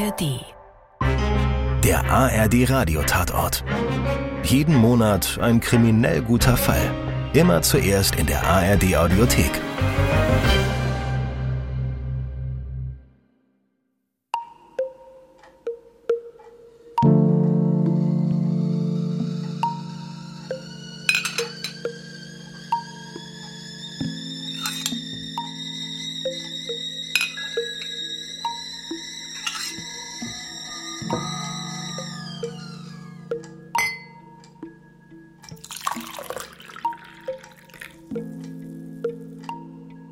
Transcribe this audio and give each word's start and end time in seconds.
ARD. 0.00 0.46
Der 1.84 2.10
ARD 2.10 2.70
Radiotatort. 2.70 3.62
Jeden 4.42 4.74
Monat 4.74 5.38
ein 5.42 5.60
kriminell 5.60 6.22
guter 6.22 6.56
Fall. 6.56 6.90
Immer 7.34 7.60
zuerst 7.60 8.14
in 8.14 8.26
der 8.26 8.42
ARD 8.42 8.96
Audiothek. 8.96 9.50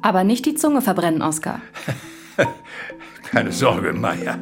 Aber 0.09 0.25
nicht 0.25 0.47
die 0.47 0.55
Zunge 0.55 0.81
verbrennen, 0.81 1.21
Oskar. 1.21 1.61
Keine 3.31 3.53
Sorge, 3.53 3.93
Maya. 3.93 4.39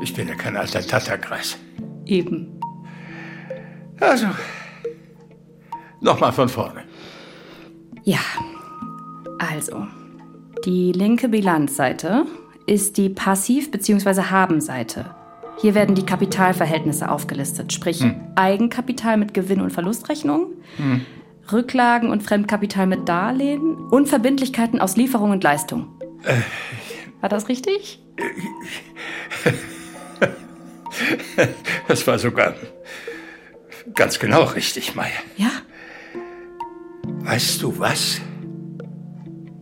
Ich 0.00 0.14
bin 0.14 0.26
ja 0.26 0.34
kein 0.34 0.56
alter 0.56 0.80
Tatterkreis. 0.80 1.58
Eben. 2.06 2.58
Also, 4.00 4.28
nochmal 6.00 6.32
von 6.32 6.48
vorne. 6.48 6.84
Ja. 8.04 8.20
Also, 9.38 9.86
die 10.64 10.92
linke 10.92 11.28
Bilanzseite 11.28 12.24
ist 12.66 12.96
die 12.96 13.10
Passiv- 13.10 13.70
bzw. 13.70 14.22
Haben-Seite. 14.30 15.14
Hier 15.58 15.74
werden 15.74 15.94
die 15.94 16.06
Kapitalverhältnisse 16.06 17.10
aufgelistet, 17.10 17.70
sprich 17.74 18.02
Eigenkapital 18.34 19.18
mit 19.18 19.34
Gewinn- 19.34 19.60
und 19.60 19.74
Verlustrechnung, 19.74 20.54
Rücklagen 21.52 22.10
und 22.10 22.22
Fremdkapital 22.22 22.86
mit 22.86 23.08
Darlehen 23.08 23.76
und 23.76 24.08
Verbindlichkeiten 24.08 24.80
aus 24.80 24.96
Lieferung 24.96 25.30
und 25.30 25.42
Leistung. 25.42 25.88
War 27.20 27.28
das 27.28 27.48
richtig? 27.48 28.00
Das 31.88 32.06
war 32.06 32.18
sogar 32.18 32.54
ganz 33.94 34.18
genau 34.18 34.42
richtig, 34.44 34.94
Maya. 34.94 35.10
Ja. 35.36 35.50
Weißt 37.02 37.62
du 37.62 37.78
was? 37.78 38.20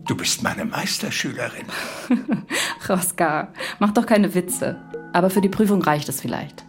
Du 0.07 0.15
bist 0.15 0.43
meine 0.43 0.65
Meisterschülerin. 0.65 1.65
Oskar, 2.89 3.53
mach 3.79 3.91
doch 3.91 4.05
keine 4.05 4.33
Witze. 4.35 4.79
Aber 5.13 5.29
für 5.29 5.41
die 5.41 5.49
Prüfung 5.49 5.81
reicht 5.81 6.09
es 6.09 6.21
vielleicht. 6.21 6.65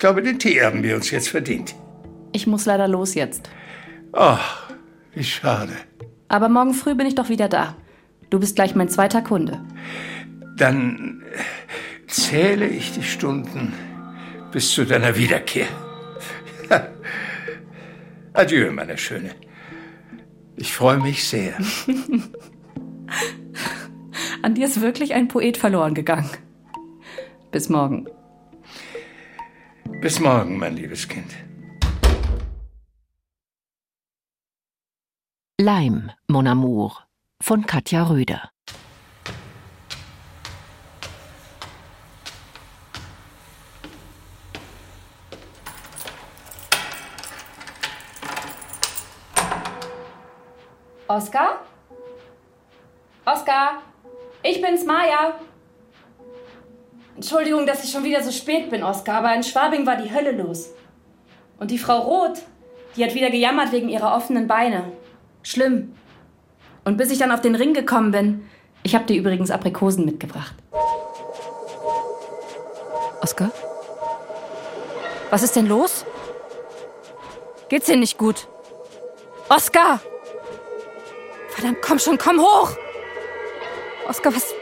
Ich 0.00 0.02
glaube, 0.02 0.22
den 0.22 0.38
Tee 0.38 0.62
haben 0.62 0.82
wir 0.82 0.96
uns 0.96 1.10
jetzt 1.10 1.28
verdient. 1.28 1.74
Ich 2.32 2.46
muss 2.46 2.64
leider 2.64 2.88
los 2.88 3.12
jetzt. 3.12 3.50
Ach, 4.14 4.70
wie 5.12 5.22
schade. 5.22 5.74
Aber 6.26 6.48
morgen 6.48 6.72
früh 6.72 6.94
bin 6.94 7.06
ich 7.06 7.16
doch 7.16 7.28
wieder 7.28 7.50
da. 7.50 7.76
Du 8.30 8.40
bist 8.40 8.56
gleich 8.56 8.74
mein 8.74 8.88
zweiter 8.88 9.20
Kunde. 9.20 9.62
Dann 10.56 11.22
zähle 12.06 12.66
ich 12.66 12.92
die 12.92 13.02
Stunden 13.02 13.74
bis 14.52 14.72
zu 14.72 14.86
deiner 14.86 15.18
Wiederkehr. 15.18 15.66
Adieu, 18.32 18.72
meine 18.72 18.96
Schöne. 18.96 19.32
Ich 20.56 20.72
freue 20.72 20.96
mich 20.96 21.28
sehr. 21.28 21.58
An 24.40 24.54
dir 24.54 24.64
ist 24.64 24.80
wirklich 24.80 25.12
ein 25.12 25.28
Poet 25.28 25.58
verloren 25.58 25.92
gegangen. 25.92 26.30
Bis 27.50 27.68
morgen. 27.68 28.08
Bis 30.00 30.18
morgen, 30.18 30.56
mein 30.56 30.76
liebes 30.76 31.06
Kind. 31.06 31.30
Leim, 35.60 36.10
Mon 36.26 36.46
Amour 36.46 37.06
von 37.42 37.66
Katja 37.66 38.04
Röder. 38.04 38.50
Oskar? 51.08 51.60
Oskar? 53.26 53.82
Ich 54.42 54.62
bin's, 54.62 54.86
Maja. 54.86 55.34
Entschuldigung, 57.20 57.66
dass 57.66 57.84
ich 57.84 57.92
schon 57.92 58.02
wieder 58.02 58.22
so 58.22 58.30
spät 58.30 58.70
bin, 58.70 58.82
Oskar, 58.82 59.16
aber 59.16 59.34
in 59.34 59.42
Schwabing 59.42 59.84
war 59.84 59.96
die 59.96 60.10
Hölle 60.10 60.32
los. 60.32 60.70
Und 61.58 61.70
die 61.70 61.76
Frau 61.76 61.98
Roth, 61.98 62.40
die 62.96 63.04
hat 63.04 63.14
wieder 63.14 63.28
gejammert 63.28 63.72
wegen 63.72 63.90
ihrer 63.90 64.16
offenen 64.16 64.46
Beine. 64.46 64.90
Schlimm. 65.42 65.94
Und 66.82 66.96
bis 66.96 67.10
ich 67.10 67.18
dann 67.18 67.30
auf 67.30 67.42
den 67.42 67.56
Ring 67.56 67.74
gekommen 67.74 68.10
bin, 68.10 68.48
ich 68.84 68.94
habe 68.94 69.04
dir 69.04 69.18
übrigens 69.18 69.50
Aprikosen 69.50 70.06
mitgebracht. 70.06 70.54
Oskar? 73.20 73.50
Was 75.28 75.42
ist 75.42 75.56
denn 75.56 75.66
los? 75.66 76.06
Geht's 77.68 77.84
dir 77.84 77.98
nicht 77.98 78.16
gut? 78.16 78.48
Oskar! 79.50 80.00
Verdammt, 81.50 81.82
komm 81.82 81.98
schon, 81.98 82.16
komm 82.16 82.40
hoch! 82.40 82.70
Oskar, 84.08 84.34
was. 84.34 84.54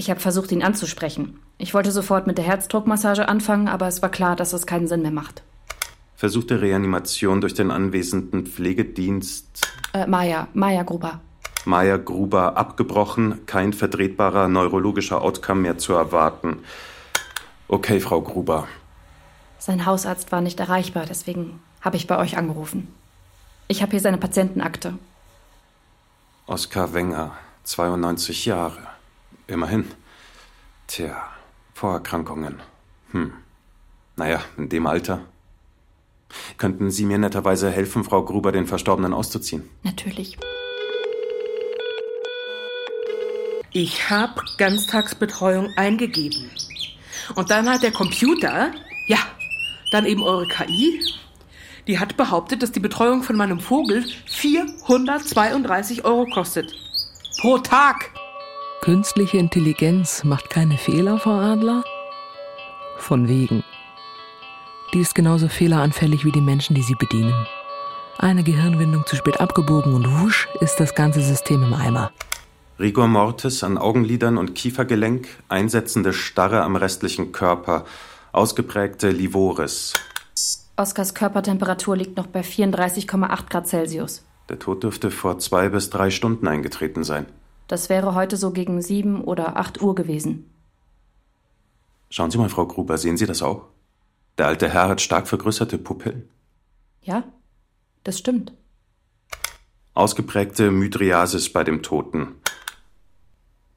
Ich 0.00 0.08
habe 0.08 0.18
versucht, 0.18 0.50
ihn 0.50 0.62
anzusprechen. 0.62 1.38
Ich 1.58 1.74
wollte 1.74 1.90
sofort 1.90 2.26
mit 2.26 2.38
der 2.38 2.44
Herzdruckmassage 2.46 3.28
anfangen, 3.28 3.68
aber 3.68 3.86
es 3.86 4.00
war 4.00 4.08
klar, 4.08 4.34
dass 4.34 4.54
es 4.54 4.64
keinen 4.66 4.88
Sinn 4.88 5.02
mehr 5.02 5.10
macht. 5.10 5.42
Versuchte 6.16 6.62
Reanimation 6.62 7.42
durch 7.42 7.52
den 7.52 7.70
anwesenden 7.70 8.46
Pflegedienst 8.46 9.60
Äh, 9.92 10.06
Maja, 10.06 10.48
Maja 10.54 10.84
Gruber. 10.84 11.20
Meier 11.66 11.98
Gruber 11.98 12.56
abgebrochen, 12.56 13.44
kein 13.44 13.74
vertretbarer 13.74 14.48
neurologischer 14.48 15.20
Outcome 15.20 15.60
mehr 15.60 15.76
zu 15.76 15.92
erwarten. 15.92 16.60
Okay, 17.68 18.00
Frau 18.00 18.22
Gruber. 18.22 18.68
Sein 19.58 19.84
Hausarzt 19.84 20.32
war 20.32 20.40
nicht 20.40 20.60
erreichbar, 20.60 21.04
deswegen 21.06 21.60
habe 21.82 21.98
ich 21.98 22.06
bei 22.06 22.16
euch 22.16 22.38
angerufen. 22.38 22.88
Ich 23.68 23.82
habe 23.82 23.90
hier 23.90 24.00
seine 24.00 24.16
Patientenakte. 24.16 24.94
Oskar 26.46 26.94
Wenger, 26.94 27.32
92 27.64 28.46
Jahre. 28.46 28.89
Immerhin. 29.50 29.84
Tja, 30.86 31.28
Vorerkrankungen. 31.74 32.60
Hm. 33.10 33.32
Naja, 34.14 34.40
in 34.56 34.68
dem 34.68 34.86
Alter. 34.86 35.22
Könnten 36.56 36.92
Sie 36.92 37.04
mir 37.04 37.18
netterweise 37.18 37.68
helfen, 37.68 38.04
Frau 38.04 38.24
Gruber 38.24 38.52
den 38.52 38.68
Verstorbenen 38.68 39.12
auszuziehen? 39.12 39.68
Natürlich. 39.82 40.38
Ich 43.72 44.08
habe 44.08 44.40
Ganztagsbetreuung 44.56 45.72
eingegeben. 45.76 46.48
Und 47.34 47.50
dann 47.50 47.68
hat 47.68 47.82
der 47.82 47.92
Computer, 47.92 48.70
ja, 49.06 49.18
dann 49.90 50.06
eben 50.06 50.22
eure 50.22 50.46
KI, 50.46 51.00
die 51.88 51.98
hat 51.98 52.16
behauptet, 52.16 52.62
dass 52.62 52.70
die 52.70 52.80
Betreuung 52.80 53.24
von 53.24 53.34
meinem 53.34 53.58
Vogel 53.58 54.04
432 54.26 56.04
Euro 56.04 56.26
kostet. 56.26 56.72
Pro 57.40 57.58
Tag. 57.58 58.12
Künstliche 58.80 59.36
Intelligenz 59.36 60.24
macht 60.24 60.48
keine 60.48 60.78
Fehler, 60.78 61.18
Frau 61.18 61.38
Adler? 61.38 61.84
Von 62.96 63.28
wegen. 63.28 63.62
Die 64.94 65.00
ist 65.00 65.14
genauso 65.14 65.48
fehleranfällig 65.48 66.24
wie 66.24 66.32
die 66.32 66.40
Menschen, 66.40 66.74
die 66.74 66.82
sie 66.82 66.94
bedienen. 66.94 67.46
Eine 68.16 68.42
Gehirnwindung 68.42 69.04
zu 69.04 69.16
spät 69.16 69.38
abgebogen 69.38 69.92
und 69.92 70.22
wusch 70.22 70.48
ist 70.62 70.80
das 70.80 70.94
ganze 70.94 71.20
System 71.20 71.62
im 71.62 71.74
Eimer. 71.74 72.10
Rigor 72.78 73.06
mortis 73.06 73.62
an 73.62 73.76
Augenlidern 73.76 74.38
und 74.38 74.54
Kiefergelenk, 74.54 75.28
einsetzende 75.50 76.14
Starre 76.14 76.62
am 76.62 76.74
restlichen 76.74 77.32
Körper, 77.32 77.84
ausgeprägte 78.32 79.10
Livoris. 79.10 79.92
Oskars 80.76 81.12
Körpertemperatur 81.12 81.98
liegt 81.98 82.16
noch 82.16 82.28
bei 82.28 82.40
34,8 82.40 83.50
Grad 83.50 83.68
Celsius. 83.68 84.24
Der 84.48 84.58
Tod 84.58 84.84
dürfte 84.84 85.10
vor 85.10 85.38
zwei 85.38 85.68
bis 85.68 85.90
drei 85.90 86.08
Stunden 86.08 86.48
eingetreten 86.48 87.04
sein. 87.04 87.26
Das 87.70 87.88
wäre 87.88 88.16
heute 88.16 88.36
so 88.36 88.50
gegen 88.50 88.82
sieben 88.82 89.22
oder 89.22 89.56
acht 89.56 89.80
Uhr 89.80 89.94
gewesen. 89.94 90.52
Schauen 92.10 92.32
Sie 92.32 92.36
mal, 92.36 92.48
Frau 92.48 92.66
Gruber, 92.66 92.98
sehen 92.98 93.16
Sie 93.16 93.26
das 93.26 93.42
auch? 93.42 93.68
Der 94.38 94.48
alte 94.48 94.68
Herr 94.68 94.88
hat 94.88 95.00
stark 95.00 95.28
vergrößerte 95.28 95.78
Pupillen. 95.78 96.28
Ja, 97.00 97.22
das 98.02 98.18
stimmt. 98.18 98.52
Ausgeprägte 99.94 100.72
Mydriasis 100.72 101.52
bei 101.52 101.62
dem 101.62 101.80
Toten. 101.84 102.34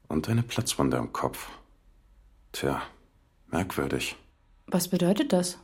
Und 0.08 0.28
eine 0.28 0.42
Platzwunde 0.42 0.98
am 0.98 1.12
Kopf. 1.12 1.46
Tja, 2.50 2.82
merkwürdig. 3.52 4.16
Was 4.66 4.88
bedeutet 4.88 5.32
das? 5.32 5.56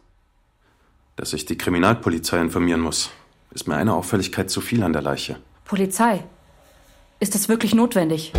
Dass 1.17 1.33
ich 1.33 1.47
die 1.47 1.59
Kriminalpolizei 1.59 2.41
informieren 2.41 2.81
muss. 2.81 3.11
Ist 3.51 3.67
mir 3.67 3.75
eine 3.75 3.93
Auffälligkeit 3.93 4.51
zu 4.51 4.61
viel 4.61 4.85
an 4.85 4.93
der 4.93 5.03
Leiche. 5.03 5.41
Polizei? 5.65 6.23
Ist 7.23 7.35
das 7.35 7.51
wirklich 7.51 7.75
notwendig? 7.75 8.33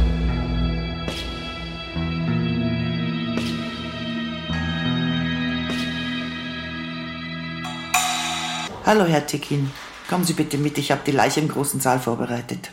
Hallo, 8.84 9.06
Herr 9.06 9.28
Tekin. 9.28 9.70
Kommen 10.10 10.24
Sie 10.24 10.34
bitte 10.34 10.58
mit, 10.58 10.80
ich 10.80 10.92
habe 10.92 11.02
die 11.06 11.12
Leiche 11.12 11.42
im 11.42 11.48
großen 11.48 11.80
Saal 11.80 12.00
vorbereitet. 12.00 12.72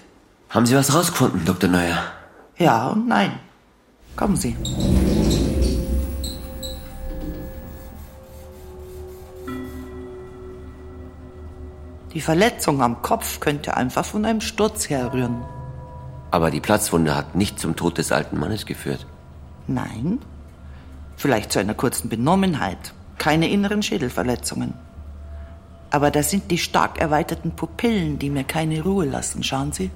Haben 0.49 0.65
Sie 0.65 0.75
was 0.75 0.95
rausgefunden, 0.95 1.45
Dr. 1.45 1.69
Neuer? 1.69 2.03
Ja 2.57 2.89
und 2.89 3.07
nein. 3.07 3.39
Kommen 4.17 4.37
Sie. 4.37 4.57
Die 12.15 12.21
Verletzung 12.23 12.83
am 12.83 13.03
Kopf 13.03 13.41
könnte 13.41 13.77
einfach 13.77 14.07
von 14.07 14.25
einem 14.25 14.41
Sturz 14.41 14.89
herrühren. 14.89 15.45
Aber 16.31 16.51
die 16.51 16.61
Platzwunde 16.61 17.15
hat 17.17 17.35
nicht 17.35 17.59
zum 17.59 17.77
Tod 17.77 17.99
des 17.99 18.13
alten 18.13 18.39
Mannes 18.39 18.67
geführt. 18.67 19.07
Nein. 19.67 20.19
Vielleicht 21.17 21.53
zu 21.53 21.59
einer 21.59 21.75
kurzen 21.75 22.09
Benommenheit. 22.09 22.93
Keine 23.19 23.49
inneren 23.49 23.83
Schädelverletzungen. 23.83 24.75
Aber 25.91 26.11
das 26.11 26.31
sind 26.31 26.51
die 26.51 26.59
stark 26.59 27.01
erweiterten 27.01 27.53
Pupillen, 27.53 28.19
die 28.19 28.31
mir 28.31 28.45
keine 28.45 28.83
Ruhe 28.83 29.07
lassen. 29.07 29.43
Schauen 29.43 29.73
Sie. 29.73 29.91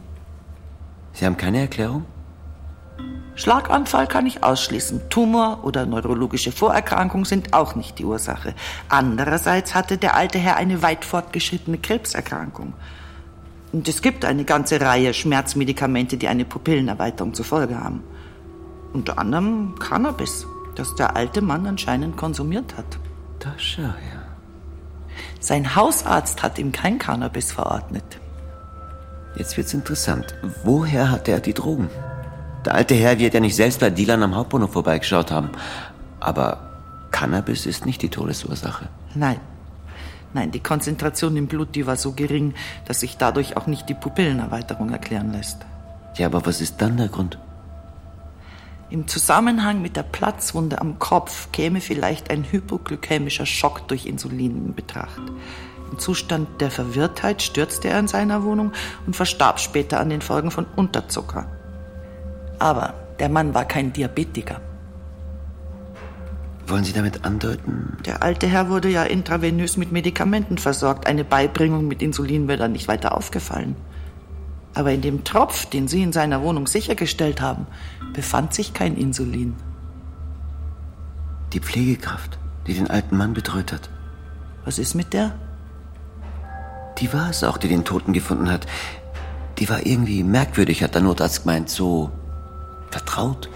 Sie 1.13 1.27
haben 1.27 1.37
keine 1.37 1.61
Erklärung? 1.61 2.07
Schlaganfall 3.35 4.07
kann 4.07 4.27
ich 4.27 4.43
ausschließen. 4.45 5.09
Tumor 5.09 5.61
oder 5.65 5.87
neurologische 5.87 6.53
Vorerkrankung 6.53 7.25
sind 7.25 7.55
auch 7.55 7.75
nicht 7.75 7.99
die 7.99 8.05
Ursache. 8.05 8.55
Andererseits 8.89 9.75
hatte 9.75 9.97
der 9.97 10.17
alte 10.17 10.39
Herr 10.39 10.57
eine 10.57 10.83
weit 10.83 11.05
fortgeschrittene 11.05 11.79
Krebserkrankung. 11.79 12.75
Und 13.73 13.89
es 13.89 14.03
gibt 14.03 14.25
eine 14.25 14.45
ganze 14.45 14.81
Reihe 14.81 15.15
Schmerzmedikamente, 15.15 16.19
die 16.19 16.29
eine 16.29 16.45
Pupillenerweiterung 16.45 17.33
zur 17.33 17.47
Folge 17.47 17.81
haben. 17.81 18.03
Unter 18.93 19.19
anderem 19.19 19.75
Cannabis, 19.79 20.47
das 20.75 20.95
der 20.95 21.17
alte 21.17 21.41
Mann 21.41 21.67
anscheinend 21.67 22.17
konsumiert 22.17 22.77
hat. 22.77 22.99
Da 23.39 23.55
schau 23.57 23.83
her. 23.83 24.23
Sein 25.41 25.75
Hausarzt 25.75 26.43
hat 26.43 26.59
ihm 26.59 26.71
kein 26.73 26.99
Cannabis 26.99 27.51
verordnet. 27.51 28.05
Jetzt 29.37 29.57
wird's 29.57 29.73
interessant. 29.73 30.35
Woher 30.63 31.11
hatte 31.11 31.33
er 31.33 31.41
die 31.41 31.55
Drogen? 31.55 31.89
Der 32.67 32.75
alte 32.75 32.95
Herr 32.95 33.19
wird 33.19 33.35
ja 33.35 33.41
nicht 33.41 33.57
selbst 33.57 33.81
bei 33.81 33.91
Dealern 33.91 34.23
am 34.23 34.37
Hauptbahnhof 34.37 34.73
vorbeigeschaut 34.73 35.33
haben. 35.33 35.51
Aber 36.21 36.71
Cannabis 37.11 37.67
ist 37.67 37.87
nicht 37.87 38.03
die 38.03 38.11
Todesursache. 38.11 38.89
Nein. 39.15 39.41
Nein, 40.35 40.51
die 40.51 40.61
Konzentration 40.61 41.37
im 41.37 41.47
Blut, 41.47 41.75
die 41.75 41.87
war 41.87 41.97
so 41.97 42.13
gering, 42.13 42.55
dass 42.87 43.01
sich 43.01 43.17
dadurch 43.19 43.57
auch 43.57 43.67
nicht 43.67 43.89
die 43.89 43.95
Pupillenerweiterung 43.95 44.91
erklären 44.91 45.33
lässt. 45.33 45.59
Ja, 46.17 46.27
aber 46.27 46.47
was 46.47 46.61
ist 46.61 46.81
dann 46.81 46.97
der 46.97 47.09
Grund? 47.09 47.39
Im 48.91 49.09
Zusammenhang 49.09 49.81
mit 49.81 49.97
der 49.97 50.03
Platzwunde 50.03 50.81
am 50.81 50.99
Kopf 50.99 51.51
käme 51.53 51.81
vielleicht 51.81 52.31
ein 52.31 52.45
hypoglykämischer 52.45 53.47
Schock 53.47 53.89
durch 53.89 54.05
Insulin 54.05 54.67
in 54.67 54.75
Betracht. 54.75 55.23
Im 55.91 55.99
Zustand 55.99 56.61
der 56.61 56.71
Verwirrtheit 56.71 57.41
stürzte 57.43 57.89
er 57.89 57.99
in 57.99 58.09
seiner 58.09 58.45
Wohnung 58.45 58.73
und 59.07 59.17
verstarb 59.17 59.61
später 59.61 60.01
an 60.01 60.11
den 60.11 60.21
Folgen 60.21 60.51
von 60.51 60.67
Unterzucker. 60.77 61.47
Aber 62.59 62.95
der 63.19 63.29
Mann 63.29 63.55
war 63.55 63.65
kein 63.65 63.93
Diabetiker. 63.93 64.61
Wollen 66.73 66.85
Sie 66.85 66.95
damit 66.95 67.27
andeuten? 67.27 67.99
Der 68.07 68.23
alte 68.23 68.47
Herr 68.47 68.71
wurde 68.71 68.89
ja 68.89 69.03
intravenös 69.03 69.77
mit 69.77 69.93
Medikamenten 69.93 70.57
versorgt. 70.57 71.07
Eine 71.07 71.23
Beibringung 71.23 71.87
mit 71.87 72.01
Insulin 72.01 72.49
wäre 72.49 72.61
dann 72.61 72.73
nicht 72.73 72.89
weiter 72.89 73.15
aufgefallen. 73.15 73.77
Aber 74.73 74.91
in 74.91 75.03
dem 75.03 75.23
Tropf, 75.23 75.67
den 75.67 75.87
Sie 75.87 76.03
in 76.03 76.15
seiner 76.15 76.41
Wohnung 76.41 76.67
sichergestellt 76.67 77.43
haben, 77.43 77.67
befand 78.15 78.55
sich 78.55 78.73
kein 78.73 78.97
Insulin. 78.97 79.55
Die 81.53 81.61
Pflegekraft, 81.61 82.39
die 82.67 82.73
den 82.73 82.89
alten 82.89 83.19
Mann 83.19 83.35
betreut 83.35 83.71
hat. 83.71 83.91
Was 84.65 84.79
ist 84.79 84.95
mit 84.95 85.13
der? 85.13 85.35
Die 87.01 87.13
war 87.13 87.29
es 87.29 87.45
auch, 87.45 87.59
die 87.59 87.69
den 87.69 87.85
Toten 87.85 88.15
gefunden 88.15 88.51
hat. 88.51 88.67
Die 89.59 89.69
war 89.69 89.85
irgendwie 89.85 90.23
merkwürdig, 90.23 90.83
hat 90.83 90.95
der 90.95 91.03
Notarzt 91.03 91.43
gemeint, 91.43 91.69
so 91.69 92.11
vertraut. 92.91 93.51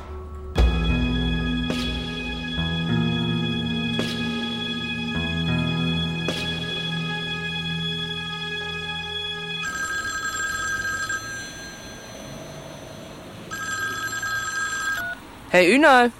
Herr 15.56 15.74
Ünal, 15.74 16.12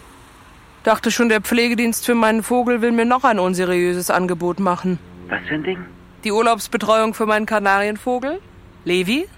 dachte 0.83 1.11
schon, 1.11 1.29
der 1.29 1.43
Pflegedienst 1.43 2.07
für 2.07 2.15
meinen 2.15 2.43
Vogel 2.43 2.81
will 2.81 2.91
mir 2.91 3.05
noch 3.05 3.23
ein 3.23 3.39
unseriöses 3.39 4.11
Angebot 4.11 4.61
machen. 4.61 4.99
Was 5.29 5.43
für 5.47 5.57
ein 5.57 5.63
Ding? 5.63 5.85
Die 6.25 6.33
Urlaubsbetreuung 6.33 7.13
für 7.13 7.27
meinen 7.27 7.45
Kanarienvogel? 7.45 8.41
Levi? 8.87 9.29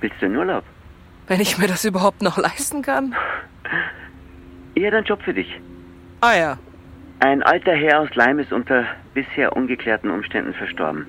Willst 0.00 0.20
du 0.20 0.26
in 0.26 0.36
Urlaub? 0.36 0.64
Wenn 1.28 1.40
ich 1.40 1.56
mir 1.56 1.68
das 1.68 1.84
überhaupt 1.84 2.20
noch 2.20 2.36
leisten 2.36 2.82
kann? 2.82 3.14
Hätte 4.76 4.96
einen 4.96 5.06
Job 5.06 5.22
für 5.22 5.34
dich. 5.34 5.54
Ah 6.20 6.34
ja. 6.34 6.58
Ein 7.20 7.44
alter 7.44 7.76
Herr 7.76 8.00
aus 8.00 8.12
Leim 8.16 8.40
ist 8.40 8.52
unter 8.52 8.86
bisher 9.14 9.56
ungeklärten 9.56 10.10
Umständen 10.10 10.52
verstorben. 10.52 11.06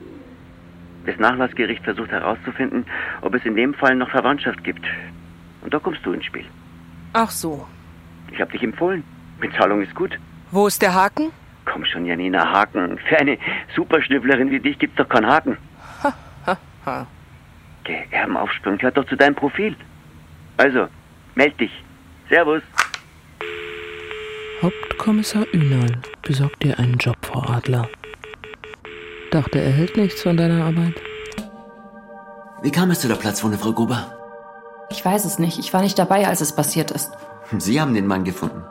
Das 1.08 1.18
Nachlassgericht 1.18 1.84
versucht 1.84 2.12
herauszufinden, 2.12 2.86
ob 3.22 3.34
es 3.34 3.44
in 3.44 3.56
dem 3.56 3.74
Fall 3.74 3.96
noch 3.96 4.12
Verwandtschaft 4.12 4.64
gibt. 4.64 4.86
Und 5.62 5.74
da 5.74 5.80
kommst 5.80 6.06
du 6.06 6.14
ins 6.14 6.26
Spiel. 6.26 6.46
Ach 7.14 7.32
so. 7.32 7.66
Ich 8.32 8.40
habe 8.42 8.52
dich 8.52 8.64
empfohlen. 8.64 9.04
Bezahlung 9.40 9.82
ist 9.82 9.94
gut. 9.96 10.18
Wo 10.52 10.68
ist 10.68 10.82
der 10.82 10.94
Haken? 10.94 11.32
Komm 11.66 11.86
schon, 11.86 12.06
Janina, 12.06 12.52
Haken. 12.52 12.98
Für 13.10 13.18
eine 13.18 13.38
Superschnüfflerin 13.76 14.50
wie 14.52 14.60
dich 14.60 14.80
gibt's 14.80 14.96
doch 14.96 15.10
keinen 15.10 15.28
Haken. 15.28 15.58
Ha, 16.04 16.14
ha, 16.46 16.58
ha. 16.86 17.08
Der 17.88 18.14
Erbenaufsprung 18.14 18.78
gehört 18.78 18.98
doch 18.98 19.06
zu 19.06 19.16
deinem 19.16 19.36
Profil. 19.36 19.76
Also, 20.58 20.88
meld 21.36 21.60
dich. 21.60 21.72
Servus. 22.30 22.62
Hauptkommissar 24.62 25.46
Ünal 25.54 26.02
besorgt 26.24 26.64
dir 26.64 26.80
einen 26.80 26.98
Job, 26.98 27.18
Frau 27.22 27.42
Adler. 27.42 27.88
Dachte, 29.32 29.60
er 29.60 29.72
hält 29.72 29.98
nichts 29.98 30.24
von 30.24 30.36
deiner 30.36 30.66
Arbeit. 30.66 30.96
Wie 32.64 32.72
kam 32.72 32.90
es 32.92 33.02
zu 33.02 33.08
der 33.08 33.16
Platzwunde, 33.16 33.58
Frau 33.58 33.72
Gruber? 33.74 34.18
Ich 34.90 35.04
weiß 35.04 35.26
es 35.26 35.38
nicht. 35.38 35.60
Ich 35.60 35.74
war 35.74 35.82
nicht 35.82 36.00
dabei, 36.00 36.28
als 36.28 36.42
es 36.42 36.56
passiert 36.56 36.92
ist. 36.92 37.12
Sie 37.58 37.80
haben 37.80 37.94
den 37.94 38.08
Mann 38.08 38.24
gefunden. 38.24 38.64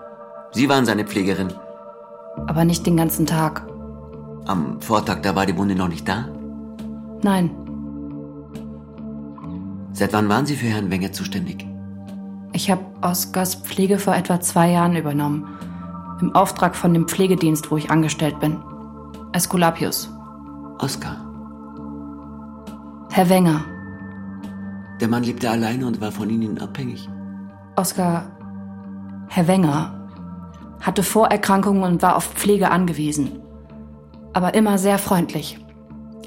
Sie 0.53 0.69
waren 0.69 0.85
seine 0.85 1.05
Pflegerin. 1.05 1.53
Aber 2.47 2.65
nicht 2.65 2.87
den 2.87 2.97
ganzen 2.97 3.27
Tag. 3.27 3.67
Am 4.47 4.81
Vortag, 4.81 5.23
da 5.23 5.35
war 5.35 5.47
die 5.47 5.57
Wunde 5.57 5.75
noch 5.75 5.89
nicht 5.89 6.07
da? 6.07 6.29
Nein. 7.23 7.51
Seit 9.93 10.13
wann 10.13 10.29
waren 10.29 10.45
Sie 10.45 10.57
für 10.57 10.67
Herrn 10.67 10.91
Wenger 10.91 11.13
zuständig? 11.13 11.67
Ich 12.53 12.71
habe 12.71 12.85
Oskars 13.01 13.55
Pflege 13.55 13.99
vor 13.99 14.15
etwa 14.15 14.41
zwei 14.41 14.71
Jahren 14.71 14.95
übernommen. 14.95 15.47
Im 16.21 16.35
Auftrag 16.35 16.77
von 16.77 16.93
dem 16.93 17.09
Pflegedienst, 17.09 17.71
wo 17.71 17.77
ich 17.77 17.91
angestellt 17.91 18.39
bin. 18.41 18.59
Aesculapius. 19.33 20.11
Oskar. 20.79 21.17
Herr 23.11 23.29
Wenger. 23.31 23.65
Der 25.01 25.09
Mann 25.09 25.23
lebte 25.23 25.51
alleine 25.51 25.87
und 25.87 26.01
war 26.01 26.13
von 26.13 26.29
Ihnen 26.29 26.59
abhängig. 26.59 27.09
Oskar 27.77 28.36
Herr 29.29 29.47
Wenger 29.49 30.09
hatte 30.81 31.03
Vorerkrankungen 31.03 31.83
und 31.83 32.03
war 32.03 32.17
auf 32.17 32.25
Pflege 32.25 32.71
angewiesen. 32.71 33.41
Aber 34.33 34.55
immer 34.55 34.79
sehr 34.79 34.99
freundlich. 34.99 35.59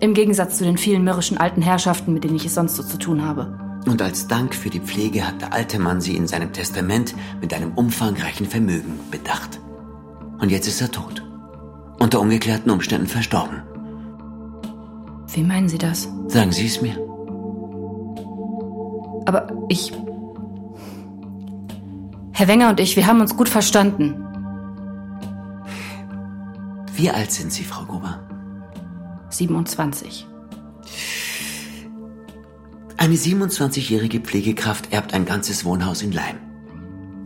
Im 0.02 0.14
Gegensatz 0.14 0.58
zu 0.58 0.64
den 0.64 0.78
vielen 0.78 1.04
mürrischen 1.04 1.38
alten 1.38 1.62
Herrschaften, 1.62 2.14
mit 2.14 2.24
denen 2.24 2.36
ich 2.36 2.46
es 2.46 2.56
sonst 2.56 2.76
so 2.76 2.84
zu 2.84 2.98
tun 2.98 3.26
habe. 3.26 3.58
Und 3.86 4.02
als 4.02 4.28
Dank 4.28 4.54
für 4.54 4.70
die 4.70 4.80
Pflege 4.80 5.26
hat 5.26 5.42
der 5.42 5.54
alte 5.54 5.80
Mann 5.80 6.02
sie 6.02 6.16
in 6.16 6.28
seinem 6.28 6.52
Testament 6.54 7.16
mit 7.42 7.54
einem 7.54 7.74
umfangreichen 7.74 8.46
Vermögen 8.46 9.00
bedacht. 9.12 9.60
Und 10.40 10.52
jetzt 10.52 10.68
ist 10.68 10.82
er 10.82 10.92
tot. 10.92 11.24
Unter 12.00 12.20
ungeklärten 12.20 12.72
Umständen 12.72 13.08
verstorben. 13.08 13.62
Wie 15.34 15.44
meinen 15.44 15.70
Sie 15.70 15.78
das? 15.78 16.10
Sagen 16.28 16.52
Sie 16.52 16.66
es 16.66 16.82
mir. 16.82 16.96
Aber 19.26 19.48
ich. 19.70 19.92
Herr 22.40 22.48
Wenger 22.48 22.70
und 22.70 22.80
ich, 22.80 22.96
wir 22.96 23.06
haben 23.06 23.20
uns 23.20 23.36
gut 23.36 23.50
verstanden. 23.50 24.16
Wie 26.94 27.10
alt 27.10 27.34
sind 27.34 27.52
Sie, 27.52 27.66
Frau 27.66 27.84
Gruber? 27.84 28.22
27. 29.30 30.26
Eine 32.96 33.16
27-jährige 33.16 34.22
Pflegekraft 34.22 34.94
erbt 34.94 35.14
ein 35.14 35.26
ganzes 35.26 35.66
Wohnhaus 35.66 36.02
in 36.02 36.14
Leim. 36.14 36.38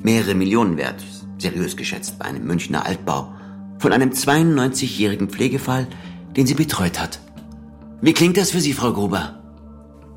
Mehrere 0.01 0.33
Millionen 0.33 0.77
wert, 0.77 1.03
seriös 1.37 1.77
geschätzt 1.77 2.17
bei 2.17 2.25
einem 2.25 2.47
Münchner 2.47 2.83
Altbau, 2.83 3.35
von 3.77 3.93
einem 3.93 4.09
92-jährigen 4.09 5.29
Pflegefall, 5.29 5.85
den 6.35 6.47
sie 6.47 6.55
betreut 6.55 6.99
hat. 6.99 7.19
Wie 8.01 8.13
klingt 8.13 8.37
das 8.37 8.49
für 8.49 8.61
Sie, 8.61 8.73
Frau 8.73 8.93
Gruber? 8.93 9.43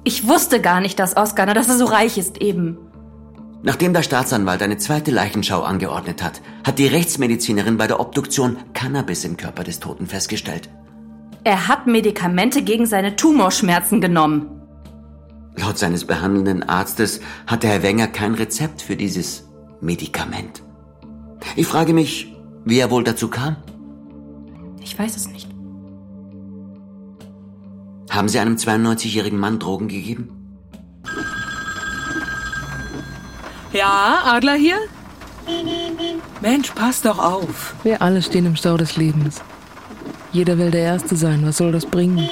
Ich 0.04 0.26
wusste 0.26 0.62
gar 0.62 0.80
nicht, 0.80 0.98
dass 0.98 1.18
Oskar, 1.18 1.44
na, 1.44 1.52
dass 1.52 1.68
er 1.68 1.76
so 1.76 1.84
reich 1.84 2.16
ist 2.16 2.40
eben. 2.40 2.78
Nachdem 3.66 3.92
der 3.92 4.04
Staatsanwalt 4.04 4.62
eine 4.62 4.78
zweite 4.78 5.11
Leichenschau 5.11 5.62
angeordnet 5.62 6.23
hat, 6.23 6.40
hat 6.64 6.78
die 6.78 6.87
Rechtsmedizinerin 6.87 7.76
bei 7.76 7.88
der 7.88 7.99
Obduktion 7.99 8.58
Cannabis 8.75 9.25
im 9.25 9.37
Körper 9.37 9.64
des 9.64 9.80
Toten 9.80 10.06
festgestellt. 10.06 10.70
Er 11.42 11.66
hat 11.66 11.88
Medikamente 11.88 12.62
gegen 12.62 12.87
seine 12.87 13.16
Tumorschmerzen 13.16 14.00
genommen. 14.00 14.62
Laut 15.56 15.78
seines 15.78 16.04
behandelnden 16.04 16.62
Arztes 16.62 17.18
hatte 17.49 17.66
Herr 17.66 17.82
Wenger 17.82 18.06
kein 18.06 18.35
Rezept 18.35 18.82
für 18.82 18.94
dieses 18.94 19.49
Medikament. 19.80 20.62
Ich 21.56 21.66
frage 21.66 21.92
mich, 21.92 22.37
wie 22.64 22.78
er 22.78 22.92
wohl 22.92 23.02
dazu 23.02 23.26
kam. 23.26 23.56
Ich 24.80 24.96
weiß 24.96 25.16
es 25.16 25.28
nicht. 25.28 25.49
Haben 28.11 28.28
Sie 28.28 28.38
einem 28.38 28.54
92-jährigen 28.54 29.40
Mann 29.40 29.58
Drogen 29.58 29.88
gegeben? 29.88 30.28
Ja, 33.76 34.23
Adler 34.25 34.54
hier? 34.54 34.78
Mensch, 36.40 36.71
pass 36.71 37.02
doch 37.02 37.18
auf. 37.18 37.75
Wir 37.83 38.00
alle 38.00 38.23
stehen 38.23 38.47
im 38.47 38.56
Stau 38.56 38.78
des 38.78 38.97
Lebens. 38.97 39.42
Jeder 40.33 40.56
will 40.56 40.71
der 40.71 40.80
Erste 40.80 41.14
sein. 41.14 41.45
Was 41.45 41.59
soll 41.59 41.73
das 41.73 41.85
bringen? 41.85 42.26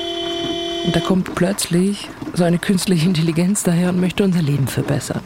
Und 0.86 0.96
da 0.96 1.00
kommt 1.00 1.34
plötzlich 1.34 2.08
so 2.32 2.44
eine 2.44 2.58
künstliche 2.58 3.06
Intelligenz 3.06 3.62
daher 3.62 3.90
und 3.90 4.00
möchte 4.00 4.24
unser 4.24 4.40
Leben 4.40 4.68
verbessern. 4.68 5.20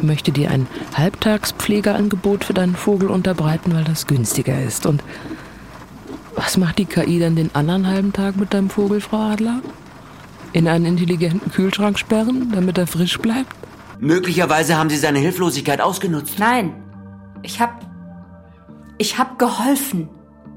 Möchte 0.00 0.32
dir 0.32 0.50
ein 0.50 0.66
Halbtagspflegeangebot 0.94 2.44
für 2.44 2.54
deinen 2.54 2.74
Vogel 2.74 3.10
unterbreiten, 3.10 3.74
weil 3.74 3.84
das 3.84 4.06
günstiger 4.06 4.62
ist. 4.62 4.86
Und 4.86 5.04
was 6.36 6.56
macht 6.56 6.78
die 6.78 6.86
KI 6.86 7.18
dann 7.18 7.36
den 7.36 7.54
anderen 7.54 7.86
halben 7.86 8.14
Tag 8.14 8.38
mit 8.38 8.54
deinem 8.54 8.70
Vogel, 8.70 9.02
Frau 9.02 9.32
Adler? 9.32 9.60
In 10.54 10.68
einen 10.68 10.86
intelligenten 10.86 11.52
Kühlschrank 11.52 11.98
sperren, 11.98 12.50
damit 12.54 12.78
er 12.78 12.86
frisch 12.86 13.18
bleibt? 13.18 13.59
Möglicherweise 14.00 14.78
haben 14.78 14.88
Sie 14.88 14.96
seine 14.96 15.18
Hilflosigkeit 15.18 15.80
ausgenutzt. 15.80 16.38
Nein. 16.38 16.72
Ich 17.42 17.60
hab. 17.60 17.86
Ich 18.98 19.18
hab 19.18 19.38
geholfen. 19.38 20.08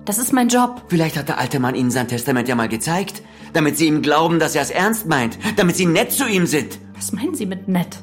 Das 0.05 0.17
ist 0.17 0.33
mein 0.33 0.49
Job. 0.49 0.83
Vielleicht 0.87 1.17
hat 1.17 1.27
der 1.27 1.37
alte 1.37 1.59
Mann 1.59 1.75
Ihnen 1.75 1.91
sein 1.91 2.07
Testament 2.07 2.47
ja 2.47 2.55
mal 2.55 2.67
gezeigt, 2.67 3.21
damit 3.53 3.77
Sie 3.77 3.87
ihm 3.87 4.01
glauben, 4.01 4.39
dass 4.39 4.55
er 4.55 4.61
es 4.61 4.69
ernst 4.69 5.07
meint, 5.07 5.37
damit 5.57 5.75
Sie 5.75 5.85
nett 5.85 6.11
zu 6.11 6.27
ihm 6.27 6.45
sind. 6.45 6.79
Was 6.95 7.11
meinen 7.11 7.35
Sie 7.35 7.45
mit 7.45 7.67
nett? 7.67 7.99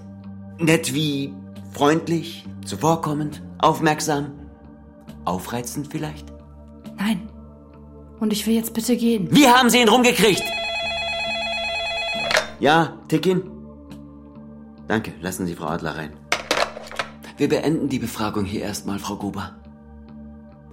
Nett 0.59 0.94
wie 0.94 1.35
freundlich, 1.73 2.47
zuvorkommend, 2.64 3.42
aufmerksam, 3.59 4.32
aufreizend 5.25 5.88
vielleicht? 5.90 6.26
Nein. 6.99 7.28
Und 8.18 8.32
ich 8.32 8.47
will 8.47 8.54
jetzt 8.54 8.75
bitte 8.75 8.97
gehen. 8.97 9.28
Wie 9.30 9.49
haben 9.49 9.70
Sie 9.70 9.80
ihn 9.80 9.88
rumgekriegt? 9.88 10.42
Ja, 12.61 12.99
Tickin? 13.09 13.60
Danke, 14.90 15.12
lassen 15.20 15.47
Sie 15.47 15.54
Frau 15.54 15.66
Adler 15.66 15.97
rein. 15.97 16.12
Wir 17.37 17.49
beenden 17.49 17.88
die 17.88 18.00
Befragung 18.00 18.44
hier 18.44 18.62
erstmal, 18.62 18.99
Frau 18.99 19.14
Gruber. 19.14 19.54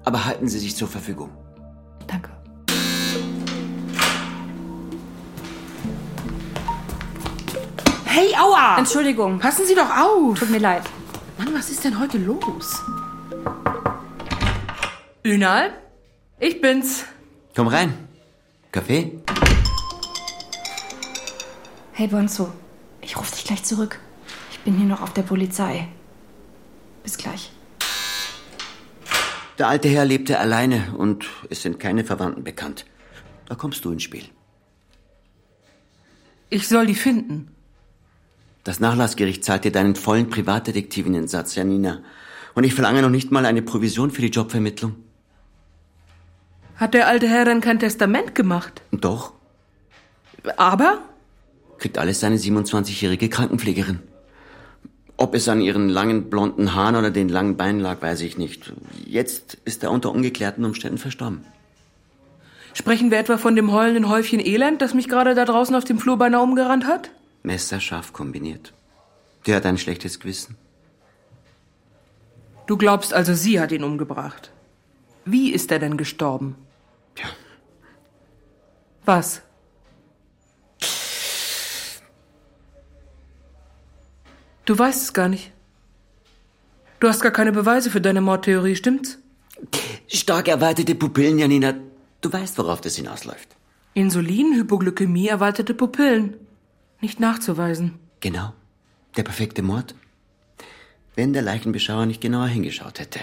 Aber 0.06 0.26
halten 0.26 0.48
Sie 0.48 0.58
sich 0.58 0.76
zur 0.76 0.88
Verfügung. 0.88 1.30
Danke. 2.08 2.32
Hey, 8.06 8.34
aua! 8.36 8.80
Entschuldigung. 8.80 9.38
Passen 9.38 9.68
Sie 9.68 9.76
doch 9.76 9.96
auf. 9.96 10.40
Tut 10.40 10.50
mir 10.50 10.58
leid. 10.58 10.82
Mann, 11.38 11.54
was 11.54 11.70
ist 11.70 11.84
denn 11.84 12.00
heute 12.00 12.18
los? 12.18 12.82
Ünal, 15.24 15.74
ich 16.40 16.60
bin's. 16.60 17.06
Komm 17.56 17.68
rein. 17.68 17.94
Kaffee? 18.72 19.22
Hey 21.92 22.08
Bonzo, 22.08 22.52
ich 23.02 23.16
rufe 23.16 23.36
dich 23.36 23.44
gleich 23.44 23.64
zurück. 23.64 24.00
Ich 24.68 24.74
bin 24.74 24.82
hier 24.82 24.90
noch 24.90 25.02
auf 25.02 25.14
der 25.14 25.22
Polizei. 25.22 25.88
Bis 27.02 27.18
gleich. 27.18 27.54
Der 29.58 29.70
alte 29.70 29.88
Herr 29.88 30.04
lebte 30.04 30.40
alleine 30.40 30.94
und 30.98 31.26
es 31.50 31.62
sind 31.62 31.80
keine 31.80 32.04
Verwandten 32.04 32.44
bekannt. 32.44 32.86
Da 33.46 33.56
kommst 33.56 33.86
du 33.86 33.94
ins 33.94 34.04
Spiel. 34.04 34.26
Ich 36.50 36.68
soll 36.68 36.86
die 36.86 36.96
finden. 36.96 37.56
Das 38.66 38.82
Nachlassgericht 38.82 39.46
zahlt 39.46 39.64
dir 39.64 39.72
deinen 39.72 39.96
vollen 39.96 40.30
Privatdetektivinnensatz, 40.30 41.56
Janina. 41.56 42.02
Und 42.54 42.66
ich 42.66 42.74
verlange 42.74 43.02
noch 43.02 43.10
nicht 43.10 43.32
mal 43.32 43.46
eine 43.46 43.62
Provision 43.62 44.12
für 44.12 44.22
die 44.22 44.32
Jobvermittlung. 44.32 44.96
Hat 46.76 46.94
der 46.94 47.08
alte 47.08 47.30
Herr 47.30 47.46
dann 47.46 47.62
kein 47.62 47.80
Testament 47.80 48.36
gemacht? 48.36 48.82
Doch, 48.92 49.32
Aber? 50.58 51.04
kriegt 51.78 51.98
alles 51.98 52.20
seine 52.20 52.36
27-jährige 52.36 53.30
Krankenpflegerin. 53.30 54.02
Ob 55.20 55.34
es 55.34 55.50
an 55.50 55.62
ihren 55.62 55.90
langen 55.90 56.30
blonden 56.30 56.76
Haaren 56.76 56.96
oder 56.96 57.10
den 57.10 57.28
langen 57.28 57.58
Beinen 57.58 57.82
lag, 57.82 58.02
weiß 58.02 58.22
ich 58.22 58.38
nicht. 58.38 58.72
Jetzt 59.06 59.58
ist 59.66 59.84
er 59.84 59.92
unter 59.92 60.12
ungeklärten 60.12 60.64
Umständen 60.64 61.00
verstorben. 61.00 61.44
Sprechen 62.74 63.10
wir 63.10 63.18
etwa 63.18 63.40
von 63.40 63.56
dem 63.56 63.72
heulenden 63.72 64.08
Häufchen 64.08 64.40
Elend, 64.40 64.84
das 64.84 64.94
mich 64.94 65.10
gerade 65.10 65.34
da 65.34 65.46
draußen 65.46 65.76
auf 65.76 65.84
dem 65.84 65.98
Flur 65.98 66.18
beinahe 66.18 66.44
umgerannt 66.44 66.86
hat? 66.86 67.10
Messerscharf 67.42 68.14
kombiniert. 68.14 68.74
Der 69.48 69.56
hat 69.56 69.66
ein 69.66 69.80
schlechtes 69.80 70.20
Gewissen. 70.20 70.56
Du 72.68 72.78
glaubst 72.78 73.14
also, 73.14 73.34
sie 73.34 73.60
hat 73.60 73.72
ihn 73.72 73.84
umgebracht. 73.84 74.52
Wie 75.26 75.52
ist 75.52 75.72
er 75.72 75.80
denn 75.80 75.98
gestorben? 75.98 76.56
Ja. 77.18 77.26
Was? 79.06 79.42
Du 84.68 84.78
weißt 84.78 85.02
es 85.02 85.14
gar 85.14 85.30
nicht. 85.30 85.54
Du 87.00 87.08
hast 87.08 87.22
gar 87.22 87.32
keine 87.32 87.54
Beweise 87.54 87.90
für 87.90 88.02
deine 88.02 88.20
Mordtheorie, 88.20 88.76
stimmt's? 88.76 89.18
Stark 90.10 90.50
erweiterte 90.50 90.94
Pupillen, 90.94 91.40
Janina. 91.40 91.74
Du 92.20 92.34
weißt, 92.34 92.58
worauf 92.58 92.82
das 92.82 92.98
hinausläuft. 92.98 93.56
Insulin, 93.94 94.54
Hypoglykämie, 94.56 95.30
erweiterte 95.30 95.74
Pupillen. 95.74 96.36
Nicht 97.00 97.22
nachzuweisen. 97.22 97.98
Genau. 98.20 98.52
Der 99.16 99.24
perfekte 99.24 99.62
Mord. 99.62 99.96
Wenn 101.16 101.32
der 101.32 101.44
Leichenbeschauer 101.44 102.06
nicht 102.06 102.20
genauer 102.20 102.48
hingeschaut 102.48 103.00
hätte. 103.00 103.22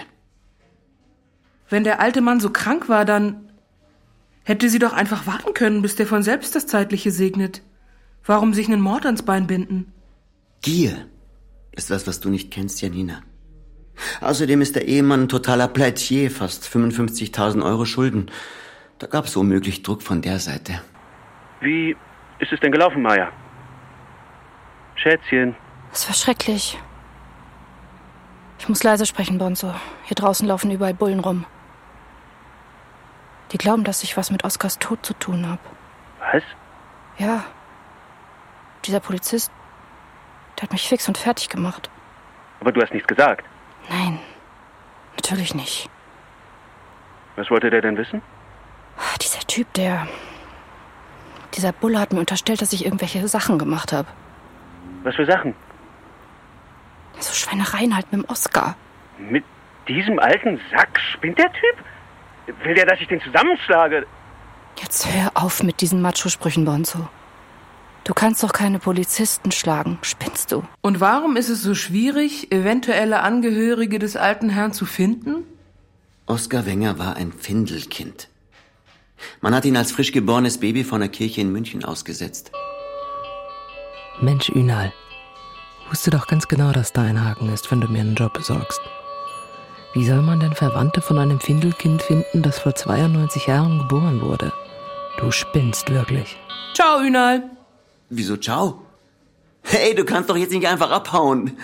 Wenn 1.69 1.83
der 1.83 1.99
alte 1.99 2.21
Mann 2.21 2.39
so 2.39 2.49
krank 2.49 2.89
war, 2.89 3.05
dann 3.05 3.51
hätte 4.43 4.67
sie 4.67 4.79
doch 4.79 4.93
einfach 4.93 5.27
warten 5.27 5.53
können, 5.53 5.83
bis 5.83 5.95
der 5.95 6.07
von 6.07 6.23
selbst 6.23 6.55
das 6.55 6.65
Zeitliche 6.65 7.11
segnet. 7.11 7.61
Warum 8.25 8.55
sich 8.55 8.67
einen 8.67 8.81
Mord 8.81 9.05
ans 9.05 9.21
Bein 9.21 9.45
binden? 9.45 9.93
Gier 10.63 11.05
ist 11.75 11.89
was, 11.91 12.07
was 12.07 12.19
du 12.19 12.29
nicht 12.29 12.51
kennst, 12.51 12.81
Janina. 12.81 13.21
Außerdem 14.21 14.61
ist 14.61 14.75
der 14.75 14.87
Ehemann 14.87 15.23
ein 15.23 15.29
totaler 15.29 15.67
Pleitier, 15.67 16.29
fast 16.29 16.65
55.000 16.67 17.63
Euro 17.63 17.85
Schulden. 17.85 18.29
Da 18.99 19.07
gab's 19.07 19.35
womöglich 19.35 19.83
Druck 19.83 20.01
von 20.01 20.21
der 20.21 20.39
Seite. 20.39 20.81
Wie 21.61 21.95
ist 22.39 22.51
es 22.51 22.59
denn 22.59 22.71
gelaufen, 22.71 23.01
Maya? 23.01 23.31
Schätzchen, 24.95 25.55
Es 25.91 26.07
war 26.07 26.15
schrecklich. 26.15 26.77
Ich 28.59 28.69
muss 28.69 28.83
leise 28.83 29.05
sprechen, 29.05 29.37
Bonzo. 29.37 29.73
Hier 30.05 30.15
draußen 30.15 30.47
laufen 30.47 30.71
überall 30.71 30.93
Bullen 30.93 31.19
rum. 31.19 31.45
Die 33.51 33.57
glauben, 33.57 33.83
dass 33.83 34.03
ich 34.03 34.17
was 34.17 34.31
mit 34.31 34.43
Oskars 34.43 34.79
Tod 34.79 35.05
zu 35.05 35.13
tun 35.13 35.47
habe. 35.47 35.59
was? 36.19 36.43
Ja. 37.17 37.43
Dieser 38.85 38.99
Polizist, 38.99 39.51
der 40.57 40.63
hat 40.63 40.71
mich 40.71 40.87
fix 40.87 41.07
und 41.07 41.17
fertig 41.17 41.49
gemacht. 41.49 41.89
Aber 42.59 42.71
du 42.71 42.81
hast 42.81 42.93
nichts 42.93 43.07
gesagt. 43.07 43.45
Nein. 43.89 44.19
natürlich 45.15 45.53
nicht. 45.55 45.89
Was 47.35 47.49
wollte 47.49 47.69
der 47.69 47.81
denn 47.81 47.97
wissen? 47.97 48.21
Dieser 49.21 49.39
Typ, 49.39 49.71
der. 49.73 50.07
Dieser 51.55 51.71
Bulle 51.71 51.99
hat 51.99 52.13
mir 52.13 52.19
unterstellt, 52.19 52.61
dass 52.61 52.73
ich 52.73 52.85
irgendwelche 52.85 53.27
Sachen 53.27 53.57
gemacht 53.57 53.93
habe. 53.93 54.07
Was 55.03 55.15
für 55.15 55.25
Sachen? 55.25 55.53
So 57.19 57.33
Schweinereien 57.33 57.95
halt 57.95 58.11
mit 58.11 58.23
dem 58.23 58.29
Oscar. 58.29 58.75
Mit 59.17 59.43
diesem 59.87 60.19
alten 60.19 60.59
Sack 60.71 60.99
spinnt 60.99 61.37
der 61.37 61.51
Typ? 61.51 62.55
Will 62.63 62.73
der, 62.75 62.85
dass 62.85 62.99
ich 62.99 63.07
den 63.07 63.21
zusammenschlage? 63.21 64.05
Jetzt 64.81 65.07
hör 65.11 65.31
auf 65.35 65.63
mit 65.63 65.81
diesen 65.81 66.01
Macho-Sprüchen, 66.01 66.65
Bonzo. 66.65 67.07
Du 68.05 68.13
kannst 68.13 68.43
doch 68.43 68.53
keine 68.53 68.77
Polizisten 68.77 69.51
schlagen. 69.51 69.97
Spinnst 70.03 70.51
du? 70.51 70.63
Und 70.81 70.99
warum 70.99 71.35
ist 71.37 71.49
es 71.49 71.63
so 71.63 71.73
schwierig, 71.73 72.51
eventuelle 72.51 73.21
Angehörige 73.21 73.97
des 73.97 74.15
alten 74.15 74.49
Herrn 74.49 74.73
zu 74.73 74.85
finden? 74.85 75.37
Oskar 76.27 76.67
Wenger 76.67 76.99
war 76.99 77.15
ein 77.15 77.33
Findelkind. 77.33 78.29
Man 79.41 79.55
hat 79.55 79.65
ihn 79.65 79.75
als 79.75 79.91
frisch 79.91 80.11
geborenes 80.11 80.59
Baby 80.59 80.83
von 80.83 80.99
der 80.99 81.09
Kirche 81.09 81.41
in 81.41 81.51
München 81.51 81.83
ausgesetzt. 81.83 82.51
Mensch, 84.21 84.49
Ünal. 84.49 84.93
Wusste 85.89 86.11
doch 86.11 86.27
ganz 86.27 86.47
genau, 86.47 86.71
dass 86.71 86.93
da 86.93 87.01
ein 87.01 87.23
Haken 87.23 87.51
ist, 87.51 87.71
wenn 87.71 87.81
du 87.81 87.87
mir 87.87 88.01
einen 88.01 88.15
Job 88.15 88.33
besorgst. 88.33 88.81
Wie 89.93 90.05
soll 90.05 90.21
man 90.21 90.39
denn 90.39 90.53
Verwandte 90.53 91.01
von 91.01 91.17
einem 91.17 91.39
Findelkind 91.39 92.03
finden, 92.03 92.43
das 92.43 92.59
vor 92.59 92.75
92 92.75 93.47
Jahren 93.47 93.79
geboren 93.79 94.21
wurde? 94.21 94.53
Du 95.19 95.31
spinnst 95.31 95.89
wirklich. 95.89 96.37
Ciao, 96.75 96.99
Ünal. 97.01 97.54
Wieso 98.17 98.37
ciao? 98.37 98.81
Hey, 99.61 99.93
du 99.93 100.05
kannst 100.05 100.29
doch 100.29 100.37
jetzt 100.37 100.53
nicht 100.53 100.67
einfach 100.67 100.89
abhauen. 100.89 101.57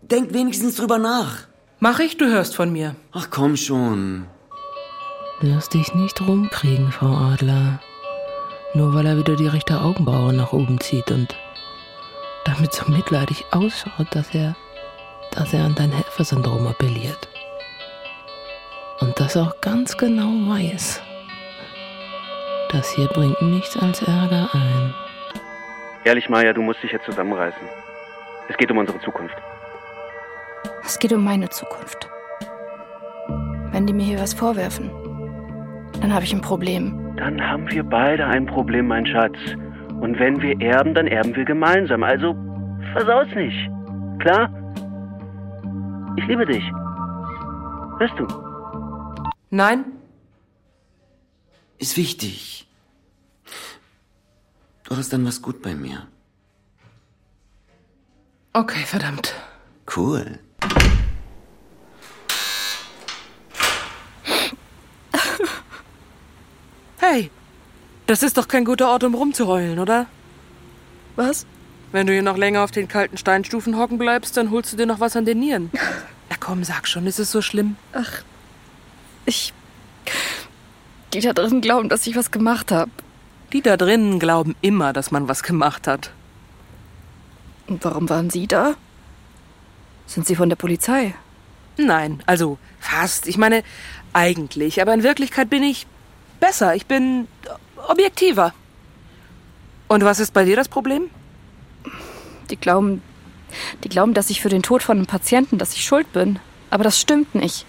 Denk 0.00 0.32
wenigstens 0.32 0.76
drüber 0.76 0.98
nach. 0.98 1.48
Mach 1.80 1.98
ich, 1.98 2.16
du 2.16 2.26
hörst 2.26 2.54
von 2.54 2.72
mir. 2.72 2.94
Ach 3.10 3.28
komm 3.30 3.56
schon. 3.56 4.26
Lass 5.40 5.68
dich 5.68 5.92
nicht 5.94 6.20
rumkriegen, 6.20 6.92
Frau 6.92 7.12
Adler. 7.16 7.80
Nur 8.74 8.94
weil 8.94 9.06
er 9.06 9.18
wieder 9.18 9.34
die 9.34 9.48
rechte 9.48 9.80
Augenbraue 9.80 10.32
nach 10.32 10.52
oben 10.52 10.78
zieht 10.80 11.10
und 11.10 11.34
damit 12.44 12.72
so 12.72 12.84
mitleidig 12.88 13.44
ausschaut, 13.50 14.06
dass 14.12 14.32
er, 14.32 14.54
dass 15.32 15.52
er 15.52 15.64
an 15.64 15.74
dein 15.74 15.90
Helfersyndrom 15.90 16.64
appelliert. 16.68 17.28
Und 19.00 19.18
das 19.18 19.36
auch 19.36 19.60
ganz 19.60 19.96
genau 19.96 20.30
weiß. 20.48 21.00
Das 22.70 22.88
hier 22.92 23.08
bringt 23.08 23.42
nichts 23.42 23.76
als 23.76 24.00
Ärger 24.02 24.48
ein. 24.52 24.94
Ehrlich, 26.04 26.28
Maya, 26.28 26.52
du 26.52 26.62
musst 26.62 26.82
dich 26.82 26.90
jetzt 26.90 27.04
zusammenreißen. 27.04 27.62
Es 28.48 28.56
geht 28.56 28.70
um 28.70 28.78
unsere 28.78 28.98
Zukunft. 29.00 29.36
Es 30.84 30.98
geht 30.98 31.12
um 31.12 31.22
meine 31.22 31.48
Zukunft. 31.48 32.08
Wenn 33.70 33.86
die 33.86 33.92
mir 33.92 34.04
hier 34.04 34.18
was 34.18 34.34
vorwerfen, 34.34 34.90
dann 36.00 36.12
habe 36.12 36.24
ich 36.24 36.32
ein 36.32 36.40
Problem. 36.40 37.14
Dann 37.16 37.40
haben 37.40 37.70
wir 37.70 37.84
beide 37.84 38.26
ein 38.26 38.46
Problem, 38.46 38.88
mein 38.88 39.06
Schatz. 39.06 39.36
Und 40.00 40.18
wenn 40.18 40.42
wir 40.42 40.60
erben, 40.60 40.94
dann 40.94 41.06
erben 41.06 41.36
wir 41.36 41.44
gemeinsam. 41.44 42.02
Also 42.02 42.34
versaus 42.92 43.28
nicht. 43.36 43.70
Klar? 44.18 44.50
Ich 46.16 46.26
liebe 46.26 46.44
dich. 46.44 46.64
Hörst 47.98 48.18
du? 48.18 48.26
Nein? 49.50 49.84
Ist 51.78 51.96
wichtig. 51.96 52.66
Du 54.92 54.98
hast 54.98 55.10
dann 55.10 55.24
was 55.24 55.40
gut 55.40 55.62
bei 55.62 55.74
mir. 55.74 56.06
Okay, 58.52 58.84
verdammt. 58.84 59.32
Cool. 59.96 60.38
Hey, 66.98 67.30
das 68.06 68.22
ist 68.22 68.36
doch 68.36 68.46
kein 68.48 68.66
guter 68.66 68.90
Ort, 68.90 69.02
um 69.04 69.14
rumzuheulen, 69.14 69.78
oder? 69.78 70.04
Was? 71.16 71.46
Wenn 71.92 72.06
du 72.06 72.12
hier 72.12 72.20
noch 72.20 72.36
länger 72.36 72.62
auf 72.62 72.70
den 72.70 72.86
kalten 72.86 73.16
Steinstufen 73.16 73.78
hocken 73.78 73.96
bleibst, 73.96 74.36
dann 74.36 74.50
holst 74.50 74.74
du 74.74 74.76
dir 74.76 74.84
noch 74.84 75.00
was 75.00 75.16
an 75.16 75.24
den 75.24 75.40
Nieren. 75.40 75.70
Na 76.28 76.36
komm, 76.38 76.64
sag 76.64 76.86
schon, 76.86 77.06
ist 77.06 77.18
es 77.18 77.32
so 77.32 77.40
schlimm? 77.40 77.76
Ach, 77.94 78.20
ich. 79.24 79.54
Die 81.14 81.20
da 81.20 81.32
drin 81.32 81.62
glauben, 81.62 81.88
dass 81.88 82.06
ich 82.06 82.14
was 82.14 82.30
gemacht 82.30 82.70
habe. 82.70 82.90
Die 83.52 83.60
da 83.60 83.76
drinnen 83.76 84.18
glauben 84.18 84.56
immer, 84.62 84.92
dass 84.92 85.10
man 85.10 85.28
was 85.28 85.42
gemacht 85.42 85.86
hat. 85.86 86.10
Und 87.66 87.84
warum 87.84 88.08
waren 88.08 88.30
Sie 88.30 88.46
da? 88.46 88.74
Sind 90.06 90.26
Sie 90.26 90.36
von 90.36 90.48
der 90.48 90.56
Polizei? 90.56 91.14
Nein, 91.76 92.22
also 92.26 92.58
fast. 92.80 93.28
Ich 93.28 93.38
meine, 93.38 93.62
eigentlich. 94.12 94.80
Aber 94.80 94.94
in 94.94 95.02
Wirklichkeit 95.02 95.50
bin 95.50 95.62
ich 95.62 95.86
besser. 96.40 96.74
Ich 96.74 96.86
bin 96.86 97.28
objektiver. 97.88 98.54
Und 99.88 100.04
was 100.04 100.18
ist 100.18 100.32
bei 100.32 100.44
dir 100.44 100.56
das 100.56 100.68
Problem? 100.68 101.10
Die 102.50 102.56
glauben, 102.56 103.02
die 103.84 103.88
glauben, 103.88 104.14
dass 104.14 104.30
ich 104.30 104.40
für 104.40 104.48
den 104.48 104.62
Tod 104.62 104.82
von 104.82 104.96
einem 104.96 105.06
Patienten, 105.06 105.58
dass 105.58 105.74
ich 105.74 105.84
schuld 105.84 106.10
bin. 106.12 106.38
Aber 106.70 106.84
das 106.84 106.98
stimmt 106.98 107.34
nicht. 107.34 107.66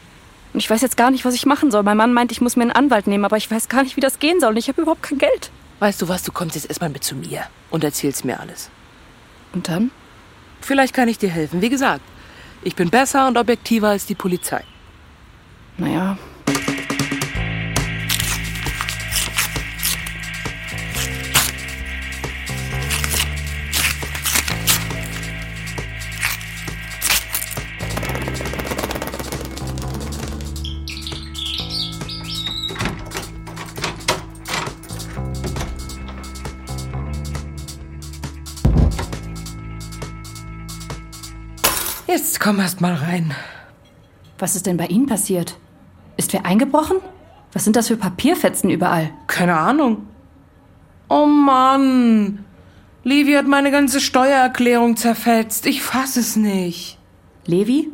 Und 0.54 0.60
ich 0.60 0.70
weiß 0.70 0.82
jetzt 0.82 0.98
gar 0.98 1.12
nicht, 1.12 1.26
was 1.26 1.34
ich 1.34 1.46
machen 1.46 1.72
soll. 1.72 1.84
Mein 1.84 1.98
Mann 1.98 2.14
meint, 2.14 2.32
ich 2.32 2.40
muss 2.40 2.56
mir 2.56 2.64
einen 2.64 2.72
Anwalt 2.72 3.08
nehmen, 3.08 3.26
aber 3.26 3.38
ich 3.38 3.52
weiß 3.52 3.68
gar 3.68 3.84
nicht, 3.84 3.98
wie 3.98 4.02
das 4.02 4.20
gehen 4.20 4.40
soll. 4.40 4.52
Und 4.52 4.58
ich 4.58 4.70
habe 4.70 4.82
überhaupt 4.82 5.04
kein 5.04 5.18
Geld. 5.18 5.52
Weißt 5.80 6.02
du 6.02 6.08
was, 6.08 6.24
du 6.24 6.32
kommst 6.32 6.56
jetzt 6.56 6.68
erstmal 6.70 6.90
mit 6.90 7.04
zu 7.04 7.16
mir 7.16 7.44
und 7.70 7.84
erzählst 7.84 8.26
mir 8.26 8.40
alles. 8.40 8.70
Und 9.54 9.68
dann? 9.68 9.92
Vielleicht 10.62 10.94
kann 10.94 11.08
ich 11.08 11.18
dir 11.18 11.30
helfen. 11.30 11.62
Wie 11.62 11.70
gesagt, 11.70 12.02
ich 12.64 12.76
bin 12.76 12.90
besser 12.90 13.28
und 13.28 13.38
objektiver 13.38 13.90
als 13.90 14.06
die 14.06 14.16
Polizei. 14.16 14.64
Naja. 15.78 16.18
Jetzt 42.14 42.40
komm 42.40 42.60
erst 42.60 42.80
mal 42.80 42.94
rein. 42.94 43.34
Was 44.38 44.56
ist 44.56 44.68
denn 44.68 44.78
bei 44.78 44.86
Ihnen 44.86 45.08
passiert? 45.08 45.58
Ist 46.16 46.32
wer 46.32 46.46
eingebrochen? 46.46 46.98
Was 47.54 47.64
sind 47.64 47.76
das 47.76 47.88
für 47.88 47.98
Papierfetzen 47.98 48.70
überall? 48.70 49.10
Keine 49.26 49.58
Ahnung. 49.58 50.06
Oh 51.10 51.26
Mann. 51.26 52.46
Levi 53.04 53.34
hat 53.34 53.48
meine 53.48 53.72
ganze 53.72 54.00
Steuererklärung 54.00 54.96
zerfetzt. 54.96 55.66
Ich 55.66 55.82
fass 55.82 56.16
es 56.16 56.36
nicht. 56.36 57.00
Levi? 57.48 57.90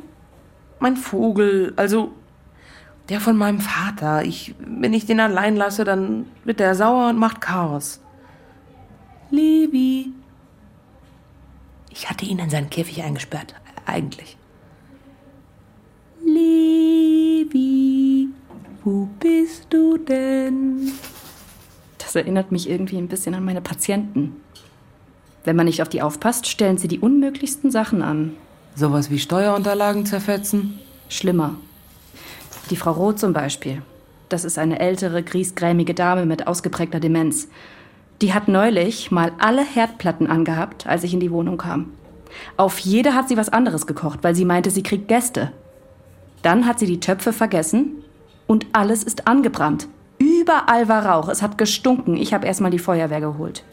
Mein 0.80 0.98
Vogel, 0.98 1.72
also 1.78 2.12
der 3.08 3.22
von 3.22 3.38
meinem 3.38 3.62
Vater. 3.62 4.26
Ich, 4.26 4.54
wenn 4.60 4.94
ich 4.94 5.06
den 5.06 5.22
allein 5.22 5.56
lasse, 5.56 5.86
dann 5.86 6.26
wird 6.44 6.60
der 6.60 6.76
sauer 6.76 7.08
und 7.08 7.18
macht 7.18 7.40
Chaos. 7.40 8.02
Levi. 9.32 10.12
Ich 11.90 12.10
hatte 12.10 12.26
ihn 12.26 12.40
in 12.40 12.50
seinen 12.50 12.70
Käfig 12.70 13.02
eingesperrt, 13.02 13.56
eigentlich. 13.90 14.38
Levi, 16.26 17.50
wo 18.84 19.08
bist 19.20 19.68
du 19.70 19.98
denn? 19.98 20.92
Das 21.98 22.16
erinnert 22.16 22.52
mich 22.52 22.70
irgendwie 22.70 22.98
ein 22.98 23.08
bisschen 23.08 23.36
an 23.36 23.46
meine 23.46 23.62
Patienten. 23.62 24.36
Wenn 25.44 25.56
man 25.56 25.66
nicht 25.66 25.82
auf 25.82 25.90
die 25.90 26.02
aufpasst, 26.02 26.48
stellen 26.48 26.78
sie 26.78 26.88
die 26.88 27.00
unmöglichsten 27.00 27.72
Sachen 27.72 28.02
an. 28.02 28.36
Sowas 28.76 29.10
wie 29.10 29.20
Steuerunterlagen 29.20 30.06
zerfetzen? 30.06 30.80
Schlimmer. 31.08 31.56
Die 32.70 32.76
Frau 32.76 32.92
Roth 32.92 33.20
zum 33.20 33.34
Beispiel. 33.34 33.82
Das 34.30 34.46
ist 34.46 34.60
eine 34.60 34.80
ältere, 34.80 35.24
griesgrämige 35.24 35.94
Dame 35.94 36.26
mit 36.26 36.46
ausgeprägter 36.48 37.00
Demenz. 37.00 37.48
Die 38.22 38.34
hat 38.34 38.48
neulich 38.48 39.12
mal 39.12 39.32
alle 39.40 39.64
Herdplatten 39.64 40.28
angehabt, 40.28 40.86
als 40.86 41.04
ich 41.04 41.14
in 41.14 41.20
die 41.20 41.32
Wohnung 41.32 41.58
kam. 41.58 41.92
Auf 42.58 42.80
jede 42.80 43.14
hat 43.14 43.30
sie 43.30 43.38
was 43.38 43.50
anderes 43.50 43.88
gekocht, 43.88 44.20
weil 44.22 44.36
sie 44.36 44.46
meinte, 44.46 44.72
sie 44.72 44.84
kriegt 44.84 45.08
Gäste. 45.08 45.52
Dann 46.42 46.66
hat 46.66 46.80
sie 46.80 46.86
die 46.86 47.00
Töpfe 47.00 47.34
vergessen 47.34 48.04
und 48.48 48.68
alles 48.74 49.04
ist 49.04 49.28
angebrannt. 49.28 49.88
Überall 50.18 50.88
war 50.88 51.06
Rauch, 51.06 51.30
es 51.30 51.42
hat 51.42 51.58
gestunken. 51.58 52.18
Ich 52.18 52.34
habe 52.34 52.46
erstmal 52.46 52.72
die 52.72 52.80
Feuerwehr 52.80 53.22
geholt. 53.22 53.64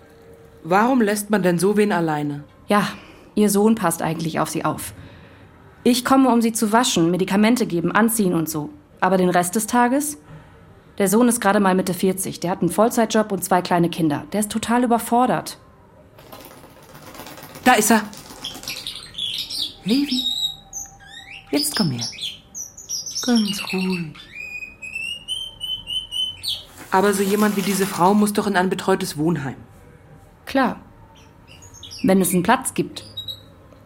Warum 0.64 1.00
lässt 1.00 1.30
man 1.30 1.42
denn 1.42 1.58
so 1.58 1.76
wen 1.76 1.92
alleine? 1.92 2.44
Ja, 2.68 2.88
ihr 3.34 3.50
Sohn 3.50 3.74
passt 3.74 4.02
eigentlich 4.02 4.40
auf 4.40 4.48
sie 4.48 4.64
auf. 4.64 4.92
Ich 5.84 6.04
komme, 6.04 6.30
um 6.30 6.42
sie 6.42 6.52
zu 6.52 6.72
waschen, 6.72 7.10
Medikamente 7.10 7.66
geben, 7.66 7.92
anziehen 7.92 8.34
und 8.34 8.48
so. 8.48 8.70
Aber 9.00 9.16
den 9.16 9.28
Rest 9.28 9.54
des 9.54 9.68
Tages? 9.68 10.18
Der 10.98 11.08
Sohn 11.08 11.28
ist 11.28 11.40
gerade 11.40 11.60
mal 11.60 11.74
Mitte 11.74 11.94
40. 11.94 12.40
Der 12.40 12.50
hat 12.50 12.60
einen 12.60 12.70
Vollzeitjob 12.70 13.30
und 13.30 13.44
zwei 13.44 13.62
kleine 13.62 13.90
Kinder. 13.90 14.24
Der 14.32 14.40
ist 14.40 14.50
total 14.50 14.82
überfordert. 14.82 15.58
Da 17.64 17.74
ist 17.74 17.90
er. 17.90 18.02
Levi. 19.86 20.24
Jetzt 21.52 21.76
komm 21.76 21.92
her. 21.92 22.04
Ganz 23.24 23.62
ruhig. 23.72 24.14
Aber 26.90 27.12
so 27.14 27.22
jemand 27.22 27.56
wie 27.56 27.62
diese 27.62 27.86
Frau 27.86 28.12
muss 28.12 28.32
doch 28.32 28.48
in 28.48 28.56
ein 28.56 28.68
betreutes 28.68 29.16
Wohnheim. 29.16 29.54
Klar. 30.44 30.80
Wenn 32.02 32.20
es 32.20 32.34
einen 32.34 32.42
Platz 32.42 32.74
gibt. 32.74 33.04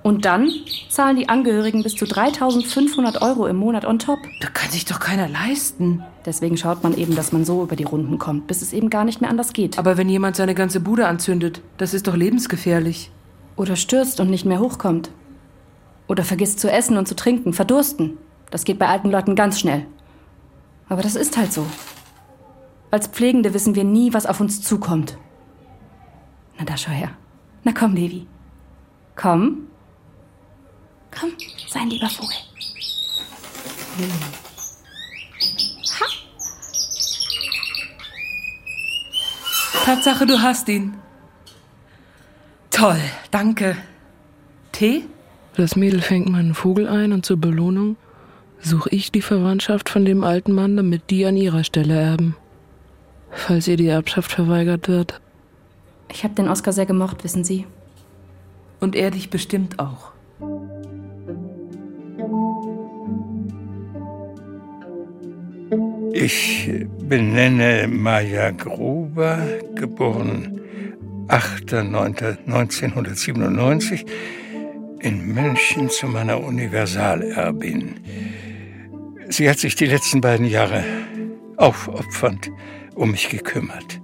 Und 0.03 0.25
dann 0.25 0.51
zahlen 0.89 1.17
die 1.17 1.29
Angehörigen 1.29 1.83
bis 1.83 1.97
zu 1.97 2.07
3500 2.07 3.21
Euro 3.21 3.47
im 3.47 3.57
Monat 3.57 3.85
on 3.85 3.99
top. 3.99 4.21
Da 4.41 4.49
kann 4.49 4.71
sich 4.71 4.87
doch 4.87 5.01
keiner 5.01 5.29
leisten. 5.29 6.03
Deswegen 6.25 6.57
schaut 6.57 6.83
man 6.83 6.97
eben, 6.97 7.15
dass 7.15 7.33
man 7.33 7.45
so 7.45 7.63
über 7.63 7.77
die 7.77 7.85
Runden 7.85 8.19
kommt, 8.19 8.47
bis 8.47 8.63
es 8.63 8.73
eben 8.73 8.89
gar 8.89 9.05
nicht 9.05 9.21
mehr 9.21 9.29
anders 9.29 9.53
geht. 9.53 9.79
Aber 9.79 9.99
wenn 9.99 10.09
jemand 10.09 10.37
seine 10.37 10.55
ganze 10.55 10.81
Bude 10.81 11.07
anzündet, 11.07 11.61
das 11.77 11.93
ist 11.93 12.07
doch 12.07 12.17
lebensgefährlich. 12.17 13.11
Oder 13.57 13.77
stürzt 13.77 14.21
und 14.21 14.31
nicht 14.31 14.47
mehr 14.47 14.61
hochkommt. 14.61 15.11
Oder 16.11 16.25
vergisst 16.25 16.59
zu 16.59 16.69
essen 16.69 16.97
und 16.97 17.07
zu 17.07 17.15
trinken, 17.15 17.53
verdursten. 17.53 18.19
Das 18.51 18.65
geht 18.65 18.81
bei 18.81 18.89
alten 18.89 19.13
Leuten 19.13 19.37
ganz 19.37 19.61
schnell. 19.61 19.87
Aber 20.89 21.03
das 21.03 21.15
ist 21.15 21.37
halt 21.37 21.53
so. 21.53 21.65
Als 22.91 23.07
Pflegende 23.07 23.55
wissen 23.55 23.77
wir 23.77 23.85
nie, 23.85 24.13
was 24.13 24.27
auf 24.27 24.41
uns 24.41 24.61
zukommt. 24.61 25.17
Na, 26.59 26.65
da 26.65 26.77
schau 26.77 26.91
her. 26.91 27.11
Na 27.63 27.71
komm, 27.71 27.95
Levi. 27.95 28.27
Komm. 29.15 29.69
Komm, 31.17 31.31
sei 31.69 31.79
ein 31.79 31.91
lieber 31.91 32.11
Vogel. 32.11 32.35
Ha. 36.01 36.07
Tatsache, 39.85 40.27
du 40.27 40.43
hast 40.43 40.69
ihn. 40.69 40.99
Toll, 42.73 43.01
danke. 43.31 43.77
Tee? 44.73 45.05
Das 45.61 45.77
Mädel 45.77 46.01
fängt 46.01 46.29
meinen 46.31 46.55
Vogel 46.55 46.89
ein 46.89 47.13
und 47.13 47.27
zur 47.27 47.37
Belohnung 47.37 47.97
suche 48.63 48.89
ich 48.89 49.13
die 49.13 49.21
Verwandtschaft 49.21 49.91
von 49.91 50.07
dem 50.07 50.25
alten 50.25 50.55
Mann, 50.55 50.75
damit 50.75 51.11
die 51.11 51.27
an 51.27 51.37
ihrer 51.37 51.65
Stelle 51.65 52.01
erben. 52.01 52.35
Falls 53.31 53.69
ihr 53.69 53.77
die 53.77 53.89
Erbschaft 53.89 54.33
verweigert 54.33 54.89
wird. 54.89 55.21
Ich 56.11 56.25
habe 56.25 56.35
den 56.35 56.49
Oscar 56.49 56.73
sehr 56.73 56.87
gemocht, 56.87 57.25
wissen 57.25 57.45
Sie. 57.45 57.67
Und 58.81 58.97
er 58.97 59.11
dich 59.11 59.29
bestimmt 59.29 59.79
auch. 59.79 60.13
Ich 66.15 66.71
benenne 67.07 67.87
Maja 67.87 68.51
Gruber, 68.51 69.47
geboren 69.75 70.59
8.9.1997 71.29 74.07
in 75.01 75.35
München 75.35 75.89
zu 75.89 76.07
meiner 76.07 76.43
Universalerbin. 76.43 78.01
Sie 79.29 79.49
hat 79.49 79.59
sich 79.59 79.75
die 79.75 79.87
letzten 79.87 80.21
beiden 80.21 80.47
Jahre 80.47 80.85
aufopfernd 81.57 82.51
um 82.95 83.13
mich 83.13 83.29
gekümmert. 83.29 84.01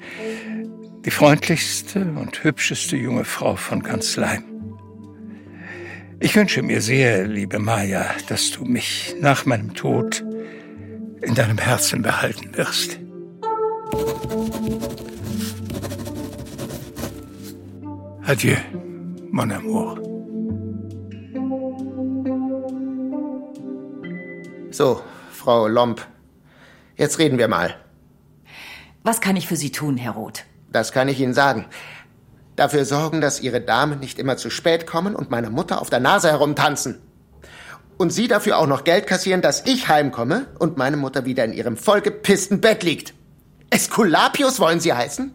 Die 1.04 1.10
freundlichste 1.10 2.00
und 2.00 2.42
hübscheste 2.42 2.96
junge 2.96 3.24
Frau 3.24 3.56
von 3.56 3.82
ganz 3.82 4.16
Leim. 4.16 4.44
Ich 6.18 6.34
wünsche 6.34 6.62
mir 6.62 6.80
sehr, 6.80 7.26
liebe 7.26 7.58
Maja, 7.58 8.06
dass 8.28 8.50
du 8.50 8.64
mich 8.64 9.14
nach 9.20 9.44
meinem 9.44 9.74
Tod 9.74 10.24
in 11.20 11.34
deinem 11.34 11.58
Herzen 11.58 12.02
behalten 12.02 12.56
wirst. 12.56 12.98
Adieu, 18.24 18.56
mon 19.30 19.52
amour. 19.52 20.15
So, 24.76 25.00
Frau 25.32 25.68
Lomp, 25.68 26.02
jetzt 26.96 27.18
reden 27.18 27.38
wir 27.38 27.48
mal. 27.48 27.76
Was 29.04 29.22
kann 29.22 29.34
ich 29.34 29.48
für 29.48 29.56
Sie 29.56 29.72
tun, 29.72 29.96
Herr 29.96 30.12
Roth? 30.12 30.44
Das 30.70 30.92
kann 30.92 31.08
ich 31.08 31.18
Ihnen 31.18 31.32
sagen. 31.32 31.64
Dafür 32.56 32.84
sorgen, 32.84 33.22
dass 33.22 33.40
Ihre 33.40 33.62
Damen 33.62 34.00
nicht 34.00 34.18
immer 34.18 34.36
zu 34.36 34.50
spät 34.50 34.86
kommen 34.86 35.16
und 35.16 35.30
meiner 35.30 35.48
Mutter 35.48 35.80
auf 35.80 35.88
der 35.88 36.00
Nase 36.00 36.28
herumtanzen. 36.28 37.00
Und 37.96 38.12
Sie 38.12 38.28
dafür 38.28 38.58
auch 38.58 38.66
noch 38.66 38.84
Geld 38.84 39.06
kassieren, 39.06 39.40
dass 39.40 39.64
ich 39.64 39.88
heimkomme 39.88 40.46
und 40.58 40.76
meine 40.76 40.98
Mutter 40.98 41.24
wieder 41.24 41.46
in 41.46 41.54
ihrem 41.54 41.78
vollgepissten 41.78 42.60
Bett 42.60 42.82
liegt. 42.82 43.14
Esculapius 43.70 44.60
wollen 44.60 44.80
Sie 44.80 44.92
heißen? 44.92 45.34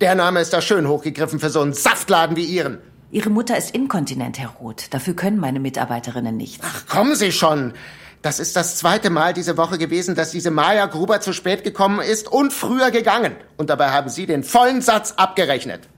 Der 0.00 0.16
Name 0.16 0.40
ist 0.40 0.52
da 0.52 0.60
schön 0.60 0.88
hochgegriffen 0.88 1.38
für 1.38 1.50
so 1.50 1.60
einen 1.60 1.72
Saftladen 1.72 2.34
wie 2.34 2.46
Ihren. 2.46 2.78
Ihre 3.12 3.30
Mutter 3.30 3.56
ist 3.56 3.76
inkontinent, 3.76 4.40
Herr 4.40 4.48
Roth. 4.48 4.92
Dafür 4.92 5.14
können 5.14 5.38
meine 5.38 5.60
Mitarbeiterinnen 5.60 6.36
nichts. 6.36 6.66
Ach, 6.66 6.88
kommen 6.88 7.14
Sie 7.14 7.30
schon. 7.30 7.74
Das 8.22 8.38
ist 8.38 8.54
das 8.54 8.76
zweite 8.76 9.10
Mal 9.10 9.34
diese 9.34 9.56
Woche 9.56 9.78
gewesen, 9.78 10.14
dass 10.14 10.30
diese 10.30 10.52
Maya 10.52 10.86
Gruber 10.86 11.20
zu 11.20 11.32
spät 11.32 11.64
gekommen 11.64 12.00
ist 12.00 12.30
und 12.30 12.52
früher 12.52 12.92
gegangen. 12.92 13.34
Und 13.56 13.68
dabei 13.68 13.90
haben 13.90 14.08
Sie 14.08 14.26
den 14.26 14.44
vollen 14.44 14.80
Satz 14.80 15.12
abgerechnet. 15.16 15.88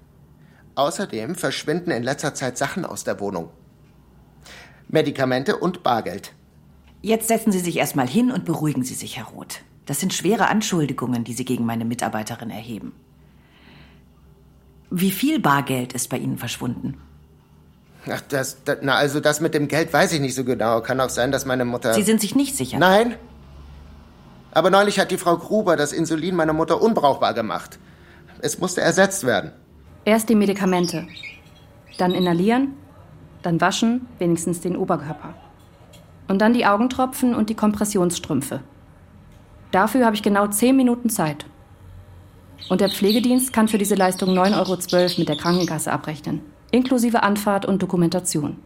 Außerdem 0.74 1.34
verschwinden 1.34 1.90
in 1.90 2.02
letzter 2.02 2.34
Zeit 2.34 2.56
Sachen 2.56 2.86
aus 2.86 3.04
der 3.04 3.20
Wohnung. 3.20 3.50
Medikamente 4.88 5.56
und 5.58 5.82
Bargeld. 5.82 6.32
Jetzt 7.02 7.28
setzen 7.28 7.52
Sie 7.52 7.60
sich 7.60 7.76
erstmal 7.76 8.08
hin 8.08 8.30
und 8.30 8.46
beruhigen 8.46 8.84
Sie 8.84 8.94
sich, 8.94 9.18
Herr 9.18 9.26
Roth. 9.26 9.60
Das 9.84 10.00
sind 10.00 10.14
schwere 10.14 10.48
Anschuldigungen, 10.48 11.24
die 11.24 11.34
Sie 11.34 11.44
gegen 11.44 11.66
meine 11.66 11.84
Mitarbeiterin 11.84 12.48
erheben. 12.48 12.92
Wie 14.90 15.10
viel 15.10 15.40
Bargeld 15.40 15.92
ist 15.92 16.08
bei 16.08 16.16
Ihnen 16.16 16.38
verschwunden? 16.38 16.96
Ach, 18.10 18.20
das, 18.28 18.62
das, 18.64 18.78
na, 18.82 18.96
also 18.96 19.20
das 19.20 19.40
mit 19.40 19.54
dem 19.54 19.68
Geld 19.68 19.92
weiß 19.92 20.12
ich 20.12 20.20
nicht 20.20 20.34
so 20.34 20.44
genau. 20.44 20.80
Kann 20.80 21.00
auch 21.00 21.08
sein, 21.08 21.32
dass 21.32 21.46
meine 21.46 21.64
Mutter. 21.64 21.94
Sie 21.94 22.02
sind 22.02 22.20
sich 22.20 22.34
nicht 22.34 22.56
sicher? 22.56 22.78
Nein. 22.78 23.14
Aber 24.52 24.70
neulich 24.70 24.98
hat 25.00 25.10
die 25.10 25.16
Frau 25.16 25.36
Gruber 25.36 25.76
das 25.76 25.92
Insulin 25.92 26.36
meiner 26.36 26.52
Mutter 26.52 26.80
unbrauchbar 26.80 27.34
gemacht. 27.34 27.78
Es 28.40 28.58
musste 28.58 28.82
ersetzt 28.82 29.24
werden. 29.24 29.52
Erst 30.04 30.28
die 30.28 30.34
Medikamente. 30.34 31.06
Dann 31.98 32.12
inhalieren, 32.12 32.74
dann 33.42 33.60
waschen, 33.60 34.06
wenigstens 34.18 34.60
den 34.60 34.76
Oberkörper. 34.76 35.34
Und 36.28 36.40
dann 36.40 36.52
die 36.52 36.66
Augentropfen 36.66 37.34
und 37.34 37.50
die 37.50 37.54
Kompressionsstrümpfe. 37.54 38.60
Dafür 39.70 40.04
habe 40.04 40.14
ich 40.14 40.22
genau 40.22 40.46
zehn 40.46 40.76
Minuten 40.76 41.08
Zeit. 41.10 41.46
Und 42.68 42.80
der 42.80 42.90
Pflegedienst 42.90 43.52
kann 43.52 43.68
für 43.68 43.78
diese 43.78 43.94
Leistung 43.94 44.30
9,12 44.30 44.94
Euro 44.94 45.18
mit 45.18 45.28
der 45.28 45.36
Krankenkasse 45.36 45.90
abrechnen 45.90 46.53
inklusive 46.74 47.22
Anfahrt 47.22 47.64
und 47.64 47.82
Dokumentation. 47.82 48.56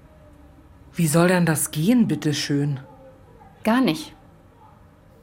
Wie 0.94 1.07
soll 1.07 1.29
denn 1.29 1.44
das 1.44 1.71
gehen, 1.71 2.09
bitteschön? 2.09 2.81
Gar 3.64 3.83
nicht. 3.83 4.14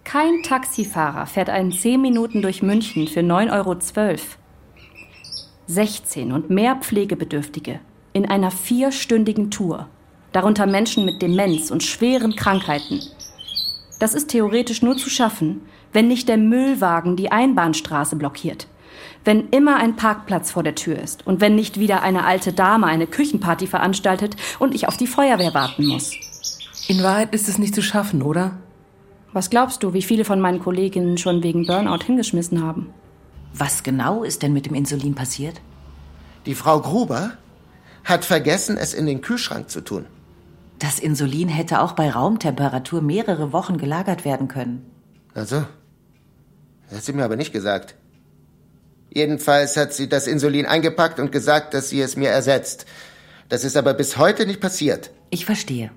Kein 0.04 0.43
Taxifahrer 0.43 1.26
fährt 1.26 1.50
einen 1.50 1.71
10 1.71 2.00
Minuten 2.00 2.43
durch 2.43 2.62
München 2.62 3.08
für 3.08 3.21
9,12 3.21 3.52
Euro. 3.54 3.76
16 5.65 6.32
und 6.32 6.52
mehr 6.52 6.76
Pflegebedürftige 6.76 7.80
in 8.13 8.28
einer 8.30 8.52
vierstündigen 8.52 9.50
Tour, 9.50 9.88
darunter 10.32 10.67
Menschen 10.67 11.06
mit 11.06 11.24
Demenz 11.24 11.71
und 11.71 11.82
schweren 11.82 12.36
Krankheiten. 12.36 13.02
Das 14.00 14.13
ist 14.13 14.30
theoretisch 14.30 14.84
nur 14.84 14.95
zu 14.95 15.10
schaffen, 15.10 15.62
wenn 15.91 16.08
nicht 16.08 16.30
der 16.30 16.38
Müllwagen 16.38 17.15
die 17.15 17.32
Einbahnstraße 17.32 18.15
blockiert 18.15 18.67
wenn 19.26 19.50
immer 19.50 19.78
ein 19.78 19.96
Parkplatz 19.96 20.52
vor 20.52 20.64
der 20.64 20.76
Tür 20.76 21.00
ist 21.00 21.26
und 21.26 21.42
wenn 21.42 21.56
nicht 21.56 21.80
wieder 21.80 22.04
eine 22.04 22.24
alte 22.24 22.54
Dame 22.54 22.86
eine 22.86 23.08
Küchenparty 23.08 23.68
veranstaltet 23.68 24.36
und 24.60 24.74
ich 24.74 24.88
auf 24.88 24.98
die 24.98 25.08
Feuerwehr 25.08 25.54
warten 25.54 25.88
muss. 25.88 26.12
In 26.88 27.02
Wahrheit 27.02 27.34
ist 27.34 27.50
es 27.50 27.58
nicht 27.58 27.74
zu 27.74 27.82
schaffen, 27.82 28.22
oder? 28.22 28.58
Was 29.34 29.50
glaubst 29.50 29.84
du, 29.84 29.94
wie 29.94 30.04
viele 30.04 30.24
von 30.24 30.40
meinen 30.40 30.60
Kolleginnen 30.60 31.18
schon 31.18 31.44
wegen 31.44 31.66
Burnout 31.66 32.06
hingeschmissen 32.06 32.64
haben? 32.64 32.94
Was 33.54 33.84
genau 33.84 34.24
ist 34.24 34.44
denn 34.44 34.54
mit 34.54 34.68
dem 34.68 34.76
Insulin 34.76 35.16
passiert? 35.16 35.60
Die 36.46 36.56
Frau 36.56 36.80
Gruber 36.80 37.32
hat 38.04 38.24
vergessen, 38.24 38.78
es 38.78 38.94
in 38.94 39.08
den 39.08 39.22
Kühlschrank 39.22 39.70
zu 39.70 39.82
tun. 39.82 40.06
Das 40.78 41.00
Insulin 41.00 41.48
hätte 41.50 41.82
auch 41.82 41.94
bei 41.94 42.12
Raumtemperatur 42.12 43.02
mehrere 43.02 43.52
Wochen 43.52 43.78
gelagert 43.78 44.24
werden 44.24 44.48
können. 44.48 44.86
Also? 45.34 45.66
Das 46.88 47.00
hat 47.00 47.04
sie 47.04 47.14
mir 47.14 47.26
aber 47.26 47.38
nicht 47.38 47.52
gesagt. 47.52 47.96
Jedenfalls 49.15 49.78
hat 49.78 49.93
sie 49.93 50.10
das 50.10 50.28
Insulin 50.28 50.65
eingepackt 50.65 51.21
und 51.21 51.32
gesagt, 51.32 51.73
dass 51.73 51.89
sie 51.89 52.01
es 52.01 52.17
mir 52.17 52.30
ersetzt. 52.30 52.86
Das 53.47 53.63
ist 53.63 53.78
aber 53.78 53.93
bis 53.93 54.17
heute 54.17 54.45
nicht 54.45 54.60
passiert. 54.60 55.10
Ich 55.30 55.45
verstehe. 55.45 55.89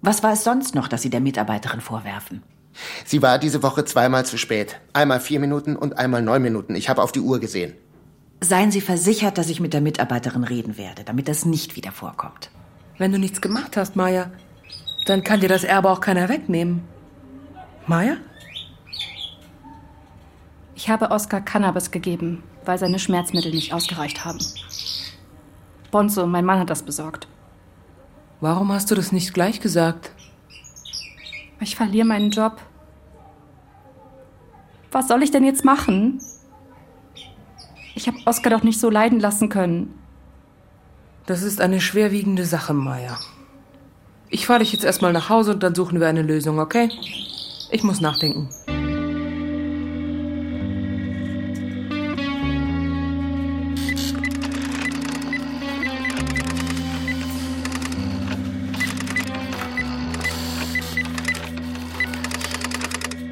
Was 0.00 0.22
war 0.22 0.32
es 0.32 0.44
sonst 0.44 0.76
noch, 0.76 0.86
das 0.86 1.02
Sie 1.02 1.10
der 1.10 1.20
Mitarbeiterin 1.20 1.80
vorwerfen? 1.80 2.42
Sie 3.04 3.20
war 3.20 3.38
diese 3.38 3.64
Woche 3.64 3.84
zweimal 3.84 4.24
zu 4.24 4.38
spät. 4.38 4.78
Einmal 4.92 5.18
vier 5.18 5.40
Minuten 5.40 5.74
und 5.74 5.98
einmal 5.98 6.22
neun 6.22 6.40
Minuten. 6.40 6.76
Ich 6.76 6.88
habe 6.88 7.02
auf 7.02 7.10
die 7.10 7.20
Uhr 7.20 7.40
gesehen. 7.40 7.74
Seien 8.40 8.70
Sie 8.70 8.80
versichert, 8.80 9.36
dass 9.36 9.50
ich 9.50 9.60
mit 9.60 9.74
der 9.74 9.80
Mitarbeiterin 9.80 10.44
reden 10.44 10.78
werde, 10.78 11.02
damit 11.02 11.26
das 11.26 11.44
nicht 11.44 11.74
wieder 11.74 11.90
vorkommt. 11.90 12.50
Wenn 12.96 13.10
du 13.10 13.18
nichts 13.18 13.40
gemacht 13.40 13.76
hast, 13.76 13.96
Maya, 13.96 14.30
dann 15.04 15.24
kann 15.24 15.40
dir 15.40 15.48
das 15.48 15.64
Erbe 15.64 15.90
auch 15.90 16.00
keiner 16.00 16.28
wegnehmen. 16.28 16.84
Maya? 17.86 18.18
Ich 20.82 20.88
habe 20.88 21.10
Oskar 21.10 21.42
Cannabis 21.42 21.90
gegeben, 21.90 22.42
weil 22.64 22.78
seine 22.78 22.98
Schmerzmittel 22.98 23.52
nicht 23.52 23.74
ausgereicht 23.74 24.24
haben. 24.24 24.38
Bonzo, 25.90 26.26
mein 26.26 26.46
Mann 26.46 26.58
hat 26.58 26.70
das 26.70 26.82
besorgt. 26.82 27.28
Warum 28.40 28.72
hast 28.72 28.90
du 28.90 28.94
das 28.94 29.12
nicht 29.12 29.34
gleich 29.34 29.60
gesagt? 29.60 30.10
Ich 31.60 31.76
verliere 31.76 32.06
meinen 32.06 32.30
Job. 32.30 32.62
Was 34.90 35.08
soll 35.08 35.22
ich 35.22 35.30
denn 35.30 35.44
jetzt 35.44 35.66
machen? 35.66 36.18
Ich 37.94 38.06
habe 38.06 38.16
Oskar 38.24 38.48
doch 38.48 38.62
nicht 38.62 38.80
so 38.80 38.88
leiden 38.88 39.20
lassen 39.20 39.50
können. 39.50 39.94
Das 41.26 41.42
ist 41.42 41.60
eine 41.60 41.82
schwerwiegende 41.82 42.46
Sache, 42.46 42.72
Maya. 42.72 43.18
Ich 44.30 44.46
fahre 44.46 44.60
dich 44.60 44.72
jetzt 44.72 44.84
erstmal 44.84 45.12
nach 45.12 45.28
Hause 45.28 45.52
und 45.52 45.62
dann 45.62 45.74
suchen 45.74 46.00
wir 46.00 46.08
eine 46.08 46.22
Lösung, 46.22 46.58
okay? 46.58 46.90
Ich 47.70 47.82
muss 47.82 48.00
nachdenken. 48.00 48.48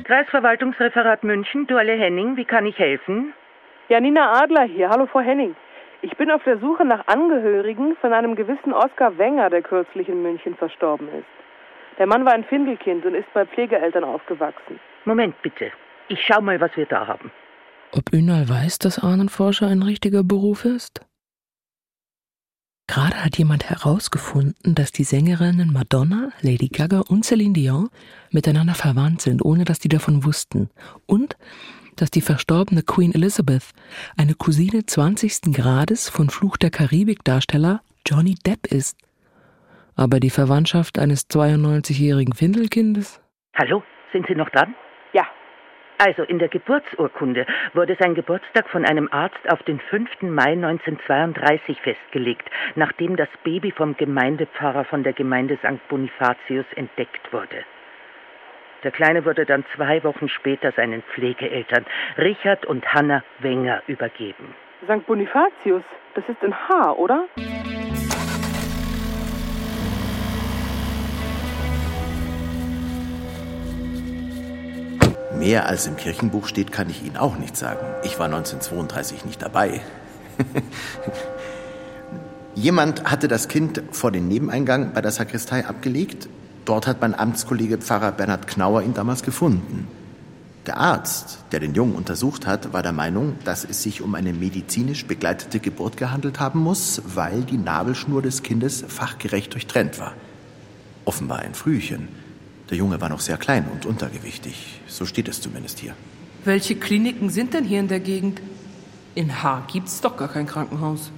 Kreisverwaltungsreferat 0.08 1.22
München, 1.22 1.66
Duale 1.66 1.92
Henning, 1.92 2.38
wie 2.38 2.46
kann 2.46 2.64
ich 2.64 2.78
helfen? 2.78 3.34
Janina 3.90 4.40
Adler 4.42 4.64
hier. 4.64 4.88
Hallo, 4.88 5.04
Frau 5.04 5.20
Henning. 5.20 5.54
Ich 6.00 6.16
bin 6.16 6.30
auf 6.30 6.42
der 6.44 6.58
Suche 6.60 6.86
nach 6.86 7.06
Angehörigen 7.08 7.94
von 8.00 8.14
einem 8.14 8.34
gewissen 8.34 8.72
Oskar 8.72 9.18
Wenger, 9.18 9.50
der 9.50 9.60
kürzlich 9.60 10.08
in 10.08 10.22
München 10.22 10.56
verstorben 10.56 11.08
ist. 11.08 11.26
Der 11.98 12.06
Mann 12.06 12.24
war 12.24 12.32
ein 12.32 12.44
Findelkind 12.44 13.04
und 13.04 13.16
ist 13.16 13.30
bei 13.34 13.44
Pflegeeltern 13.44 14.02
aufgewachsen. 14.02 14.80
Moment 15.04 15.34
bitte. 15.42 15.70
Ich 16.08 16.24
schau 16.24 16.40
mal, 16.40 16.58
was 16.58 16.74
wir 16.74 16.86
da 16.86 17.06
haben. 17.06 17.30
Ob 17.92 18.10
Ünal 18.10 18.48
weiß, 18.48 18.78
dass 18.78 18.98
Ahnenforscher 18.98 19.66
ein 19.66 19.82
richtiger 19.82 20.24
Beruf 20.24 20.64
ist? 20.64 21.02
Gerade 22.88 23.22
hat 23.22 23.36
jemand 23.36 23.68
herausgefunden, 23.68 24.74
dass 24.74 24.92
die 24.92 25.04
Sängerinnen 25.04 25.72
Madonna, 25.72 26.30
Lady 26.40 26.68
Gaga 26.68 27.00
und 27.00 27.24
Celine 27.24 27.52
Dion 27.52 27.90
miteinander 28.30 28.74
verwandt 28.74 29.20
sind, 29.20 29.44
ohne 29.44 29.64
dass 29.64 29.78
die 29.78 29.90
davon 29.90 30.24
wussten. 30.24 30.70
Und 31.06 31.36
dass 31.96 32.10
die 32.10 32.22
verstorbene 32.22 32.82
Queen 32.82 33.14
Elizabeth 33.14 33.72
eine 34.16 34.34
Cousine 34.34 34.86
20. 34.86 35.52
Grades 35.52 36.08
von 36.08 36.30
Fluch 36.30 36.56
der 36.56 36.70
Karibik-Darsteller 36.70 37.82
Johnny 38.06 38.36
Depp 38.46 38.66
ist. 38.66 38.96
Aber 39.94 40.18
die 40.18 40.30
Verwandtschaft 40.30 40.98
eines 40.98 41.28
92-jährigen 41.28 42.32
Findelkindes? 42.32 43.20
Hallo, 43.54 43.82
sind 44.12 44.26
Sie 44.28 44.34
noch 44.34 44.48
dran? 44.50 44.74
Also 45.98 46.22
in 46.22 46.38
der 46.38 46.48
Geburtsurkunde 46.48 47.44
wurde 47.74 47.96
sein 47.98 48.14
Geburtstag 48.14 48.68
von 48.68 48.84
einem 48.84 49.08
Arzt 49.10 49.50
auf 49.50 49.64
den 49.64 49.80
5. 49.80 50.22
Mai 50.22 50.52
1932 50.52 51.80
festgelegt, 51.80 52.48
nachdem 52.76 53.16
das 53.16 53.28
Baby 53.42 53.72
vom 53.72 53.96
Gemeindepfarrer 53.96 54.84
von 54.84 55.02
der 55.02 55.12
Gemeinde 55.12 55.56
St. 55.56 55.86
Bonifatius 55.88 56.66
entdeckt 56.76 57.32
wurde. 57.32 57.64
Der 58.84 58.92
Kleine 58.92 59.24
wurde 59.24 59.44
dann 59.44 59.64
zwei 59.74 60.04
Wochen 60.04 60.28
später 60.28 60.70
seinen 60.70 61.02
Pflegeeltern 61.02 61.84
Richard 62.16 62.64
und 62.64 62.94
Hanna 62.94 63.24
Wenger 63.40 63.82
übergeben. 63.88 64.54
St. 64.84 65.04
Bonifatius, 65.04 65.82
das 66.14 66.28
ist 66.28 66.40
in 66.44 66.54
H, 66.54 66.92
oder? 66.92 67.26
Mehr 75.38 75.68
als 75.68 75.86
im 75.86 75.96
Kirchenbuch 75.96 76.48
steht, 76.48 76.72
kann 76.72 76.90
ich 76.90 77.04
Ihnen 77.04 77.16
auch 77.16 77.38
nicht 77.38 77.56
sagen. 77.56 77.86
Ich 78.02 78.18
war 78.18 78.26
1932 78.26 79.24
nicht 79.24 79.40
dabei. 79.40 79.80
Jemand 82.56 83.04
hatte 83.04 83.28
das 83.28 83.46
Kind 83.46 83.82
vor 83.92 84.10
den 84.10 84.26
Nebeneingang 84.26 84.92
bei 84.94 85.00
der 85.00 85.12
Sakristei 85.12 85.64
abgelegt. 85.64 86.28
Dort 86.64 86.88
hat 86.88 87.00
mein 87.00 87.16
Amtskollege 87.16 87.78
Pfarrer 87.78 88.10
Bernhard 88.10 88.48
Knauer 88.48 88.82
ihn 88.82 88.94
damals 88.94 89.22
gefunden. 89.22 89.86
Der 90.66 90.76
Arzt, 90.76 91.38
der 91.52 91.60
den 91.60 91.72
Jungen 91.72 91.94
untersucht 91.94 92.46
hat, 92.46 92.72
war 92.72 92.82
der 92.82 92.92
Meinung, 92.92 93.36
dass 93.44 93.64
es 93.64 93.84
sich 93.84 94.02
um 94.02 94.16
eine 94.16 94.32
medizinisch 94.32 95.06
begleitete 95.06 95.60
Geburt 95.60 95.96
gehandelt 95.96 96.40
haben 96.40 96.58
muss, 96.58 97.00
weil 97.14 97.42
die 97.42 97.56
Nabelschnur 97.58 98.22
des 98.22 98.42
Kindes 98.42 98.84
fachgerecht 98.86 99.54
durchtrennt 99.54 100.00
war. 100.00 100.14
Offenbar 101.04 101.38
ein 101.38 101.54
Frühchen. 101.54 102.08
Der 102.70 102.76
Junge 102.76 103.00
war 103.00 103.08
noch 103.08 103.20
sehr 103.20 103.38
klein 103.38 103.66
und 103.72 103.86
untergewichtig. 103.86 104.80
So 104.86 105.06
steht 105.06 105.28
es 105.28 105.40
zumindest 105.40 105.78
hier. 105.78 105.94
Welche 106.44 106.76
Kliniken 106.76 107.30
sind 107.30 107.54
denn 107.54 107.64
hier 107.64 107.80
in 107.80 107.88
der 107.88 108.00
Gegend? 108.00 108.40
In 109.14 109.42
Haar 109.42 109.66
gibt's 109.72 110.00
doch 110.00 110.16
gar 110.16 110.28
kein 110.28 110.46
Krankenhaus. 110.46 111.10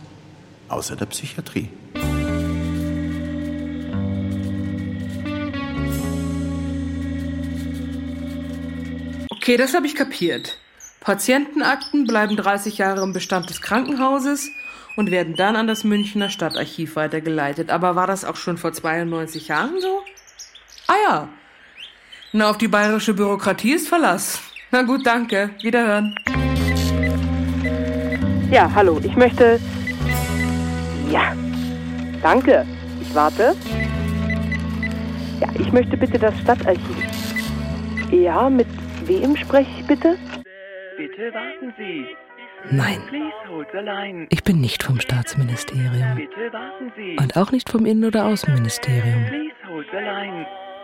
Außer 0.68 0.94
der 0.94 1.06
Psychiatrie. 1.06 1.68
Okay, 9.30 9.56
das 9.56 9.74
habe 9.74 9.86
ich 9.86 9.96
kapiert. 9.96 10.58
Patientenakten 11.00 12.06
bleiben 12.06 12.36
30 12.36 12.78
Jahre 12.78 13.02
im 13.02 13.12
Bestand 13.12 13.50
des 13.50 13.60
Krankenhauses 13.60 14.50
und 14.96 15.10
werden 15.10 15.34
dann 15.34 15.56
an 15.56 15.66
das 15.66 15.82
Münchner 15.82 16.28
Stadtarchiv 16.28 16.94
weitergeleitet. 16.94 17.70
Aber 17.70 17.96
war 17.96 18.06
das 18.06 18.24
auch 18.24 18.36
schon 18.36 18.58
vor 18.58 18.72
92 18.72 19.48
Jahren 19.48 19.80
so? 19.80 20.02
Ah 20.86 20.96
ja. 21.08 21.28
Na, 22.32 22.48
auf 22.50 22.58
die 22.58 22.68
bayerische 22.68 23.12
Bürokratie 23.12 23.72
ist 23.72 23.88
Verlass. 23.88 24.40
Na 24.70 24.82
gut, 24.82 25.04
danke. 25.04 25.50
Wiederhören. 25.62 26.14
Ja, 28.52 28.70
hallo. 28.72 29.00
Ich 29.02 29.16
möchte. 29.16 29.58
Ja. 31.10 31.34
Danke. 32.22 32.64
Ich 33.00 33.12
warte. 33.14 33.56
Ja, 35.40 35.48
ich 35.58 35.72
möchte 35.72 35.96
bitte 35.96 36.20
das 36.20 36.38
Stadtarchiv. 36.38 36.96
Ja, 38.12 38.48
mit 38.48 38.68
wem 39.06 39.36
spreche 39.36 39.70
ich 39.80 39.86
bitte? 39.86 40.16
Bitte 40.96 41.34
warten 41.34 41.74
Sie. 41.76 42.06
Nein. 42.70 43.00
Ich 44.28 44.44
bin 44.44 44.60
nicht 44.60 44.84
vom 44.84 45.00
Staatsministerium. 45.00 46.14
Bitte 46.14 46.52
warten 46.52 46.92
Sie. 46.94 47.16
Und 47.18 47.36
auch 47.36 47.50
nicht 47.50 47.70
vom 47.70 47.86
Innen- 47.86 48.04
oder 48.04 48.26
Außenministerium. 48.26 49.26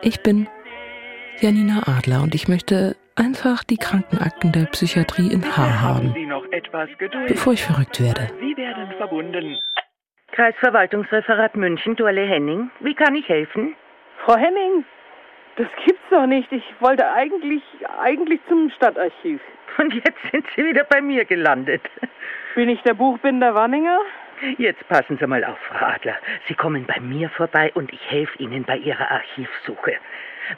Ich 0.02 0.20
bin 0.22 0.48
Janina 1.40 1.82
Adler 1.86 2.22
und 2.22 2.34
ich 2.34 2.48
möchte 2.48 2.96
einfach 3.14 3.62
die 3.64 3.76
Krankenakten 3.76 4.52
der 4.52 4.66
Psychiatrie 4.66 5.32
in 5.32 5.44
Haar 5.56 5.82
haben, 5.82 6.12
Sie 6.14 6.26
noch 6.26 6.44
etwas 6.50 6.88
Geduld. 6.98 7.28
bevor 7.28 7.52
ich 7.52 7.62
verrückt 7.64 8.00
werde. 8.00 8.28
Sie 8.40 8.56
werden 8.56 8.90
verbunden. 8.96 9.56
Kreisverwaltungsreferat 10.32 11.56
München, 11.56 11.96
Duale 11.96 12.26
Henning, 12.26 12.70
wie 12.80 12.94
kann 12.94 13.14
ich 13.14 13.28
helfen? 13.28 13.74
Frau 14.24 14.36
Henning, 14.36 14.84
das 15.56 15.68
gibt's 15.84 16.02
doch 16.10 16.26
nicht. 16.26 16.50
Ich 16.52 16.64
wollte 16.80 17.10
eigentlich, 17.10 17.62
eigentlich 18.00 18.40
zum 18.48 18.70
Stadtarchiv. 18.70 19.40
Und 19.78 19.92
jetzt 19.94 20.18
sind 20.32 20.46
Sie 20.56 20.64
wieder 20.64 20.84
bei 20.84 21.00
mir 21.02 21.24
gelandet. 21.26 21.82
Bin 22.54 22.68
ich 22.70 22.80
der 22.82 22.94
Buchbinder 22.94 23.54
Wanninger? 23.54 23.98
Jetzt 24.58 24.86
passen 24.88 25.16
Sie 25.18 25.26
mal 25.26 25.44
auf, 25.44 25.58
Frau 25.68 25.86
Adler. 25.86 26.16
Sie 26.46 26.54
kommen 26.54 26.84
bei 26.84 27.00
mir 27.00 27.30
vorbei 27.30 27.72
und 27.74 27.90
ich 27.92 28.10
helfe 28.10 28.38
Ihnen 28.38 28.64
bei 28.64 28.76
Ihrer 28.76 29.10
Archivsuche. 29.10 29.94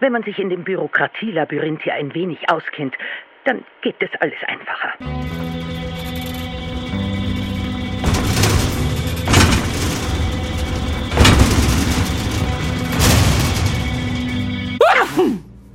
Wenn 0.01 0.13
man 0.13 0.25
sich 0.25 0.39
in 0.39 0.51
dem 0.51 0.65
Bürokratielabyrinth 0.65 1.83
hier 1.83 1.95
ein 1.95 2.13
wenig 2.15 2.51
auskennt, 2.51 2.97
dann 3.45 3.65
geht 3.83 3.95
das 4.01 4.11
alles 4.21 4.37
einfacher. 4.47 4.95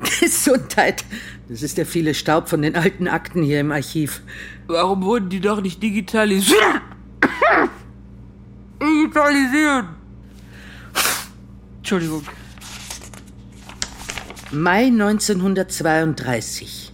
Gesundheit. 0.19 1.05
Das 1.47 1.63
ist 1.63 1.77
der 1.77 1.85
viele 1.85 2.13
Staub 2.13 2.49
von 2.49 2.61
den 2.61 2.75
alten 2.75 3.07
Akten 3.07 3.43
hier 3.43 3.61
im 3.61 3.71
Archiv. 3.71 4.21
Warum 4.67 5.03
wurden 5.03 5.29
die 5.29 5.39
doch 5.39 5.61
nicht 5.61 5.81
digitalisiert? 5.81 6.81
Digitalisiert. 8.83 9.85
Entschuldigung. 11.77 12.23
Mai 14.51 14.85
1932. 14.85 16.91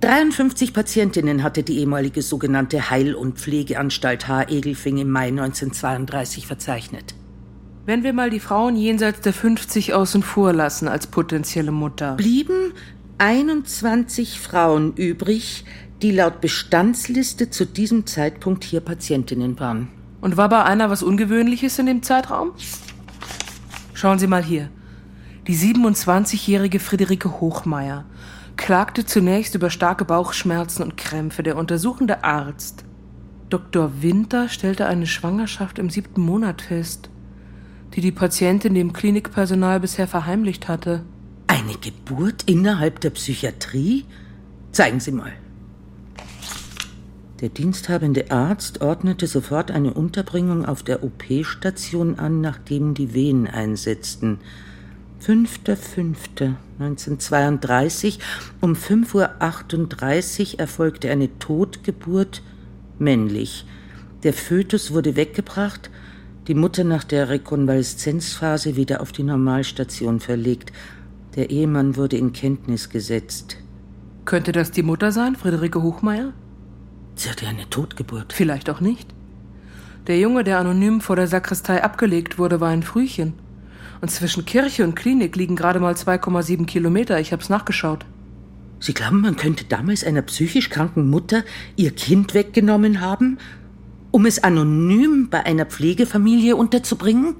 53 0.00 0.74
Patientinnen 0.74 1.42
hatte 1.42 1.62
die 1.62 1.78
ehemalige 1.78 2.20
sogenannte 2.20 2.90
Heil- 2.90 3.14
und 3.14 3.38
Pflegeanstalt 3.38 4.28
H-Egelfing 4.28 4.98
im 4.98 5.10
Mai 5.10 5.28
1932 5.28 6.46
verzeichnet. 6.46 7.14
Wenn 7.86 8.02
wir 8.02 8.12
mal 8.12 8.28
die 8.28 8.40
Frauen 8.40 8.76
jenseits 8.76 9.22
der 9.22 9.32
50 9.32 9.94
außen 9.94 10.22
vor 10.22 10.52
lassen 10.52 10.88
als 10.88 11.06
potenzielle 11.06 11.72
Mutter. 11.72 12.16
Blieben 12.16 12.74
21 13.16 14.40
Frauen 14.40 14.92
übrig, 14.94 15.64
die 16.02 16.10
laut 16.10 16.42
Bestandsliste 16.42 17.48
zu 17.48 17.64
diesem 17.64 18.06
Zeitpunkt 18.06 18.64
hier 18.64 18.80
Patientinnen 18.80 19.58
waren. 19.58 19.88
Und 20.24 20.38
war 20.38 20.48
bei 20.48 20.62
einer 20.62 20.88
was 20.88 21.02
Ungewöhnliches 21.02 21.78
in 21.78 21.84
dem 21.84 22.02
Zeitraum? 22.02 22.52
Schauen 23.92 24.18
Sie 24.18 24.26
mal 24.26 24.42
hier. 24.42 24.70
Die 25.46 25.54
27-jährige 25.54 26.80
Friederike 26.80 27.42
Hochmeier 27.42 28.06
klagte 28.56 29.04
zunächst 29.04 29.54
über 29.54 29.68
starke 29.68 30.06
Bauchschmerzen 30.06 30.82
und 30.82 30.96
Krämpfe. 30.96 31.42
Der 31.42 31.58
untersuchende 31.58 32.24
Arzt, 32.24 32.86
Dr. 33.50 34.00
Winter, 34.00 34.48
stellte 34.48 34.86
eine 34.86 35.06
Schwangerschaft 35.06 35.78
im 35.78 35.90
siebten 35.90 36.22
Monat 36.22 36.62
fest, 36.62 37.10
die 37.92 38.00
die 38.00 38.10
Patientin 38.10 38.72
dem 38.72 38.94
Klinikpersonal 38.94 39.78
bisher 39.78 40.08
verheimlicht 40.08 40.68
hatte. 40.68 41.04
Eine 41.48 41.74
Geburt 41.74 42.44
innerhalb 42.46 43.00
der 43.00 43.10
Psychiatrie? 43.10 44.06
Zeigen 44.72 45.00
Sie 45.00 45.12
mal. 45.12 45.34
Der 47.40 47.48
diensthabende 47.48 48.30
Arzt 48.30 48.80
ordnete 48.80 49.26
sofort 49.26 49.72
eine 49.72 49.92
Unterbringung 49.92 50.64
auf 50.64 50.84
der 50.84 51.02
OP-Station 51.02 52.16
an, 52.18 52.40
nachdem 52.40 52.94
die 52.94 53.12
Wehen 53.12 53.48
einsetzten. 53.48 54.38
5.5.1932 55.20 58.20
um 58.60 58.74
5.38 58.74 60.54
Uhr 60.54 60.60
erfolgte 60.60 61.10
eine 61.10 61.36
Totgeburt 61.38 62.42
männlich. 62.98 63.66
Der 64.22 64.32
Fötus 64.32 64.92
wurde 64.92 65.16
weggebracht, 65.16 65.90
die 66.46 66.54
Mutter 66.54 66.84
nach 66.84 67.02
der 67.04 67.30
Rekonvaleszenzphase 67.30 68.76
wieder 68.76 69.00
auf 69.00 69.12
die 69.12 69.24
Normalstation 69.24 70.20
verlegt. 70.20 70.72
Der 71.36 71.50
Ehemann 71.50 71.96
wurde 71.96 72.16
in 72.16 72.32
Kenntnis 72.32 72.90
gesetzt. 72.90 73.56
Könnte 74.24 74.52
das 74.52 74.70
die 74.70 74.82
Mutter 74.82 75.10
sein, 75.10 75.36
Friederike 75.36 75.82
Hochmeier? 75.82 76.32
Sie 77.16 77.30
hatte 77.30 77.46
eine 77.46 77.68
Totgeburt. 77.70 78.32
Vielleicht 78.32 78.68
auch 78.70 78.80
nicht. 78.80 79.08
Der 80.06 80.18
Junge, 80.18 80.44
der 80.44 80.58
anonym 80.58 81.00
vor 81.00 81.16
der 81.16 81.28
Sakristei 81.28 81.82
abgelegt 81.82 82.38
wurde, 82.38 82.60
war 82.60 82.68
ein 82.68 82.82
Frühchen. 82.82 83.34
Und 84.00 84.10
zwischen 84.10 84.44
Kirche 84.44 84.84
und 84.84 84.96
Klinik 84.96 85.34
liegen 85.36 85.56
gerade 85.56 85.80
mal 85.80 85.94
2,7 85.94 86.66
Kilometer. 86.66 87.18
Ich 87.20 87.32
hab's 87.32 87.48
nachgeschaut. 87.48 88.04
Sie 88.80 88.92
glauben, 88.92 89.22
man 89.22 89.36
könnte 89.36 89.64
damals 89.64 90.04
einer 90.04 90.20
psychisch 90.22 90.68
kranken 90.68 91.08
Mutter 91.08 91.42
ihr 91.76 91.90
Kind 91.92 92.34
weggenommen 92.34 93.00
haben, 93.00 93.38
um 94.10 94.26
es 94.26 94.44
anonym 94.44 95.28
bei 95.30 95.46
einer 95.46 95.64
Pflegefamilie 95.64 96.54
unterzubringen? 96.54 97.34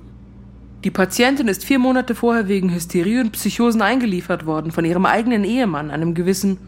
Die 0.84 0.90
Patientin 0.90 1.48
ist 1.48 1.64
vier 1.64 1.78
Monate 1.78 2.14
vorher 2.14 2.48
wegen 2.48 2.72
Hysterie 2.72 3.20
und 3.20 3.32
Psychosen 3.32 3.82
eingeliefert 3.82 4.46
worden 4.46 4.70
von 4.70 4.84
ihrem 4.84 5.04
eigenen 5.04 5.44
Ehemann, 5.44 5.90
einem 5.90 6.14
gewissen 6.14 6.58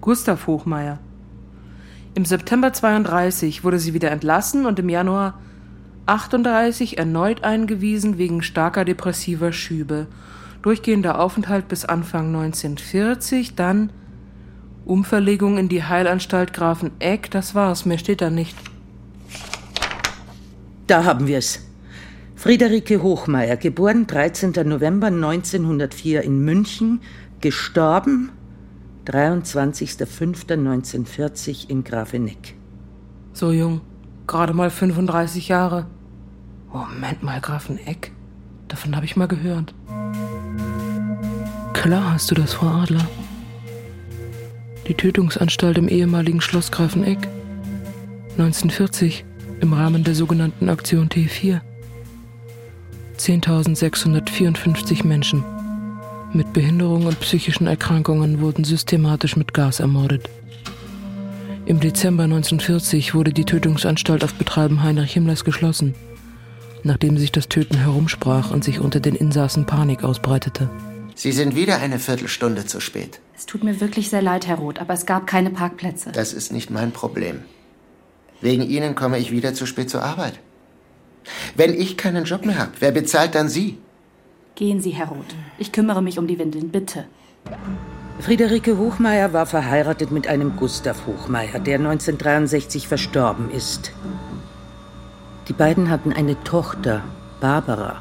Gustav 0.00 0.46
Hochmeier. 0.46 0.98
Im 2.16 2.24
September 2.24 2.72
32 2.72 3.62
wurde 3.62 3.78
sie 3.78 3.92
wieder 3.92 4.10
entlassen 4.10 4.64
und 4.64 4.78
im 4.78 4.88
Januar 4.88 5.38
38 6.06 6.96
erneut 6.96 7.44
eingewiesen 7.44 8.16
wegen 8.16 8.40
starker 8.40 8.86
depressiver 8.86 9.52
Schübe. 9.52 10.06
Durchgehender 10.62 11.20
Aufenthalt 11.20 11.68
bis 11.68 11.84
Anfang 11.84 12.28
1940, 12.34 13.54
dann 13.54 13.92
Umverlegung 14.86 15.58
in 15.58 15.68
die 15.68 15.84
Heilanstalt 15.84 16.54
Grafeneck, 16.54 17.30
das 17.30 17.54
war's, 17.54 17.84
mehr 17.84 17.98
steht 17.98 18.22
da 18.22 18.30
nicht. 18.30 18.56
Da 20.86 21.04
haben 21.04 21.26
wir 21.26 21.36
es. 21.36 21.66
Friederike 22.34 23.02
Hochmeier, 23.02 23.58
geboren 23.58 24.06
13. 24.06 24.54
November 24.64 25.08
1904 25.08 26.22
in 26.22 26.42
München, 26.42 27.02
gestorben 27.42 28.30
23.05.1940 29.06 31.70
in 31.70 31.84
Grafeneck. 31.84 32.56
So 33.32 33.52
jung, 33.52 33.80
gerade 34.26 34.52
mal 34.52 34.70
35 34.70 35.46
Jahre. 35.48 35.86
Moment 36.72 37.22
mal, 37.22 37.40
Grafeneck. 37.40 38.10
Davon 38.68 38.94
habe 38.96 39.06
ich 39.06 39.16
mal 39.16 39.28
gehört. 39.28 39.72
Klar 41.72 42.12
hast 42.14 42.30
du 42.30 42.34
das, 42.34 42.52
Frau 42.54 42.66
Adler. 42.66 43.06
Die 44.88 44.94
Tötungsanstalt 44.94 45.78
im 45.78 45.86
ehemaligen 45.88 46.40
Schloss 46.40 46.72
Grafeneck. 46.72 47.28
1940 48.38 49.24
im 49.60 49.72
Rahmen 49.72 50.04
der 50.04 50.14
sogenannten 50.14 50.68
Aktion 50.68 51.08
T4. 51.08 51.60
10.654 53.18 55.06
Menschen 55.06 55.42
mit 56.32 56.52
Behinderung 56.52 57.06
und 57.06 57.20
psychischen 57.20 57.66
Erkrankungen 57.66 58.40
wurden 58.40 58.64
systematisch 58.64 59.36
mit 59.36 59.54
Gas 59.54 59.80
ermordet. 59.80 60.28
Im 61.66 61.80
Dezember 61.80 62.24
1940 62.24 63.14
wurde 63.14 63.32
die 63.32 63.44
Tötungsanstalt 63.44 64.22
auf 64.22 64.34
Betreiben 64.34 64.82
Heinrich 64.82 65.12
Himmlers 65.14 65.44
geschlossen, 65.44 65.94
nachdem 66.84 67.18
sich 67.18 67.32
das 67.32 67.48
Töten 67.48 67.76
herumsprach 67.76 68.50
und 68.50 68.62
sich 68.62 68.80
unter 68.80 69.00
den 69.00 69.14
Insassen 69.14 69.66
Panik 69.66 70.04
ausbreitete. 70.04 70.70
Sie 71.14 71.32
sind 71.32 71.56
wieder 71.56 71.78
eine 71.78 71.98
Viertelstunde 71.98 72.66
zu 72.66 72.80
spät. 72.80 73.20
Es 73.36 73.46
tut 73.46 73.64
mir 73.64 73.80
wirklich 73.80 74.10
sehr 74.10 74.22
leid, 74.22 74.46
Herr 74.46 74.56
Roth, 74.56 74.78
aber 74.78 74.94
es 74.94 75.06
gab 75.06 75.26
keine 75.26 75.50
Parkplätze. 75.50 76.12
Das 76.12 76.32
ist 76.32 76.52
nicht 76.52 76.70
mein 76.70 76.92
Problem. 76.92 77.40
Wegen 78.40 78.62
Ihnen 78.62 78.94
komme 78.94 79.18
ich 79.18 79.30
wieder 79.30 79.54
zu 79.54 79.66
spät 79.66 79.90
zur 79.90 80.02
Arbeit. 80.02 80.38
Wenn 81.54 81.74
ich 81.74 81.96
keinen 81.96 82.24
Job 82.24 82.46
mehr 82.46 82.58
habe, 82.58 82.72
wer 82.80 82.92
bezahlt 82.92 83.34
dann 83.34 83.48
Sie? 83.48 83.78
Gehen 84.56 84.80
Sie, 84.80 84.92
Herr 84.92 85.08
Roth. 85.08 85.34
Ich 85.58 85.70
kümmere 85.70 86.02
mich 86.02 86.18
um 86.18 86.26
die 86.26 86.38
Windeln, 86.38 86.70
bitte. 86.70 87.04
Friederike 88.20 88.78
Hochmeier 88.78 89.34
war 89.34 89.44
verheiratet 89.44 90.10
mit 90.10 90.28
einem 90.28 90.56
Gustav 90.56 91.04
Hochmeier, 91.06 91.60
der 91.60 91.78
1963 91.78 92.88
verstorben 92.88 93.50
ist. 93.50 93.92
Die 95.48 95.52
beiden 95.52 95.90
hatten 95.90 96.14
eine 96.14 96.42
Tochter, 96.42 97.02
Barbara, 97.38 98.00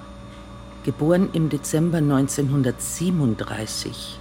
geboren 0.85 1.27
im 1.33 1.49
Dezember 1.49 1.97
1937. 1.97 4.17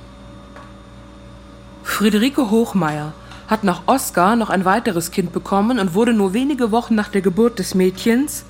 Friederike 1.84 2.50
Hochmeier 2.50 3.12
hat 3.46 3.62
nach 3.62 3.82
Oskar 3.86 4.34
noch 4.34 4.50
ein 4.50 4.64
weiteres 4.64 5.12
Kind 5.12 5.32
bekommen 5.32 5.78
und 5.78 5.94
wurde 5.94 6.12
nur 6.12 6.32
wenige 6.32 6.72
Wochen 6.72 6.96
nach 6.96 7.10
der 7.10 7.20
Geburt 7.20 7.60
des 7.60 7.76
Mädchens 7.76 8.44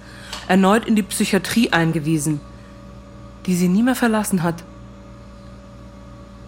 erneut 0.49 0.87
in 0.87 0.97
die 0.97 1.03
Psychiatrie 1.03 1.71
eingewiesen, 1.71 2.41
die 3.47 3.55
sie 3.55 3.69
nie 3.69 3.83
mehr 3.83 3.95
verlassen 3.95 4.43
hat. 4.43 4.65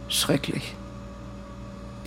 Schrecklich. 0.09 0.75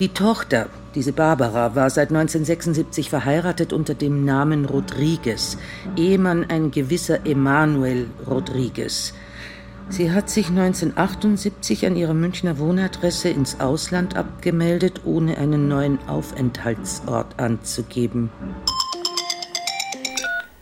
Die 0.00 0.08
Tochter, 0.08 0.68
diese 0.94 1.12
Barbara, 1.12 1.74
war 1.74 1.90
seit 1.90 2.08
1976 2.08 3.10
verheiratet 3.10 3.72
unter 3.72 3.94
dem 3.94 4.24
Namen 4.24 4.64
Rodriguez, 4.64 5.58
Ehemann 5.96 6.46
ein 6.48 6.70
gewisser 6.70 7.26
Emanuel 7.26 8.06
Rodriguez. 8.26 9.12
Sie 9.90 10.12
hat 10.12 10.30
sich 10.30 10.48
1978 10.48 11.84
an 11.84 11.96
ihrer 11.96 12.14
Münchner 12.14 12.58
Wohnadresse 12.58 13.28
ins 13.28 13.60
Ausland 13.60 14.16
abgemeldet, 14.16 15.02
ohne 15.04 15.36
einen 15.36 15.68
neuen 15.68 15.98
Aufenthaltsort 16.08 17.38
anzugeben. 17.38 18.30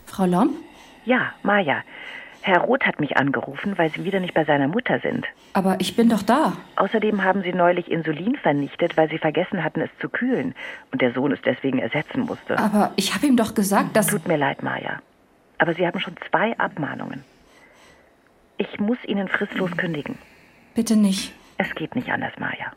Frau 0.05 0.25
Lomb? 0.25 0.53
Ja, 1.05 1.31
Maja. 1.43 1.83
Herr 2.41 2.61
Roth 2.61 2.85
hat 2.85 2.99
mich 2.99 3.17
angerufen, 3.17 3.77
weil 3.77 3.91
Sie 3.91 4.05
wieder 4.05 4.19
nicht 4.19 4.33
bei 4.33 4.45
seiner 4.45 4.67
Mutter 4.67 4.99
sind. 4.99 5.25
Aber 5.53 5.75
ich 5.79 5.95
bin 5.95 6.09
doch 6.09 6.23
da. 6.23 6.53
Außerdem 6.77 7.23
haben 7.23 7.43
Sie 7.43 7.51
neulich 7.53 7.91
Insulin 7.91 8.35
vernichtet, 8.35 8.95
weil 8.97 9.09
Sie 9.09 9.17
vergessen 9.17 9.63
hatten, 9.63 9.81
es 9.81 9.89
zu 9.99 10.09
kühlen. 10.09 10.55
Und 10.91 11.01
der 11.01 11.13
Sohn 11.13 11.31
es 11.31 11.41
deswegen 11.43 11.79
ersetzen 11.79 12.21
musste. 12.21 12.57
Aber 12.57 12.91
ich 12.95 13.13
habe 13.13 13.27
ihm 13.27 13.35
doch 13.35 13.53
gesagt, 13.53 13.95
dass. 13.95 14.07
Tut 14.07 14.27
mir 14.27 14.37
leid, 14.37 14.63
Maja. 14.63 15.01
Aber 15.57 15.73
Sie 15.73 15.85
haben 15.85 15.99
schon 15.99 16.15
zwei 16.29 16.57
Abmahnungen. 16.57 17.23
Ich 18.57 18.79
muss 18.79 18.97
Ihnen 19.05 19.27
fristlos 19.27 19.75
kündigen. 19.75 20.17
Bitte 20.75 20.95
nicht. 20.95 21.33
Es 21.57 21.75
geht 21.75 21.95
nicht 21.95 22.09
anders, 22.09 22.33
Maja. 22.39 22.71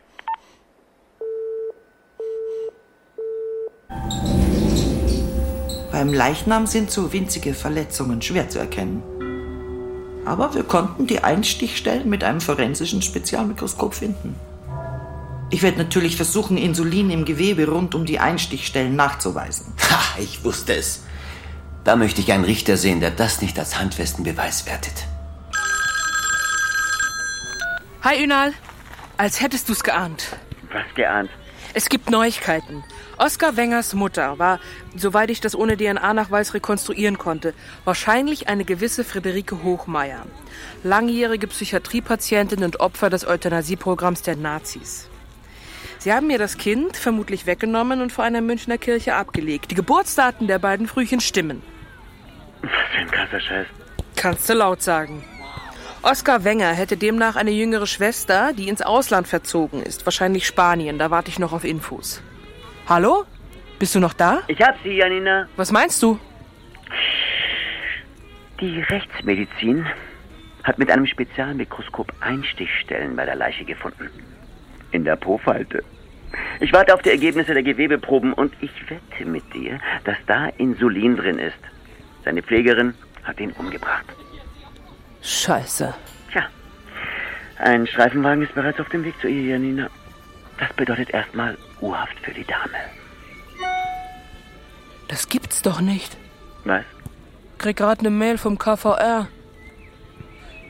Beim 5.92 6.12
Leichnam 6.12 6.66
sind 6.66 6.90
so 6.90 7.12
winzige 7.12 7.55
Verletzungen 7.55 8.22
schwer 8.22 8.48
zu 8.48 8.59
erkennen. 8.59 9.03
Aber 10.24 10.54
wir 10.54 10.62
konnten 10.62 11.06
die 11.06 11.24
Einstichstellen 11.24 12.08
mit 12.08 12.22
einem 12.22 12.40
forensischen 12.40 13.02
Spezialmikroskop 13.02 13.94
finden. 13.94 14.37
Ich 15.50 15.62
werde 15.62 15.78
natürlich 15.78 16.16
versuchen, 16.16 16.56
Insulin 16.56 17.11
im 17.11 17.24
Gewebe 17.24 17.68
rund 17.68 17.94
um 17.94 18.06
die 18.06 18.18
Einstichstellen 18.18 18.96
nachzuweisen. 18.96 19.73
Ha, 19.90 20.18
ich 20.18 20.42
wusste 20.44 20.75
es. 20.75 21.04
Da 21.85 21.96
möchte 21.96 22.20
ich 22.20 22.33
einen 22.33 22.44
Richter 22.44 22.77
sehen, 22.77 23.00
der 23.00 23.10
das 23.10 23.42
nicht 23.42 23.58
als 23.58 23.79
handfesten 23.79 24.25
Beweis 24.25 24.66
wertet. 24.66 25.06
Hi, 28.02 28.23
Ünal. 28.23 28.52
Als 29.16 29.40
hättest 29.40 29.68
du's 29.68 29.83
geahnt. 29.83 30.37
Was 30.73 30.94
geahnt? 30.94 31.31
Es 31.75 31.88
gibt 31.88 32.10
Neuigkeiten. 32.10 32.85
Oskar 33.16 33.56
Wengers 33.56 33.94
Mutter 33.94 34.38
war, 34.38 34.60
soweit 34.94 35.31
ich 35.31 35.40
das 35.40 35.54
ohne 35.54 35.77
DNA-Nachweis 35.77 36.52
rekonstruieren 36.52 37.16
konnte, 37.16 37.54
wahrscheinlich 37.85 38.48
eine 38.48 38.64
gewisse 38.64 39.04
Friederike 39.04 39.62
Hochmeier, 39.62 40.27
langjährige 40.83 41.46
Psychiatriepatientin 41.46 42.62
und 42.62 42.81
Opfer 42.81 43.08
des 43.08 43.27
Euthanasieprogramms 43.27 44.20
der 44.20 44.37
Nazis. 44.37 45.08
Sie 45.98 46.12
haben 46.12 46.27
mir 46.27 46.38
das 46.38 46.58
Kind 46.58 46.96
vermutlich 46.96 47.46
weggenommen 47.46 48.02
und 48.02 48.12
vor 48.12 48.25
einer 48.25 48.40
Münchner 48.40 48.77
Kirche 48.77 49.14
abgelegt. 49.14 49.70
Die 49.70 49.77
Geburtsdaten 49.77 50.48
der 50.48 50.58
beiden 50.58 50.87
Frühchen 50.87 51.20
stimmen. 51.20 51.62
Was 52.60 52.70
für 52.92 52.98
ein 52.98 53.10
krasser 53.10 53.40
Scheiß. 53.40 53.66
Kannst 54.16 54.48
du 54.48 54.54
laut 54.54 54.83
sagen. 54.83 55.25
Oskar 56.05 56.42
Wenger 56.42 56.73
hätte 56.73 56.96
demnach 56.96 57.37
eine 57.37 57.53
jüngere 57.53 57.87
Schwester, 57.87 58.53
die 58.53 58.69
ins 58.69 58.83
Ausland 58.83 59.29
verzogen 59.29 59.81
ist, 59.85 60.05
wahrscheinlich 60.05 60.48
Spanien. 60.48 60.98
Da 60.98 61.13
warte 61.13 61.31
ich 61.31 61.38
noch 61.38 61.53
auf 61.53 61.63
Infos. 61.63 62.21
Hallo? 62.88 63.25
Bist 63.79 63.94
du 63.94 64.00
noch 64.00 64.13
da? 64.13 64.42
Ich 64.48 64.61
hab 64.61 64.75
sie, 64.83 64.96
Janina. 64.96 65.46
Was 65.57 65.71
meinst 65.71 66.03
du? 66.03 66.19
Die 68.61 68.81
Rechtsmedizin 68.81 69.87
hat 70.65 70.77
mit 70.77 70.90
einem 70.90 71.07
Spezialmikroskop 71.07 72.13
Einstichstellen 72.21 73.15
bei 73.15 73.25
der 73.25 73.37
Leiche 73.37 73.65
gefunden. 73.65 74.11
In 74.90 75.05
der 75.05 75.15
Po-Falte. 75.15 75.85
Ich 76.59 76.73
warte 76.73 76.94
auf 76.94 77.03
die 77.03 77.11
Ergebnisse 77.11 77.55
der 77.55 77.63
Gewebeproben 77.63 78.33
und 78.33 78.53
ich 78.61 78.73
wette 78.90 79.25
mit 79.25 79.55
dir, 79.55 79.79
dass 80.03 80.17
da 80.27 80.46
Insulin 80.59 81.17
drin 81.17 81.38
ist. 81.38 81.59
Seine 82.25 82.42
Pflegerin 82.42 82.94
hat 83.23 83.38
ihn 83.38 83.53
umgebracht. 83.53 84.07
Scheiße. 85.23 85.94
Tja, 86.33 86.42
ein 87.58 87.87
Streifenwagen 87.87 88.42
ist 88.42 88.54
bereits 88.54 88.81
auf 88.81 88.88
dem 88.88 89.04
Weg 89.04 89.14
zu 89.20 89.29
ihr, 89.29 89.52
Janina. 89.52 89.88
Das 90.58 90.73
bedeutet 90.75 91.10
erstmal 91.10 91.56
Urhaft 91.81 92.18
für 92.20 92.33
die 92.33 92.44
Dame. 92.44 92.79
Das 95.08 95.29
gibt's 95.29 95.62
doch 95.62 95.81
nicht. 95.81 96.16
Was? 96.64 96.85
Krieg 97.58 97.77
gerade 97.77 98.00
eine 98.00 98.10
Mail 98.10 98.38
vom 98.38 98.58
KVR. 98.58 99.29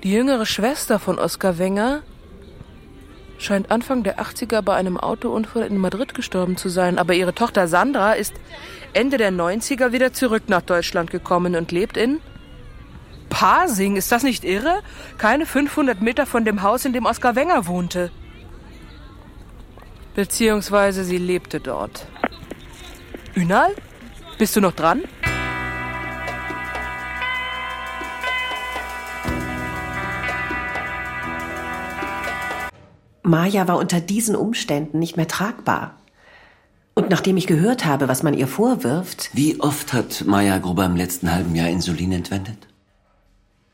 Die 0.02 0.12
jüngere 0.12 0.46
Schwester 0.46 0.98
von 0.98 1.18
Oskar 1.18 1.58
Wenger 1.58 2.02
scheint 3.38 3.70
Anfang 3.70 4.02
der 4.02 4.18
80er 4.18 4.62
bei 4.62 4.74
einem 4.74 4.96
Autounfall 4.96 5.62
in 5.62 5.78
Madrid 5.78 6.14
gestorben 6.14 6.56
zu 6.56 6.68
sein, 6.68 6.98
aber 6.98 7.14
ihre 7.14 7.34
Tochter 7.34 7.68
Sandra 7.68 8.12
ist 8.12 8.34
Ende 8.92 9.16
der 9.16 9.32
90er 9.32 9.92
wieder 9.92 10.12
zurück 10.12 10.44
nach 10.48 10.62
Deutschland 10.62 11.10
gekommen 11.10 11.56
und 11.56 11.72
lebt 11.72 11.96
in 11.96 12.20
Pasing. 13.32 13.96
Ist 13.96 14.12
das 14.12 14.22
nicht 14.22 14.44
irre? 14.44 14.82
Keine 15.16 15.46
500 15.46 16.02
Meter 16.02 16.26
von 16.26 16.44
dem 16.44 16.62
Haus, 16.62 16.84
in 16.84 16.92
dem 16.92 17.06
Oskar 17.06 17.34
Wenger 17.34 17.66
wohnte. 17.66 18.10
Beziehungsweise 20.14 21.02
sie 21.02 21.16
lebte 21.16 21.58
dort. 21.58 22.06
Ünal? 23.34 23.74
Bist 24.36 24.54
du 24.54 24.60
noch 24.60 24.72
dran? 24.72 25.02
Maja 33.22 33.66
war 33.66 33.78
unter 33.78 34.00
diesen 34.00 34.36
Umständen 34.36 34.98
nicht 34.98 35.16
mehr 35.16 35.28
tragbar. 35.28 35.94
Und 36.94 37.08
nachdem 37.08 37.38
ich 37.38 37.46
gehört 37.46 37.86
habe, 37.86 38.08
was 38.08 38.22
man 38.22 38.34
ihr 38.34 38.46
vorwirft. 38.46 39.30
Wie 39.32 39.58
oft 39.58 39.94
hat 39.94 40.24
Maja 40.26 40.58
Gruber 40.58 40.84
im 40.84 40.96
letzten 40.96 41.32
halben 41.32 41.54
Jahr 41.54 41.70
Insulin 41.70 42.12
entwendet? 42.12 42.68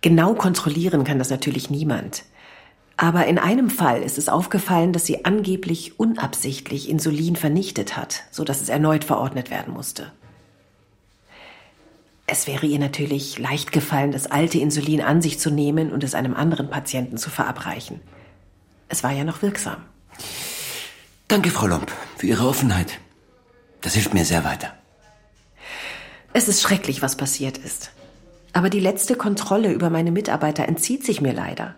Genau 0.01 0.35
kontrollieren 0.35 1.05
kann 1.05 1.19
das 1.19 1.31
natürlich 1.31 1.71
niemand. 1.71 2.25
Aber 2.97 3.27
in 3.27 3.39
einem 3.39 3.71
Fall 3.71 4.03
ist 4.03 4.19
es 4.19 4.29
aufgefallen, 4.29 4.93
dass 4.93 5.07
sie 5.07 5.25
angeblich 5.25 6.01
unabsichtlich 6.01 6.89
Insulin 6.89 7.37
vernichtet 7.37 7.97
hat, 7.97 8.25
so 8.31 8.45
dass 8.45 8.61
es 8.61 8.69
erneut 8.69 9.05
verordnet 9.05 9.51
werden 9.51 9.73
musste. 9.73 10.13
Es 12.27 12.47
wäre 12.47 12.67
ihr 12.67 12.79
natürlich 12.79 13.39
leicht 13.39 13.73
gefallen, 13.73 14.13
das 14.13 14.27
alte 14.27 14.59
Insulin 14.59 15.01
an 15.01 15.23
sich 15.23 15.39
zu 15.39 15.51
nehmen 15.51 15.93
und 15.93 16.05
es 16.05 16.15
einem 16.15 16.35
anderen 16.35 16.69
Patienten 16.69 17.17
zu 17.17 17.31
verabreichen. 17.31 18.01
Es 18.89 19.03
war 19.03 19.13
ja 19.13 19.25
noch 19.25 19.43
wirksam. 19.43 19.79
Danke, 21.29 21.51
Frau 21.51 21.67
Lomb, 21.67 21.91
für 22.17 22.27
Ihre 22.27 22.47
Offenheit. 22.47 23.01
Das 23.81 23.95
hilft 23.95 24.13
mir 24.13 24.25
sehr 24.25 24.45
weiter. 24.45 24.75
Es 26.33 26.49
ist 26.49 26.63
schrecklich, 26.63 27.01
was 27.01 27.17
passiert 27.17 27.59
ist. 27.59 27.93
Aber 28.53 28.71
die 28.71 28.81
letzte 28.81 29.15
Kontrolle 29.15 29.73
über 29.73 29.91
meine 29.91 30.11
Mitarbeiter 30.11 30.67
entzieht 30.69 31.05
sich 31.05 31.21
mir 31.21 31.33
leider. 31.33 31.75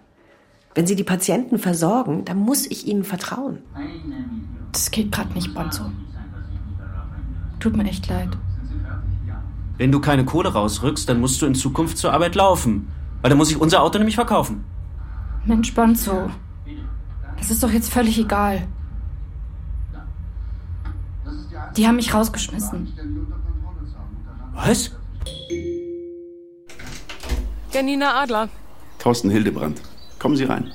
Wenn 0.74 0.86
sie 0.86 0.96
die 0.96 1.04
Patienten 1.04 1.58
versorgen, 1.58 2.24
dann 2.24 2.38
muss 2.38 2.66
ich 2.66 2.86
ihnen 2.86 3.04
vertrauen. 3.04 3.58
Das 4.72 4.90
geht 4.90 5.10
gerade 5.10 5.32
nicht, 5.32 5.52
Bonzo. 5.52 5.84
Tut 7.58 7.76
mir 7.76 7.84
echt 7.84 8.08
leid. 8.08 8.28
Wenn 9.78 9.92
du 9.92 10.00
keine 10.00 10.24
Kohle 10.24 10.52
rausrückst, 10.52 11.08
dann 11.08 11.20
musst 11.20 11.42
du 11.42 11.46
in 11.46 11.54
Zukunft 11.54 11.98
zur 11.98 12.12
Arbeit 12.12 12.34
laufen. 12.34 12.88
Weil 13.22 13.30
dann 13.30 13.38
muss 13.38 13.50
ich 13.50 13.60
unser 13.60 13.82
Auto 13.82 13.98
nämlich 13.98 14.14
verkaufen. 14.14 14.64
Mensch, 15.44 15.74
Bonzo. 15.74 16.30
Das 17.36 17.50
ist 17.50 17.62
doch 17.62 17.70
jetzt 17.70 17.92
völlig 17.92 18.18
egal. 18.18 18.66
Die 21.76 21.86
haben 21.86 21.96
mich 21.96 22.12
rausgeschmissen. 22.12 22.92
Was? 24.54 24.92
Janina 27.72 28.14
Adler. 28.14 28.48
Thorsten 28.98 29.30
Hildebrand. 29.30 29.80
Kommen 30.18 30.36
Sie 30.36 30.44
rein. 30.44 30.72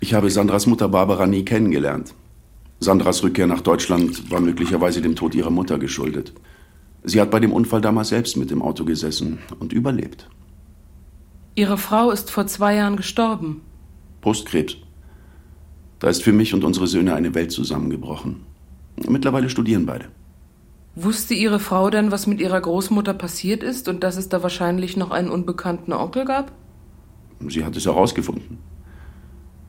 Ich 0.00 0.12
habe 0.12 0.30
Sandras 0.30 0.66
Mutter 0.66 0.88
Barbara 0.88 1.26
nie 1.26 1.44
kennengelernt. 1.44 2.14
Sandras 2.80 3.22
Rückkehr 3.22 3.46
nach 3.46 3.60
Deutschland 3.60 4.30
war 4.30 4.40
möglicherweise 4.40 5.00
dem 5.00 5.16
Tod 5.16 5.34
ihrer 5.34 5.50
Mutter 5.50 5.78
geschuldet. 5.78 6.32
Sie 7.04 7.20
hat 7.20 7.30
bei 7.30 7.40
dem 7.40 7.52
Unfall 7.52 7.80
damals 7.80 8.08
selbst 8.08 8.36
mit 8.36 8.50
im 8.50 8.60
Auto 8.60 8.84
gesessen 8.84 9.38
und 9.60 9.72
überlebt. 9.72 10.28
Ihre 11.54 11.78
Frau 11.78 12.10
ist 12.10 12.30
vor 12.30 12.46
zwei 12.46 12.74
Jahren 12.74 12.96
gestorben. 12.96 13.62
Brustkrebs. 14.20 14.76
Da 16.00 16.08
ist 16.08 16.22
für 16.22 16.32
mich 16.32 16.52
und 16.52 16.64
unsere 16.64 16.88
Söhne 16.88 17.14
eine 17.14 17.34
Welt 17.34 17.52
zusammengebrochen. 17.52 18.44
Mittlerweile 19.08 19.48
studieren 19.48 19.86
beide. 19.86 20.06
Wusste 20.96 21.34
Ihre 21.34 21.58
Frau 21.58 21.90
denn, 21.90 22.12
was 22.12 22.28
mit 22.28 22.40
ihrer 22.40 22.60
Großmutter 22.60 23.14
passiert 23.14 23.64
ist 23.64 23.88
und 23.88 24.04
dass 24.04 24.16
es 24.16 24.28
da 24.28 24.44
wahrscheinlich 24.44 24.96
noch 24.96 25.10
einen 25.10 25.28
unbekannten 25.28 25.92
Onkel 25.92 26.24
gab? 26.24 26.52
Sie 27.48 27.64
hat 27.64 27.76
es 27.76 27.86
herausgefunden. 27.86 28.58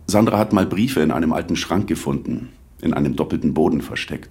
Sandra 0.05 0.37
hat 0.37 0.53
mal 0.53 0.67
Briefe 0.67 0.99
in 0.99 1.09
einem 1.09 1.33
alten 1.33 1.55
Schrank 1.55 1.87
gefunden, 1.87 2.49
in 2.79 2.93
einem 2.93 3.15
doppelten 3.15 3.55
Boden 3.55 3.81
versteckt. 3.81 4.29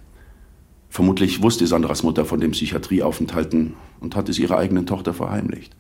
Vermutlich 0.88 1.42
wusste 1.42 1.66
Sandras 1.66 2.04
Mutter 2.04 2.24
von 2.24 2.38
den 2.38 2.52
Psychiatrieaufenthalten 2.52 3.74
und 3.98 4.14
hat 4.14 4.28
es 4.28 4.38
ihrer 4.38 4.56
eigenen 4.58 4.86
Tochter 4.86 5.12
verheimlicht. 5.12 5.76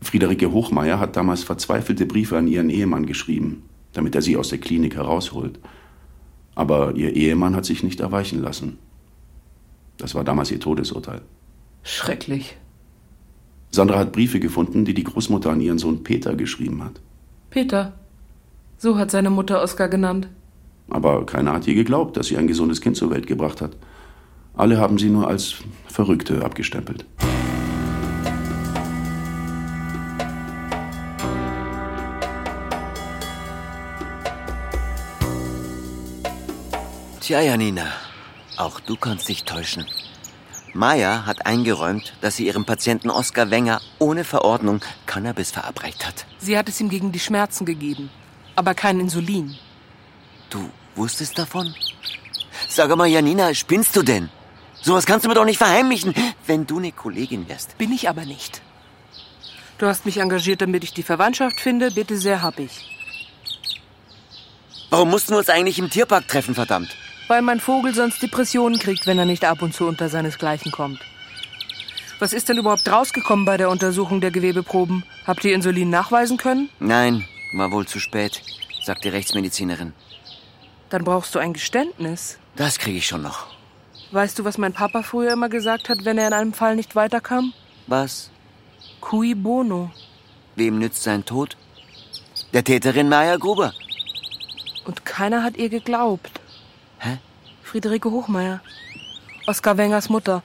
Friederike 0.00 0.50
Hochmeier 0.52 0.98
hat 0.98 1.16
damals 1.16 1.42
verzweifelte 1.42 2.06
Briefe 2.06 2.38
an 2.38 2.48
ihren 2.48 2.70
Ehemann 2.70 3.04
geschrieben, 3.04 3.64
damit 3.92 4.14
er 4.14 4.22
sie 4.22 4.38
aus 4.38 4.48
der 4.48 4.58
Klinik 4.58 4.94
herausholt. 4.94 5.58
Aber 6.54 6.96
ihr 6.96 7.14
Ehemann 7.14 7.54
hat 7.54 7.66
sich 7.66 7.82
nicht 7.82 8.00
erweichen 8.00 8.40
lassen. 8.40 8.78
Das 9.98 10.14
war 10.14 10.24
damals 10.24 10.50
ihr 10.50 10.60
Todesurteil. 10.60 11.20
Schrecklich. 11.82 12.56
Sandra 13.70 13.98
hat 13.98 14.12
Briefe 14.12 14.40
gefunden, 14.40 14.84
die 14.84 14.94
die 14.94 15.04
Großmutter 15.04 15.50
an 15.50 15.60
ihren 15.60 15.78
Sohn 15.78 16.02
Peter 16.02 16.34
geschrieben 16.34 16.82
hat. 16.82 17.00
Peter. 17.50 17.92
So 18.78 18.96
hat 18.96 19.10
seine 19.10 19.30
Mutter 19.30 19.62
Oskar 19.62 19.88
genannt. 19.88 20.28
Aber 20.88 21.26
keiner 21.26 21.52
hat 21.52 21.66
je 21.66 21.74
geglaubt, 21.74 22.16
dass 22.16 22.28
sie 22.28 22.38
ein 22.38 22.46
gesundes 22.46 22.80
Kind 22.80 22.96
zur 22.96 23.10
Welt 23.10 23.26
gebracht 23.26 23.60
hat. 23.60 23.76
Alle 24.56 24.78
haben 24.78 24.98
sie 24.98 25.10
nur 25.10 25.28
als 25.28 25.56
Verrückte 25.86 26.44
abgestempelt. 26.44 27.04
Tja, 37.20 37.42
Janina, 37.42 37.84
auch 38.58 38.80
du 38.80 38.96
kannst 38.96 39.28
dich 39.28 39.44
täuschen. 39.44 39.86
Maya 40.74 41.24
hat 41.26 41.46
eingeräumt, 41.46 42.12
dass 42.20 42.36
sie 42.36 42.46
ihrem 42.46 42.64
Patienten 42.64 43.10
Oskar 43.10 43.50
Wenger 43.50 43.80
ohne 43.98 44.24
Verordnung 44.24 44.80
Cannabis 45.06 45.50
verabreicht 45.50 46.06
hat. 46.06 46.26
Sie 46.38 46.56
hat 46.58 46.68
es 46.68 46.80
ihm 46.80 46.88
gegen 46.88 47.10
die 47.10 47.18
Schmerzen 47.18 47.64
gegeben, 47.64 48.10
aber 48.54 48.74
kein 48.74 49.00
Insulin. 49.00 49.56
Du 50.50 50.70
wusstest 50.94 51.38
davon? 51.38 51.74
Sag 52.68 52.94
mal, 52.96 53.06
Janina, 53.06 53.54
spinnst 53.54 53.96
du 53.96 54.02
denn? 54.02 54.28
Sowas 54.80 55.06
kannst 55.06 55.24
du 55.24 55.28
mir 55.28 55.34
doch 55.34 55.44
nicht 55.44 55.58
verheimlichen, 55.58 56.14
wenn 56.46 56.66
du 56.66 56.78
eine 56.78 56.92
Kollegin 56.92 57.48
wärst. 57.48 57.76
Bin 57.78 57.92
ich 57.92 58.08
aber 58.08 58.24
nicht. 58.24 58.62
Du 59.78 59.86
hast 59.86 60.06
mich 60.06 60.18
engagiert, 60.18 60.60
damit 60.60 60.84
ich 60.84 60.92
die 60.92 61.02
Verwandtschaft 61.02 61.60
finde. 61.60 61.90
Bitte 61.90 62.16
sehr, 62.18 62.42
hab 62.42 62.58
ich. 62.58 62.84
Warum 64.90 65.10
mussten 65.10 65.32
wir 65.32 65.38
uns 65.38 65.48
eigentlich 65.48 65.78
im 65.78 65.90
Tierpark 65.90 66.28
treffen, 66.28 66.54
verdammt? 66.54 66.96
Weil 67.28 67.42
mein 67.42 67.60
Vogel 67.60 67.94
sonst 67.94 68.22
Depressionen 68.22 68.78
kriegt, 68.78 69.06
wenn 69.06 69.18
er 69.18 69.26
nicht 69.26 69.44
ab 69.44 69.62
und 69.62 69.74
zu 69.74 69.86
unter 69.86 70.08
seinesgleichen 70.08 70.72
kommt. 70.72 71.00
Was 72.18 72.32
ist 72.32 72.48
denn 72.48 72.58
überhaupt 72.58 72.90
rausgekommen 72.90 73.44
bei 73.44 73.56
der 73.56 73.70
Untersuchung 73.70 74.20
der 74.20 74.32
Gewebeproben? 74.32 75.04
Habt 75.26 75.44
ihr 75.44 75.54
Insulin 75.54 75.90
nachweisen 75.90 76.36
können? 76.36 76.68
Nein, 76.80 77.24
war 77.52 77.70
wohl 77.70 77.86
zu 77.86 78.00
spät, 78.00 78.42
sagt 78.82 79.04
die 79.04 79.08
Rechtsmedizinerin. 79.08 79.92
Dann 80.90 81.04
brauchst 81.04 81.34
du 81.34 81.38
ein 81.38 81.52
Geständnis. 81.52 82.38
Das 82.56 82.78
kriege 82.78 82.98
ich 82.98 83.06
schon 83.06 83.22
noch. 83.22 83.46
Weißt 84.10 84.38
du, 84.38 84.44
was 84.44 84.58
mein 84.58 84.72
Papa 84.72 85.02
früher 85.02 85.32
immer 85.32 85.48
gesagt 85.48 85.90
hat, 85.90 86.04
wenn 86.04 86.18
er 86.18 86.28
in 86.28 86.32
einem 86.32 86.54
Fall 86.54 86.76
nicht 86.76 86.96
weiterkam? 86.96 87.52
Was? 87.86 88.30
Cui 89.00 89.34
bono. 89.34 89.90
Wem 90.56 90.78
nützt 90.78 91.02
sein 91.02 91.24
Tod? 91.24 91.56
Der 92.54 92.64
Täterin 92.64 93.08
Maya 93.08 93.36
Gruber. 93.36 93.74
Und 94.86 95.04
keiner 95.04 95.42
hat 95.42 95.56
ihr 95.56 95.68
geglaubt. 95.68 96.37
Friederike 97.68 98.10
Hochmeier. 98.10 98.62
Oskar 99.46 99.76
Wengers 99.76 100.08
Mutter. 100.08 100.42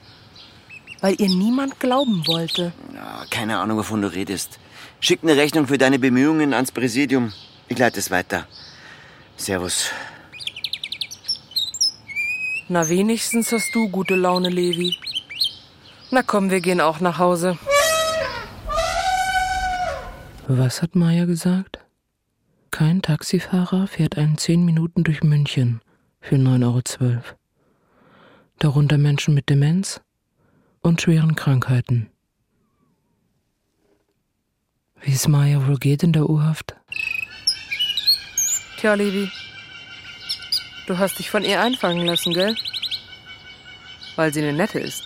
Weil 0.99 1.15
ihr 1.21 1.29
niemand 1.29 1.79
glauben 1.79 2.27
wollte. 2.27 2.73
Ja, 2.93 3.23
keine 3.29 3.59
Ahnung, 3.59 3.77
wovon 3.77 4.01
du 4.01 4.11
redest. 4.11 4.59
Schick 4.99 5.19
eine 5.23 5.37
Rechnung 5.37 5.67
für 5.67 5.77
deine 5.77 5.99
Bemühungen 5.99 6.53
ans 6.53 6.73
Präsidium. 6.73 7.31
Ich 7.69 7.77
leite 7.77 7.99
es 7.99 8.11
weiter. 8.11 8.45
Servus. 9.37 9.89
Na, 12.67 12.89
wenigstens 12.89 13.53
hast 13.53 13.73
du 13.73 13.87
gute 13.87 14.15
Laune, 14.15 14.49
Levi. 14.49 14.97
Na 16.11 16.23
komm, 16.23 16.49
wir 16.51 16.59
gehen 16.59 16.81
auch 16.81 16.99
nach 16.99 17.19
Hause. 17.19 17.57
Was 20.47 20.81
hat 20.81 20.95
Maya 20.95 21.23
gesagt? 21.23 21.79
Kein 22.69 23.01
Taxifahrer 23.01 23.87
fährt 23.87 24.17
einen 24.17 24.37
zehn 24.37 24.65
Minuten 24.65 25.05
durch 25.05 25.23
München 25.23 25.79
für 26.23 26.35
9,12 26.35 27.01
Euro. 27.01 27.21
Darunter 28.59 28.97
Menschen 28.97 29.33
mit 29.33 29.49
Demenz 29.49 29.99
und 30.81 31.01
schweren 31.01 31.35
Krankheiten. 31.35 32.09
Wie 35.01 35.11
es 35.11 35.27
Maya 35.27 35.67
wohl 35.67 35.77
geht 35.77 36.01
in 36.01 36.13
der 36.13 36.29
U-Haft? 36.29 36.75
Tja, 38.77 38.93
Levi, 38.93 39.29
du 40.87 40.97
hast 40.97 41.19
dich 41.19 41.29
von 41.29 41.43
ihr 41.43 41.61
einfangen 41.61 42.05
lassen, 42.05 42.33
gell? 42.33 42.55
Weil 44.15 44.33
sie 44.33 44.41
eine 44.41 44.53
Nette 44.53 44.79
ist. 44.79 45.03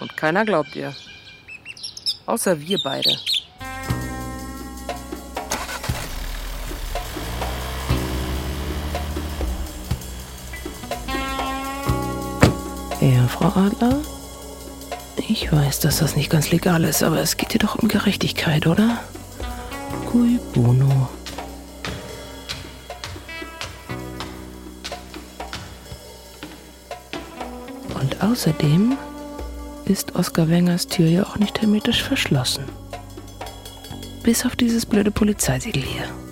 Und 0.00 0.16
keiner 0.16 0.46
glaubt 0.46 0.74
ihr. 0.74 0.94
Außer 2.24 2.58
wir 2.60 2.78
beide. 2.82 3.14
Ja, 13.06 13.28
Frau 13.28 13.52
Adler? 13.54 14.00
Ich 15.28 15.52
weiß, 15.52 15.78
dass 15.78 15.98
das 15.98 16.16
nicht 16.16 16.28
ganz 16.28 16.50
legal 16.50 16.82
ist, 16.82 17.04
aber 17.04 17.20
es 17.20 17.36
geht 17.36 17.52
hier 17.52 17.60
doch 17.60 17.76
um 17.76 17.86
Gerechtigkeit, 17.86 18.66
oder? 18.66 18.98
Cui 20.10 20.40
bono. 20.52 21.08
Und 27.94 28.20
außerdem 28.24 28.98
ist 29.84 30.16
Oskar 30.16 30.48
Wengers 30.48 30.88
Tür 30.88 31.06
ja 31.06 31.22
auch 31.22 31.36
nicht 31.36 31.60
hermetisch 31.60 32.02
verschlossen. 32.02 32.64
Bis 34.24 34.44
auf 34.44 34.56
dieses 34.56 34.84
blöde 34.84 35.12
Polizeisiegel 35.12 35.84
hier. 35.84 36.25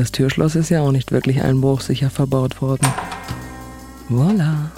Das 0.00 0.12
Türschloss 0.12 0.54
ist 0.54 0.70
ja 0.70 0.80
auch 0.80 0.92
nicht 0.92 1.12
wirklich 1.12 1.42
einbruchsicher 1.42 2.08
verbaut 2.08 2.62
worden. 2.62 2.86
Voila. 4.08 4.70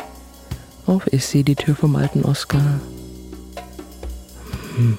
Auf 0.85 1.07
ist 1.07 1.31
sie, 1.31 1.45
die 1.45 1.55
Tür 1.55 1.77
vom 1.77 1.95
alten 1.95 2.25
Oskar. 2.25 2.81
Hm. 4.77 4.99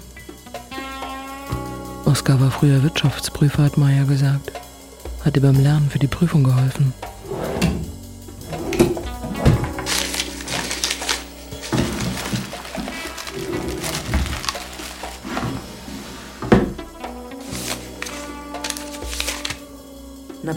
Oskar 2.06 2.40
war 2.40 2.52
früher 2.52 2.82
Wirtschaftsprüfer, 2.84 3.64
hat 3.64 3.78
Maya 3.78 4.06
gesagt. 4.06 4.54
Hat 5.26 5.36
ihr 5.36 5.42
beim 5.42 5.62
Lernen 5.62 5.90
für 5.90 6.00
die 6.00 6.08
Prüfung 6.08 6.46
geholfen. 6.46 6.94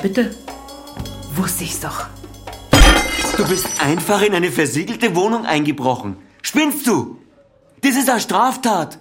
Bitte. 0.06 0.30
Wusste 1.34 1.64
ich's 1.64 1.80
doch. 1.80 2.06
Du 3.36 3.46
bist 3.48 3.66
einfach 3.82 4.22
in 4.22 4.34
eine 4.34 4.52
versiegelte 4.52 5.16
Wohnung 5.16 5.44
eingebrochen. 5.44 6.16
Spinnst 6.42 6.86
du? 6.86 7.18
Das 7.82 7.96
ist 7.96 8.08
eine 8.08 8.20
Straftat. 8.20 9.00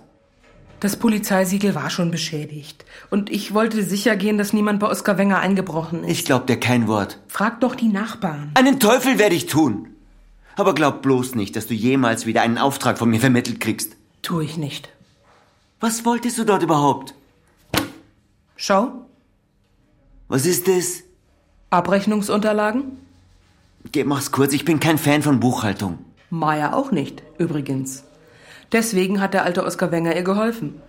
Das 0.79 0.97
Polizeisiegel 0.97 1.75
war 1.75 1.89
schon 1.89 2.09
beschädigt. 2.11 2.85
Und 3.11 3.29
ich 3.29 3.53
wollte 3.53 3.83
sicher 3.83 4.15
gehen, 4.15 4.37
dass 4.37 4.51
niemand 4.51 4.79
bei 4.79 4.87
Oskar 4.87 5.17
Wenger 5.17 5.39
eingebrochen 5.39 6.03
ist. 6.03 6.11
Ich 6.11 6.25
glaub 6.25 6.47
dir 6.47 6.59
kein 6.59 6.87
Wort. 6.87 7.19
Frag 7.27 7.61
doch 7.61 7.75
die 7.75 7.87
Nachbarn. 7.87 8.51
Einen 8.55 8.79
Teufel 8.79 9.19
werde 9.19 9.35
ich 9.35 9.45
tun. 9.45 9.87
Aber 10.55 10.73
glaub 10.73 11.01
bloß 11.03 11.35
nicht, 11.35 11.55
dass 11.55 11.67
du 11.67 11.73
jemals 11.75 12.25
wieder 12.25 12.41
einen 12.41 12.57
Auftrag 12.57 12.97
von 12.97 13.09
mir 13.09 13.19
vermittelt 13.19 13.59
kriegst. 13.59 13.95
Tu 14.23 14.41
ich 14.41 14.57
nicht. 14.57 14.89
Was 15.79 16.03
wolltest 16.03 16.39
du 16.39 16.45
dort 16.45 16.63
überhaupt? 16.63 17.13
Schau. 18.57 19.04
Was 20.28 20.45
ist 20.45 20.67
das? 20.67 21.03
Abrechnungsunterlagen? 21.69 22.97
Geh, 23.91 24.03
mach's 24.03 24.32
kurz, 24.32 24.53
ich 24.53 24.65
bin 24.65 24.80
kein 24.80 24.97
Fan 24.97 25.21
von 25.21 25.39
Buchhaltung. 25.39 25.99
Maya 26.32 26.73
auch 26.73 26.91
nicht, 26.91 27.21
übrigens. 27.38 28.03
Deswegen 28.71 29.21
hat 29.21 29.34
der 29.34 29.45
alte 29.45 29.63
Oskar 29.63 29.91
Wenger 29.91 30.15
ihr 30.15 30.23
geholfen. 30.23 30.82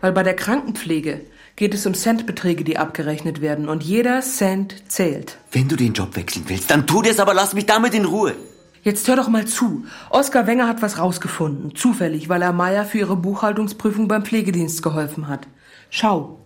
Weil 0.00 0.12
bei 0.12 0.22
der 0.22 0.34
Krankenpflege 0.34 1.20
geht 1.56 1.74
es 1.74 1.84
um 1.84 1.92
Centbeträge, 1.92 2.64
die 2.64 2.78
abgerechnet 2.78 3.40
werden. 3.40 3.68
Und 3.68 3.82
jeder 3.82 4.20
Cent 4.22 4.90
zählt. 4.90 5.38
Wenn 5.52 5.68
du 5.68 5.76
den 5.76 5.92
Job 5.92 6.16
wechseln 6.16 6.44
willst, 6.46 6.70
dann 6.70 6.86
tu 6.86 7.02
das, 7.02 7.20
aber 7.20 7.34
lass 7.34 7.52
mich 7.52 7.66
damit 7.66 7.94
in 7.94 8.04
Ruhe. 8.04 8.34
Jetzt 8.82 9.06
hör 9.08 9.16
doch 9.16 9.28
mal 9.28 9.46
zu. 9.46 9.84
Oskar 10.08 10.46
Wenger 10.46 10.68
hat 10.68 10.82
was 10.82 10.98
rausgefunden. 10.98 11.74
Zufällig, 11.74 12.28
weil 12.28 12.42
er 12.42 12.52
Maya 12.52 12.84
für 12.84 12.98
ihre 12.98 13.16
Buchhaltungsprüfung 13.16 14.08
beim 14.08 14.24
Pflegedienst 14.24 14.82
geholfen 14.82 15.28
hat. 15.28 15.46
Schau. 15.90 16.37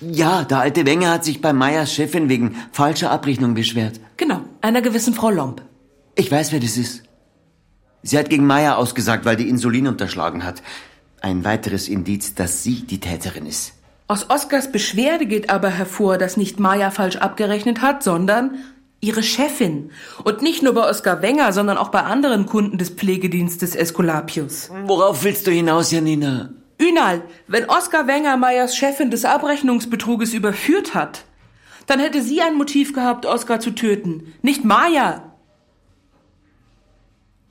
Ja, 0.00 0.44
der 0.44 0.60
alte 0.60 0.86
Wenger 0.86 1.10
hat 1.10 1.24
sich 1.24 1.40
bei 1.40 1.52
Meyers 1.52 1.92
Chefin 1.92 2.28
wegen 2.28 2.56
falscher 2.72 3.10
Abrechnung 3.10 3.54
beschwert. 3.54 4.00
Genau, 4.16 4.42
einer 4.60 4.82
gewissen 4.82 5.14
Frau 5.14 5.30
Lomb. 5.30 5.62
Ich 6.14 6.30
weiß, 6.30 6.52
wer 6.52 6.60
das 6.60 6.76
ist. 6.76 7.02
Sie 8.02 8.18
hat 8.18 8.30
gegen 8.30 8.46
Meyer 8.46 8.78
ausgesagt, 8.78 9.24
weil 9.24 9.36
die 9.36 9.48
Insulin 9.48 9.86
unterschlagen 9.86 10.44
hat. 10.44 10.62
Ein 11.20 11.44
weiteres 11.44 11.88
Indiz, 11.88 12.34
dass 12.34 12.62
sie 12.62 12.82
die 12.82 13.00
Täterin 13.00 13.46
ist. 13.46 13.72
Aus 14.06 14.30
Oskars 14.30 14.72
Beschwerde 14.72 15.26
geht 15.26 15.50
aber 15.50 15.68
hervor, 15.68 16.16
dass 16.16 16.36
nicht 16.36 16.60
Maya 16.60 16.90
falsch 16.90 17.16
abgerechnet 17.16 17.82
hat, 17.82 18.02
sondern 18.02 18.54
ihre 19.00 19.22
Chefin. 19.22 19.90
Und 20.24 20.42
nicht 20.42 20.62
nur 20.62 20.74
bei 20.74 20.88
Oskar 20.88 21.22
Wenger, 21.22 21.52
sondern 21.52 21.76
auch 21.76 21.88
bei 21.88 22.02
anderen 22.02 22.46
Kunden 22.46 22.78
des 22.78 22.90
Pflegedienstes 22.90 23.74
Esculapius. 23.74 24.70
Worauf 24.86 25.24
willst 25.24 25.46
du 25.46 25.50
hinaus, 25.50 25.90
Janina? 25.90 26.50
Ünal, 26.80 27.22
wenn 27.46 27.68
Oskar 27.68 28.06
Wenger 28.06 28.36
Meyers 28.36 28.76
Chefin 28.76 29.10
des 29.10 29.24
Abrechnungsbetruges 29.24 30.32
überführt 30.32 30.94
hat, 30.94 31.24
dann 31.86 32.00
hätte 32.00 32.22
sie 32.22 32.40
ein 32.42 32.54
Motiv 32.54 32.92
gehabt, 32.92 33.26
Oskar 33.26 33.60
zu 33.60 33.72
töten, 33.72 34.34
nicht 34.42 34.64
Maya. 34.64 35.32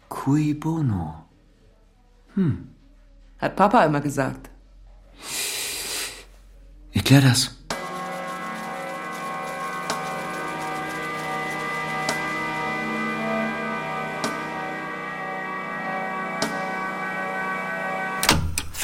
Cui 0.10 0.54
bono. 0.54 1.26
Hm. 2.36 2.70
Hat 3.40 3.56
Papa 3.56 3.84
immer 3.84 4.02
gesagt. 4.02 4.50
Ich 6.92 7.04
klär 7.04 7.22
das. 7.22 7.57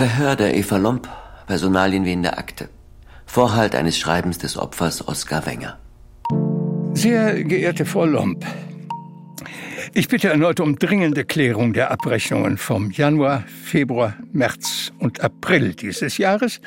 Verhör 0.03 0.35
der 0.35 0.53
Eva 0.53 0.75
Lomp, 0.75 1.07
Personalien 1.47 2.03
wie 2.03 2.11
in 2.11 2.23
der 2.23 2.37
Akte. 2.37 2.67
Vorhalt 3.25 3.73
eines 3.73 3.97
Schreibens 3.97 4.37
des 4.37 4.57
Opfers 4.57 5.07
Oskar 5.07 5.45
Wenger. 5.45 5.79
Sehr 6.93 7.41
geehrte 7.45 7.85
Frau 7.85 8.03
Lomp, 8.03 8.45
ich 9.93 10.09
bitte 10.09 10.27
erneut 10.27 10.59
um 10.59 10.75
dringende 10.75 11.23
Klärung 11.23 11.71
der 11.71 11.89
Abrechnungen 11.89 12.57
vom 12.57 12.91
Januar, 12.91 13.45
Februar, 13.47 14.17
März 14.33 14.91
und 14.99 15.21
April 15.21 15.73
dieses 15.73 16.17
Jahres. 16.17 16.59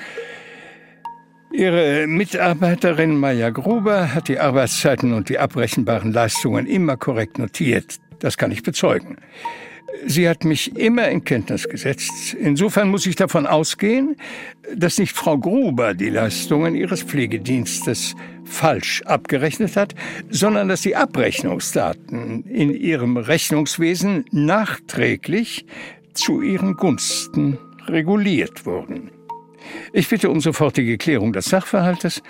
Ihre 1.52 2.06
Mitarbeiterin 2.06 3.18
Maja 3.18 3.50
Gruber 3.50 4.14
hat 4.14 4.28
die 4.28 4.38
Arbeitszeiten 4.38 5.12
und 5.12 5.28
die 5.28 5.38
abrechenbaren 5.38 6.10
Leistungen 6.10 6.66
immer 6.66 6.96
korrekt 6.96 7.38
notiert. 7.38 7.96
Das 8.18 8.38
kann 8.38 8.50
ich 8.50 8.62
bezeugen. 8.62 9.18
Sie 10.04 10.28
hat 10.28 10.44
mich 10.44 10.76
immer 10.76 11.08
in 11.08 11.24
Kenntnis 11.24 11.68
gesetzt. 11.68 12.34
Insofern 12.34 12.90
muss 12.90 13.06
ich 13.06 13.16
davon 13.16 13.46
ausgehen, 13.46 14.16
dass 14.74 14.98
nicht 14.98 15.16
Frau 15.16 15.38
Gruber 15.38 15.94
die 15.94 16.10
Leistungen 16.10 16.74
ihres 16.74 17.02
Pflegedienstes 17.02 18.14
falsch 18.44 19.02
abgerechnet 19.02 19.76
hat, 19.76 19.94
sondern 20.30 20.68
dass 20.68 20.82
die 20.82 20.96
Abrechnungsdaten 20.96 22.44
in 22.44 22.70
ihrem 22.70 23.16
Rechnungswesen 23.16 24.24
nachträglich 24.30 25.66
zu 26.14 26.40
ihren 26.40 26.74
Gunsten 26.74 27.58
reguliert 27.86 28.66
wurden. 28.66 29.10
Ich 29.92 30.08
bitte 30.08 30.30
um 30.30 30.40
sofortige 30.40 30.98
Klärung 30.98 31.32
des 31.32 31.46
Sachverhaltes. 31.46 32.22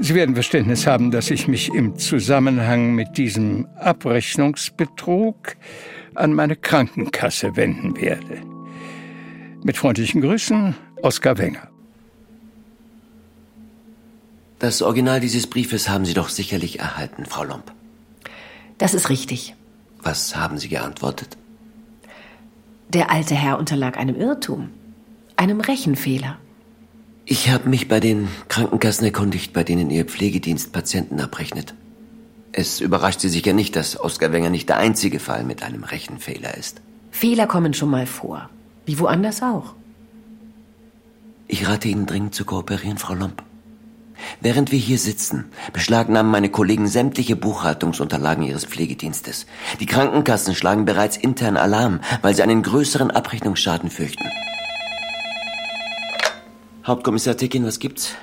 Sie 0.00 0.14
werden 0.14 0.34
Verständnis 0.34 0.86
haben, 0.86 1.10
dass 1.10 1.30
ich 1.30 1.48
mich 1.48 1.72
im 1.72 1.96
Zusammenhang 1.96 2.94
mit 2.94 3.16
diesem 3.16 3.66
Abrechnungsbetrug 3.76 5.56
an 6.18 6.34
meine 6.34 6.56
Krankenkasse 6.56 7.56
wenden 7.56 7.96
werde. 7.96 8.42
Mit 9.62 9.76
freundlichen 9.76 10.20
Grüßen, 10.20 10.74
Oskar 11.02 11.38
Wenger. 11.38 11.68
Das 14.58 14.82
Original 14.82 15.20
dieses 15.20 15.46
Briefes 15.46 15.88
haben 15.88 16.04
Sie 16.04 16.14
doch 16.14 16.28
sicherlich 16.28 16.80
erhalten, 16.80 17.26
Frau 17.26 17.44
Lomp. 17.44 17.72
Das 18.78 18.94
ist 18.94 19.08
richtig. 19.08 19.54
Was 20.02 20.36
haben 20.36 20.58
Sie 20.58 20.68
geantwortet? 20.68 21.36
Der 22.88 23.10
alte 23.10 23.34
Herr 23.34 23.58
unterlag 23.58 23.96
einem 23.98 24.16
Irrtum, 24.16 24.70
einem 25.36 25.60
Rechenfehler. 25.60 26.38
Ich 27.24 27.50
habe 27.50 27.68
mich 27.68 27.88
bei 27.88 28.00
den 28.00 28.28
Krankenkassen 28.48 29.04
erkundigt, 29.04 29.52
bei 29.52 29.62
denen 29.62 29.90
Ihr 29.90 30.06
Pflegedienst 30.06 30.72
Patienten 30.72 31.20
abrechnet. 31.20 31.74
Es 32.52 32.80
überrascht 32.80 33.20
Sie 33.20 33.28
sicher 33.28 33.52
nicht, 33.52 33.76
dass 33.76 34.00
Oskar 34.00 34.32
Wenger 34.32 34.50
nicht 34.50 34.68
der 34.68 34.78
einzige 34.78 35.20
Fall 35.20 35.44
mit 35.44 35.62
einem 35.62 35.84
Rechenfehler 35.84 36.56
ist. 36.56 36.80
Fehler 37.10 37.46
kommen 37.46 37.74
schon 37.74 37.90
mal 37.90 38.06
vor. 38.06 38.48
Wie 38.86 38.98
woanders 38.98 39.42
auch. 39.42 39.74
Ich 41.46 41.66
rate 41.68 41.88
Ihnen 41.88 42.06
dringend 42.06 42.34
zu 42.34 42.44
kooperieren, 42.44 42.98
Frau 42.98 43.14
Lomp. 43.14 43.42
Während 44.40 44.72
wir 44.72 44.78
hier 44.78 44.98
sitzen, 44.98 45.46
beschlagnahmen 45.72 46.30
meine 46.30 46.50
Kollegen 46.50 46.88
sämtliche 46.88 47.36
Buchhaltungsunterlagen 47.36 48.44
ihres 48.44 48.64
Pflegedienstes. 48.64 49.46
Die 49.80 49.86
Krankenkassen 49.86 50.54
schlagen 50.54 50.84
bereits 50.84 51.16
intern 51.16 51.56
Alarm, 51.56 52.00
weil 52.22 52.34
sie 52.34 52.42
einen 52.42 52.62
größeren 52.62 53.10
Abrechnungsschaden 53.10 53.90
fürchten. 53.90 54.24
Hauptkommissar 56.84 57.36
Tekin, 57.36 57.64
was 57.64 57.78
gibt's? 57.78 58.14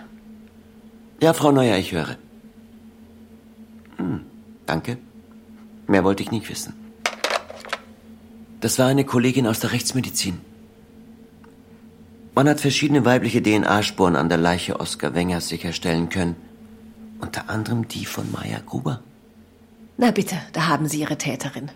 Ja, 1.22 1.34
Frau 1.34 1.52
Neuer, 1.52 1.78
ich 1.78 1.92
höre. 1.92 2.18
Hm, 3.98 4.22
danke. 4.66 4.98
Mehr 5.88 6.04
wollte 6.04 6.24
ich 6.24 6.32
nicht 6.32 6.50
wissen. 6.50 6.74
Das 8.62 8.80
war 8.80 8.88
eine 8.88 9.04
Kollegin 9.04 9.48
aus 9.48 9.60
der 9.60 9.72
Rechtsmedizin. 9.72 10.40
Man 12.34 12.50
hat 12.50 12.60
verschiedene 12.60 13.06
weibliche 13.06 13.42
DNA-Spuren 13.42 14.16
an 14.16 14.28
der 14.28 14.38
Leiche 14.38 14.80
Oskar 14.80 15.14
Wengers 15.14 15.48
sicherstellen 15.48 16.10
können. 16.10 16.36
Unter 17.22 17.50
anderem 17.50 17.88
die 17.88 18.06
von 18.06 18.32
Maya 18.32 18.60
Gruber. 18.66 19.02
Na 19.98 20.12
bitte, 20.12 20.36
da 20.52 20.68
haben 20.68 20.88
Sie 20.88 21.00
Ihre 21.00 21.18
Täterin. 21.18 21.72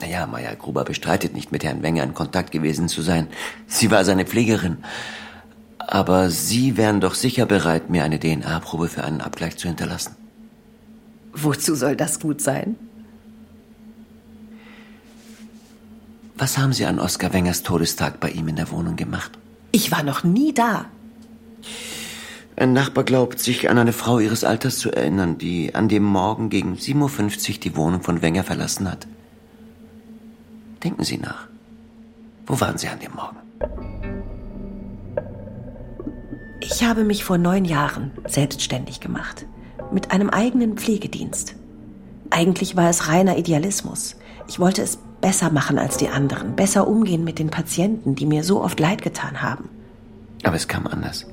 Naja, 0.00 0.26
Maya 0.26 0.54
Gruber 0.54 0.84
bestreitet 0.84 1.34
nicht, 1.34 1.50
mit 1.50 1.64
Herrn 1.64 1.82
Wenger 1.82 2.04
in 2.04 2.14
Kontakt 2.14 2.52
gewesen 2.52 2.88
zu 2.88 3.02
sein. 3.02 3.28
Sie 3.66 3.90
war 3.90 4.04
seine 4.04 4.26
Pflegerin. 4.26 4.78
Aber 5.78 6.30
Sie 6.30 6.76
wären 6.76 7.00
doch 7.00 7.14
sicher 7.14 7.46
bereit, 7.46 7.90
mir 7.90 8.04
eine 8.04 8.20
DNA-Probe 8.20 8.88
für 8.88 9.04
einen 9.04 9.20
Abgleich 9.20 9.56
zu 9.56 9.68
hinterlassen. 9.68 10.16
Wozu 11.34 11.74
soll 11.74 11.96
das 11.96 12.20
gut 12.20 12.40
sein? 12.40 12.76
Was 16.36 16.58
haben 16.58 16.72
Sie 16.72 16.84
an 16.84 16.98
Oskar 16.98 17.32
Wengers 17.32 17.62
Todestag 17.62 18.20
bei 18.20 18.30
ihm 18.30 18.48
in 18.48 18.56
der 18.56 18.70
Wohnung 18.70 18.96
gemacht? 18.96 19.32
Ich 19.72 19.90
war 19.90 20.02
noch 20.02 20.24
nie 20.24 20.52
da. 20.52 20.86
Ein 22.56 22.72
Nachbar 22.72 23.02
glaubt, 23.04 23.40
sich 23.40 23.68
an 23.68 23.78
eine 23.78 23.92
Frau 23.92 24.20
ihres 24.20 24.44
Alters 24.44 24.78
zu 24.78 24.92
erinnern, 24.92 25.38
die 25.38 25.74
an 25.74 25.88
dem 25.88 26.04
Morgen 26.04 26.50
gegen 26.50 26.74
7.50 26.74 27.50
Uhr 27.50 27.60
die 27.60 27.76
Wohnung 27.76 28.02
von 28.02 28.22
Wenger 28.22 28.44
verlassen 28.44 28.90
hat. 28.90 29.06
Denken 30.84 31.02
Sie 31.02 31.18
nach. 31.18 31.48
Wo 32.46 32.60
waren 32.60 32.78
Sie 32.78 32.88
an 32.88 33.00
dem 33.00 33.12
Morgen? 33.14 33.38
Ich 36.60 36.84
habe 36.84 37.04
mich 37.04 37.24
vor 37.24 37.38
neun 37.38 37.64
Jahren 37.64 38.12
selbstständig 38.26 39.00
gemacht. 39.00 39.46
Mit 39.94 40.10
einem 40.10 40.28
eigenen 40.28 40.76
Pflegedienst. 40.76 41.54
Eigentlich 42.28 42.74
war 42.74 42.90
es 42.90 43.08
reiner 43.08 43.38
Idealismus. 43.38 44.16
Ich 44.48 44.58
wollte 44.58 44.82
es 44.82 44.98
besser 45.20 45.52
machen 45.52 45.78
als 45.78 45.96
die 45.96 46.08
anderen, 46.08 46.56
besser 46.56 46.88
umgehen 46.88 47.22
mit 47.22 47.38
den 47.38 47.48
Patienten, 47.48 48.16
die 48.16 48.26
mir 48.26 48.42
so 48.42 48.60
oft 48.60 48.80
leid 48.80 49.02
getan 49.02 49.40
haben. 49.40 49.68
Aber 50.42 50.56
es 50.56 50.66
kam 50.66 50.88
anders. 50.88 51.26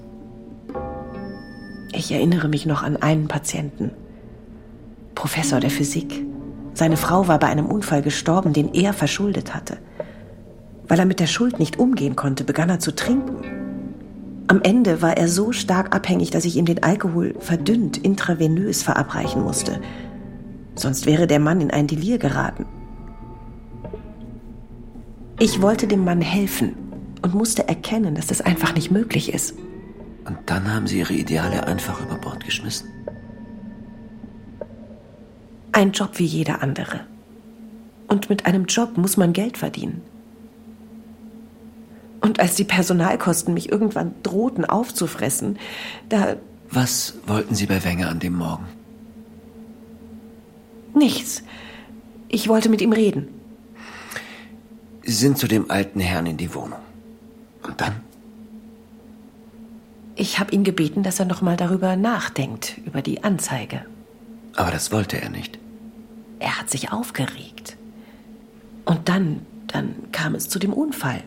Ich 1.91 2.11
erinnere 2.11 2.49
mich 2.49 2.67
noch 2.67 2.83
an 2.83 2.97
einen 2.97 3.27
Patienten. 3.27 3.89
Professor 5.15 5.59
der 5.59 5.71
Physik. 5.71 6.23
Seine 6.75 6.97
Frau 6.97 7.27
war 7.27 7.39
bei 7.39 7.47
einem 7.47 7.65
Unfall 7.65 8.03
gestorben, 8.03 8.53
den 8.53 8.75
er 8.75 8.93
verschuldet 8.93 9.55
hatte. 9.55 9.79
Weil 10.87 10.99
er 10.99 11.05
mit 11.05 11.19
der 11.19 11.27
Schuld 11.27 11.57
nicht 11.57 11.79
umgehen 11.79 12.15
konnte, 12.15 12.43
begann 12.43 12.69
er 12.69 12.79
zu 12.79 12.93
trinken. 12.93 13.60
Am 14.51 14.61
Ende 14.63 15.01
war 15.01 15.15
er 15.15 15.29
so 15.29 15.53
stark 15.53 15.95
abhängig, 15.95 16.29
dass 16.29 16.43
ich 16.43 16.57
ihm 16.57 16.65
den 16.65 16.83
Alkohol 16.83 17.35
verdünnt 17.39 17.95
intravenös 17.95 18.83
verabreichen 18.83 19.43
musste. 19.43 19.79
Sonst 20.75 21.05
wäre 21.05 21.25
der 21.25 21.39
Mann 21.39 21.61
in 21.61 21.71
ein 21.71 21.87
Delir 21.87 22.17
geraten. 22.17 22.65
Ich 25.39 25.61
wollte 25.61 25.87
dem 25.87 26.03
Mann 26.03 26.19
helfen 26.19 26.75
und 27.21 27.33
musste 27.33 27.65
erkennen, 27.69 28.13
dass 28.13 28.27
das 28.27 28.41
einfach 28.41 28.75
nicht 28.75 28.91
möglich 28.91 29.33
ist. 29.33 29.57
Und 30.25 30.37
dann 30.47 30.69
haben 30.69 30.85
Sie 30.85 30.99
Ihre 30.99 31.13
Ideale 31.13 31.65
einfach 31.65 32.01
über 32.01 32.15
Bord 32.15 32.43
geschmissen? 32.43 32.89
Ein 35.71 35.93
Job 35.93 36.19
wie 36.19 36.25
jeder 36.25 36.61
andere. 36.61 36.99
Und 38.09 38.29
mit 38.29 38.45
einem 38.45 38.65
Job 38.65 38.97
muss 38.97 39.15
man 39.15 39.31
Geld 39.31 39.57
verdienen. 39.57 40.01
Und 42.21 42.39
als 42.39 42.55
die 42.55 42.63
Personalkosten 42.63 43.53
mich 43.53 43.71
irgendwann 43.71 44.13
drohten 44.23 44.63
aufzufressen, 44.63 45.57
da... 46.07 46.37
Was 46.69 47.15
wollten 47.25 47.55
Sie 47.55 47.65
bei 47.65 47.83
Wenger 47.83 48.09
an 48.09 48.19
dem 48.19 48.35
Morgen? 48.37 48.65
Nichts. 50.93 51.43
Ich 52.29 52.47
wollte 52.47 52.69
mit 52.69 52.81
ihm 52.81 52.93
reden. 52.93 53.27
Sie 55.03 55.13
sind 55.13 55.37
zu 55.37 55.47
dem 55.47 55.69
alten 55.69 55.99
Herrn 55.99 56.27
in 56.27 56.37
die 56.37 56.53
Wohnung. 56.53 56.79
Und 57.63 57.81
dann? 57.81 58.01
Ich 60.15 60.39
habe 60.39 60.51
ihn 60.51 60.63
gebeten, 60.63 61.03
dass 61.03 61.19
er 61.19 61.25
noch 61.25 61.41
mal 61.41 61.57
darüber 61.57 61.95
nachdenkt, 61.95 62.77
über 62.85 63.01
die 63.01 63.23
Anzeige. 63.23 63.85
Aber 64.55 64.71
das 64.71 64.91
wollte 64.91 65.19
er 65.19 65.29
nicht. 65.29 65.57
Er 66.39 66.59
hat 66.59 66.69
sich 66.69 66.91
aufgeregt. 66.91 67.77
Und 68.85 69.09
dann, 69.09 69.45
dann 69.67 69.95
kam 70.11 70.35
es 70.35 70.49
zu 70.49 70.59
dem 70.59 70.73
Unfall. 70.73 71.23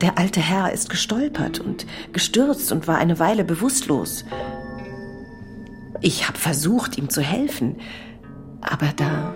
Der 0.00 0.16
alte 0.16 0.40
Herr 0.40 0.72
ist 0.72 0.90
gestolpert 0.90 1.58
und 1.58 1.84
gestürzt 2.12 2.70
und 2.70 2.86
war 2.86 2.98
eine 2.98 3.18
Weile 3.18 3.44
bewusstlos. 3.44 4.24
Ich 6.00 6.28
habe 6.28 6.38
versucht, 6.38 6.96
ihm 6.96 7.10
zu 7.10 7.20
helfen, 7.20 7.76
aber 8.60 8.92
da 8.94 9.34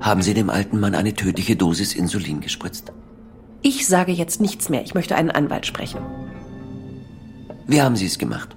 haben 0.00 0.22
Sie 0.22 0.34
dem 0.34 0.50
alten 0.50 0.80
Mann 0.80 0.96
eine 0.96 1.14
tödliche 1.14 1.54
Dosis 1.54 1.94
Insulin 1.94 2.40
gespritzt? 2.40 2.92
Ich 3.62 3.86
sage 3.86 4.10
jetzt 4.10 4.40
nichts 4.40 4.68
mehr. 4.68 4.82
Ich 4.82 4.94
möchte 4.94 5.14
einen 5.14 5.30
Anwalt 5.30 5.66
sprechen. 5.66 6.00
Wie 7.68 7.80
haben 7.80 7.94
Sie 7.94 8.06
es 8.06 8.18
gemacht? 8.18 8.56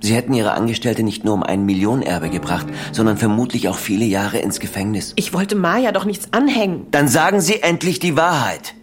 Sie 0.00 0.16
hätten 0.16 0.34
Ihre 0.34 0.52
Angestellte 0.52 1.04
nicht 1.04 1.24
nur 1.24 1.34
um 1.34 1.44
ein 1.44 1.64
Millionenerbe 1.64 2.30
gebracht, 2.30 2.66
sondern 2.90 3.16
vermutlich 3.16 3.68
auch 3.68 3.78
viele 3.78 4.04
Jahre 4.04 4.38
ins 4.38 4.58
Gefängnis. 4.58 5.12
Ich 5.14 5.32
wollte 5.32 5.54
Maya 5.54 5.92
doch 5.92 6.04
nichts 6.04 6.32
anhängen. 6.32 6.86
Dann 6.90 7.06
sagen 7.06 7.40
Sie 7.40 7.62
endlich 7.62 8.00
die 8.00 8.16
Wahrheit. 8.16 8.74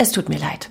Es 0.00 0.12
tut 0.12 0.28
mir 0.28 0.38
leid. 0.38 0.70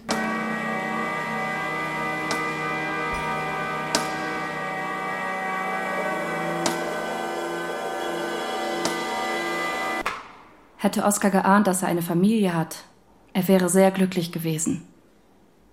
Hätte 10.78 11.04
Oskar 11.04 11.30
geahnt, 11.30 11.68
dass 11.68 11.82
er 11.82 11.90
eine 11.90 12.02
Familie 12.02 12.56
hat, 12.56 12.86
er 13.34 13.50
wäre 13.50 13.68
sehr 13.68 13.92
glücklich 13.92 14.32
gewesen. 14.32 14.88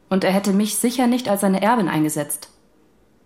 Und 0.09 0.25
er 0.25 0.33
hätte 0.33 0.53
mich 0.53 0.75
sicher 0.75 1.07
nicht 1.07 1.29
als 1.29 1.43
seine 1.43 1.63
Erbin 1.63 1.89
eingesetzt. 1.89 2.49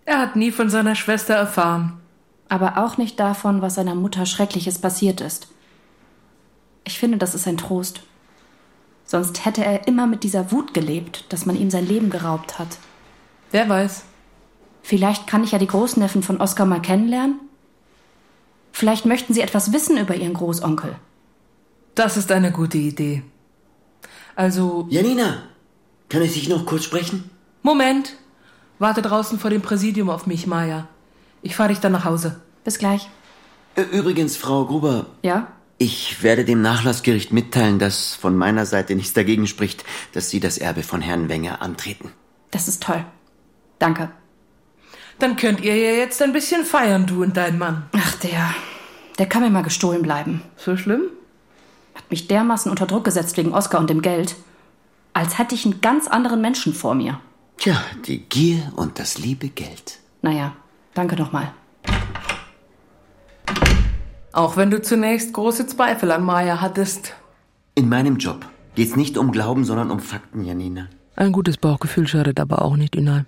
Er 0.05 0.19
hat 0.19 0.35
nie 0.35 0.51
von 0.51 0.69
seiner 0.69 0.93
Schwester 0.93 1.33
erfahren. 1.33 1.99
Aber 2.49 2.77
auch 2.77 2.97
nicht 2.97 3.19
davon, 3.19 3.63
was 3.63 3.75
seiner 3.75 3.95
Mutter 3.95 4.27
Schreckliches 4.27 4.77
passiert 4.77 5.21
ist. 5.21 5.47
Ich 6.83 6.99
finde, 6.99 7.17
das 7.17 7.33
ist 7.33 7.47
ein 7.47 7.57
Trost. 7.57 8.03
Sonst 9.09 9.43
hätte 9.43 9.65
er 9.65 9.87
immer 9.87 10.05
mit 10.05 10.23
dieser 10.23 10.51
Wut 10.51 10.75
gelebt, 10.75 11.25
dass 11.29 11.47
man 11.47 11.55
ihm 11.55 11.71
sein 11.71 11.87
Leben 11.87 12.11
geraubt 12.11 12.59
hat. 12.59 12.77
Wer 13.49 13.67
weiß. 13.67 14.03
Vielleicht 14.83 15.25
kann 15.25 15.43
ich 15.43 15.51
ja 15.51 15.57
die 15.57 15.65
Großneffen 15.65 16.21
von 16.21 16.39
Oskar 16.39 16.67
mal 16.67 16.79
kennenlernen. 16.79 17.39
Vielleicht 18.71 19.07
möchten 19.07 19.33
sie 19.33 19.41
etwas 19.41 19.73
wissen 19.73 19.97
über 19.97 20.13
ihren 20.13 20.35
Großonkel. 20.35 20.95
Das 21.95 22.17
ist 22.17 22.31
eine 22.31 22.51
gute 22.51 22.77
Idee. 22.77 23.23
Also. 24.35 24.85
Janina, 24.91 25.41
kann 26.07 26.21
ich 26.21 26.35
dich 26.35 26.47
noch 26.47 26.67
kurz 26.67 26.83
sprechen? 26.83 27.31
Moment. 27.63 28.15
Warte 28.77 29.01
draußen 29.01 29.39
vor 29.39 29.49
dem 29.49 29.63
Präsidium 29.63 30.11
auf 30.11 30.27
mich, 30.27 30.45
Maya. 30.45 30.87
Ich 31.41 31.55
fahre 31.55 31.69
dich 31.69 31.79
dann 31.79 31.93
nach 31.93 32.05
Hause. 32.05 32.39
Bis 32.63 32.77
gleich. 32.77 33.09
Übrigens, 33.91 34.37
Frau 34.37 34.65
Gruber. 34.65 35.07
Ja? 35.23 35.47
Ich 35.81 36.23
werde 36.23 36.43
dem 36.43 36.61
Nachlassgericht 36.61 37.31
mitteilen, 37.31 37.79
dass 37.79 38.13
von 38.13 38.35
meiner 38.35 38.65
Seite 38.65 38.95
nichts 38.95 39.13
dagegen 39.13 39.47
spricht, 39.47 39.85
dass 40.11 40.29
Sie 40.29 40.41
das 40.41 40.57
Erbe 40.57 40.83
von 40.83 41.01
Herrn 41.01 41.29
Wenger 41.29 41.61
antreten. 41.61 42.11
Das 42.51 42.67
ist 42.67 42.83
toll. 42.83 43.05
Danke. 43.79 44.11
Dann 45.19 45.37
könnt 45.37 45.61
ihr 45.61 45.77
ja 45.77 45.91
jetzt 45.91 46.21
ein 46.21 46.33
bisschen 46.33 46.65
feiern, 46.65 47.05
du 47.05 47.23
und 47.23 47.37
dein 47.37 47.57
Mann. 47.57 47.89
Ach, 47.93 48.15
der. 48.15 48.53
Der 49.17 49.25
kann 49.25 49.41
mir 49.41 49.49
mal 49.49 49.63
gestohlen 49.63 50.01
bleiben. 50.01 50.41
So 50.57 50.75
schlimm? 50.75 51.03
Hat 51.95 52.11
mich 52.11 52.27
dermaßen 52.27 52.69
unter 52.69 52.85
Druck 52.85 53.05
gesetzt 53.05 53.37
wegen 53.37 53.53
Oskar 53.53 53.79
und 53.79 53.89
dem 53.89 54.01
Geld. 54.01 54.35
Als 55.13 55.37
hätte 55.37 55.55
ich 55.55 55.63
einen 55.63 55.79
ganz 55.79 56.07
anderen 56.07 56.41
Menschen 56.41 56.73
vor 56.73 56.93
mir. 56.93 57.21
Tja, 57.57 57.81
die 58.05 58.19
Gier 58.19 58.73
und 58.75 58.99
das 58.99 59.17
liebe 59.17 59.47
Geld. 59.47 59.99
Naja, 60.21 60.57
danke 60.93 61.15
nochmal. 61.15 61.53
Auch 64.39 64.55
wenn 64.55 64.71
du 64.71 64.81
zunächst 64.81 65.33
große 65.33 65.67
Zweifel 65.67 66.11
an 66.11 66.23
Maya 66.23 66.61
hattest. 66.61 67.13
In 67.75 67.89
meinem 67.89 68.15
Job 68.19 68.45
geht's 68.73 68.95
nicht 68.95 69.17
um 69.17 69.33
Glauben, 69.33 69.65
sondern 69.65 69.91
um 69.91 69.99
Fakten, 69.99 70.45
Janina. 70.45 70.87
Ein 71.17 71.33
gutes 71.33 71.57
Bauchgefühl 71.57 72.07
schadet 72.07 72.39
aber 72.39 72.61
auch 72.61 72.77
nicht, 72.77 72.95
Ünal. 72.95 73.25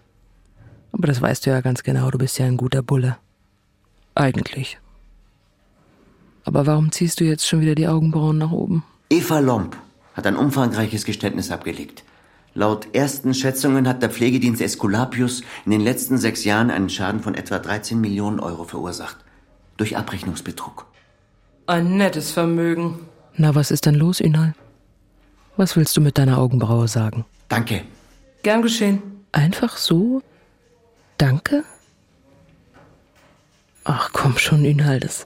Aber 0.94 1.08
das 1.08 1.22
weißt 1.22 1.46
du 1.46 1.50
ja 1.50 1.60
ganz 1.60 1.84
genau, 1.84 2.10
du 2.12 2.18
bist 2.18 2.40
ja 2.40 2.46
ein 2.46 2.56
guter 2.56 2.82
Bulle. 2.82 3.18
Eigentlich. 4.16 4.80
Aber 6.46 6.66
warum 6.66 6.94
ziehst 6.94 7.20
du 7.20 7.26
jetzt 7.26 7.46
schon 7.46 7.60
wieder 7.60 7.76
die 7.76 7.90
Augenbrauen 7.90 8.38
nach 8.38 8.52
oben? 8.52 8.86
Eva 9.10 9.40
Lomb 9.40 9.76
hat 10.14 10.26
ein 10.26 10.38
umfangreiches 10.38 11.04
Geständnis 11.04 11.52
abgelegt. 11.52 12.06
Laut 12.54 12.88
ersten 12.96 13.34
Schätzungen 13.34 13.86
hat 13.86 14.02
der 14.02 14.12
Pflegedienst 14.12 14.62
Esculapius 14.62 15.42
in 15.66 15.72
den 15.72 15.82
letzten 15.82 16.18
sechs 16.18 16.46
Jahren 16.46 16.72
einen 16.72 16.88
Schaden 16.88 17.20
von 17.20 17.36
etwa 17.36 17.60
13 17.60 18.00
Millionen 18.00 18.40
Euro 18.40 18.64
verursacht. 18.64 19.18
Durch 19.76 19.98
Abrechnungsbetrug. 19.98 20.86
Ein 21.68 21.98
nettes 21.98 22.32
Vermögen. 22.32 23.00
Na, 23.36 23.56
was 23.56 23.72
ist 23.72 23.86
denn 23.86 23.96
los, 23.96 24.20
Inal? 24.20 24.54
Was 25.58 25.76
willst 25.76 25.96
du 25.96 26.02
mit 26.02 26.18
deiner 26.18 26.38
Augenbraue 26.38 26.88
sagen? 26.88 27.26
Danke. 27.50 27.84
Gern 28.44 28.62
geschehen. 28.62 29.02
Einfach 29.32 29.78
so? 29.78 30.22
Danke? 31.18 31.64
Ach 33.84 34.10
komm 34.12 34.38
schon, 34.38 34.66
Inhal, 34.66 35.00
das. 35.00 35.26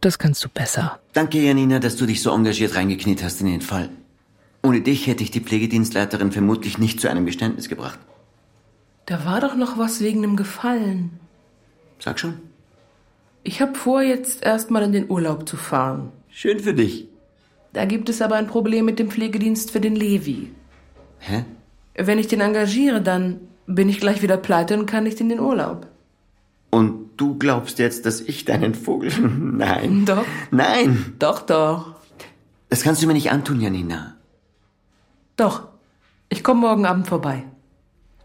Das 0.00 0.18
kannst 0.18 0.42
du 0.44 0.48
besser. 0.48 0.98
Danke, 1.12 1.38
Janina, 1.38 1.78
dass 1.78 1.96
du 1.96 2.06
dich 2.06 2.22
so 2.22 2.30
engagiert 2.30 2.74
reingekniet 2.74 3.22
hast 3.22 3.40
in 3.40 3.46
den 3.46 3.60
Fall. 3.60 3.90
Ohne 4.62 4.80
dich 4.80 5.06
hätte 5.06 5.22
ich 5.22 5.30
die 5.30 5.40
Pflegedienstleiterin 5.40 6.32
vermutlich 6.32 6.78
nicht 6.78 7.00
zu 7.00 7.08
einem 7.08 7.26
Geständnis 7.26 7.68
gebracht. 7.68 7.98
Da 9.06 9.24
war 9.24 9.40
doch 9.40 9.56
noch 9.56 9.78
was 9.78 10.00
wegen 10.00 10.22
dem 10.22 10.36
Gefallen. 10.36 11.18
Sag 11.98 12.18
schon. 12.18 12.49
Ich 13.42 13.60
hab 13.62 13.76
vor, 13.76 14.02
jetzt 14.02 14.42
erstmal 14.42 14.82
in 14.82 14.92
den 14.92 15.10
Urlaub 15.10 15.48
zu 15.48 15.56
fahren. 15.56 16.12
Schön 16.28 16.60
für 16.60 16.74
dich. 16.74 17.08
Da 17.72 17.84
gibt 17.84 18.08
es 18.08 18.20
aber 18.20 18.36
ein 18.36 18.46
Problem 18.46 18.84
mit 18.84 18.98
dem 18.98 19.10
Pflegedienst 19.10 19.70
für 19.70 19.80
den 19.80 19.94
Levi. 19.94 20.52
Hä? 21.18 21.44
Wenn 21.94 22.18
ich 22.18 22.28
den 22.28 22.40
engagiere, 22.40 23.00
dann 23.00 23.40
bin 23.66 23.88
ich 23.88 24.00
gleich 24.00 24.22
wieder 24.22 24.36
pleite 24.36 24.78
und 24.78 24.86
kann 24.86 25.04
nicht 25.04 25.20
in 25.20 25.28
den 25.28 25.40
Urlaub. 25.40 25.86
Und 26.70 27.10
du 27.16 27.36
glaubst 27.38 27.78
jetzt, 27.78 28.06
dass 28.06 28.20
ich 28.20 28.44
deinen 28.44 28.74
Vogel. 28.74 29.12
Nein. 29.18 30.04
Doch. 30.04 30.24
Nein. 30.50 31.14
Doch, 31.18 31.42
doch. 31.42 31.94
Das 32.68 32.82
kannst 32.82 33.02
du 33.02 33.06
mir 33.06 33.14
nicht 33.14 33.30
antun, 33.30 33.60
Janina. 33.60 34.16
Doch. 35.36 35.68
Ich 36.28 36.44
komme 36.44 36.60
morgen 36.60 36.86
Abend 36.86 37.08
vorbei. 37.08 37.44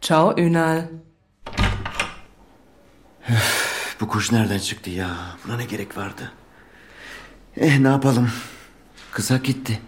Ciao, 0.01 0.35
Önal. 0.37 0.89
Bu 4.05 4.09
kuş 4.09 4.31
nereden 4.31 4.59
çıktı 4.59 4.89
ya? 4.89 5.07
Buna 5.45 5.57
ne 5.57 5.65
gerek 5.65 5.97
vardı? 5.97 6.31
Eh 7.57 7.77
ne 7.77 7.87
yapalım? 7.87 8.31
Kısa 9.11 9.37
gitti. 9.37 9.81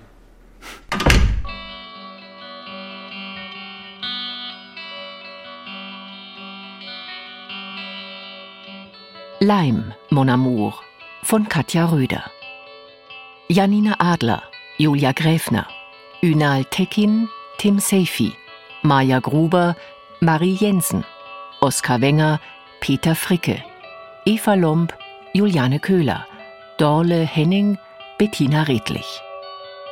Leim, 9.42 9.84
Mon 10.12 10.28
Amour 10.28 10.74
von 11.32 11.44
Katja 11.44 11.92
Röder. 11.92 12.26
Janina 13.50 13.96
Adler, 14.00 14.44
Julia 14.80 15.12
Gräfner, 15.12 15.66
Ünal 16.24 16.64
Tekin, 16.72 17.30
Tim 17.58 17.80
Seifi, 17.80 18.34
Maja 18.84 19.20
Gruber, 19.20 19.76
Marie 20.22 20.58
Jensen, 20.58 21.04
Oskar 21.62 21.96
Wenger, 21.96 22.40
Peter 22.82 23.16
Fricke, 23.16 23.77
Eva 24.28 24.56
Lomb, 24.56 24.90
Juliane 25.32 25.80
Köhler, 25.80 26.28
Dorle 26.78 27.26
Henning, 27.26 27.78
Bettina 28.18 28.64
Redlich. 28.64 29.22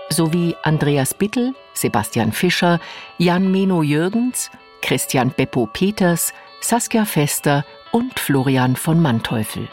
Sowie 0.10 0.58
Andreas 0.62 1.14
Bittel, 1.14 1.54
Sebastian 1.74 2.34
Fischer, 2.34 2.82
Jan 3.18 3.50
Meno 3.50 3.82
Jürgens, 3.82 4.52
Christian 4.82 5.30
Beppo 5.30 5.68
Peters, 5.68 6.34
Saskia 6.60 7.06
Fester 7.06 7.64
und 7.94 8.20
Florian 8.20 8.76
von 8.76 9.02
Manteuffel. 9.02 9.70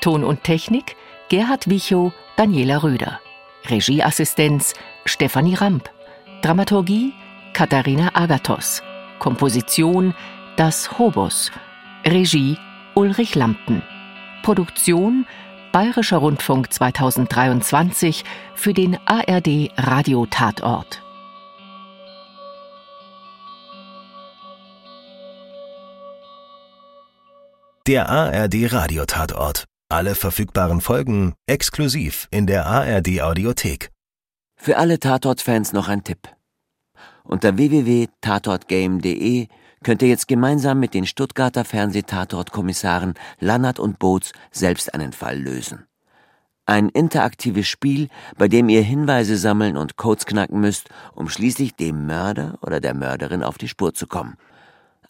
Ton 0.00 0.24
und 0.24 0.42
Technik 0.42 0.96
Gerhard 1.28 1.68
Wichow, 1.68 2.12
Daniela 2.36 2.82
Röder. 2.82 3.20
Regieassistenz 3.68 4.72
Stefanie 5.04 5.56
Ramp. 5.56 5.90
Dramaturgie 6.40 7.12
Katharina 7.52 8.08
Agathos. 8.14 8.82
Komposition 9.18 10.14
Das 10.56 10.98
Hobos. 10.98 11.52
Regie 12.06 12.56
Ulrich 12.94 13.34
Lampen. 13.34 13.82
Produktion 14.42 15.26
Bayerischer 15.72 16.18
Rundfunk 16.18 16.70
2023 16.72 18.24
für 18.54 18.74
den 18.74 18.98
ARD 19.06 19.70
Radiotatort. 19.78 21.00
Der 27.86 28.10
ARD 28.10 28.70
Radiotatort. 28.70 29.64
Alle 29.88 30.14
verfügbaren 30.14 30.82
Folgen 30.82 31.32
exklusiv 31.46 32.28
in 32.30 32.46
der 32.46 32.66
ARD 32.66 33.22
Audiothek. 33.22 33.90
Für 34.56 34.76
alle 34.76 35.00
Tatort-Fans 35.00 35.72
noch 35.72 35.88
ein 35.88 36.04
Tipp. 36.04 36.28
Unter 37.24 37.56
www.tatortgame.de 37.56 39.48
könnt 39.82 40.02
ihr 40.02 40.08
jetzt 40.08 40.28
gemeinsam 40.28 40.78
mit 40.80 40.94
den 40.94 41.06
Stuttgarter 41.06 41.64
Fernsehtatort-Kommissaren 41.64 43.14
Lannert 43.40 43.78
und 43.78 43.98
Boots 43.98 44.32
selbst 44.50 44.94
einen 44.94 45.12
Fall 45.12 45.38
lösen. 45.38 45.86
Ein 46.66 46.90
interaktives 46.90 47.66
Spiel, 47.66 48.08
bei 48.38 48.46
dem 48.48 48.68
ihr 48.68 48.82
Hinweise 48.82 49.36
sammeln 49.36 49.76
und 49.76 49.96
Codes 49.96 50.26
knacken 50.26 50.60
müsst, 50.60 50.88
um 51.14 51.28
schließlich 51.28 51.74
dem 51.74 52.06
Mörder 52.06 52.58
oder 52.62 52.80
der 52.80 52.94
Mörderin 52.94 53.42
auf 53.42 53.58
die 53.58 53.66
Spur 53.68 53.94
zu 53.94 54.06
kommen. 54.06 54.36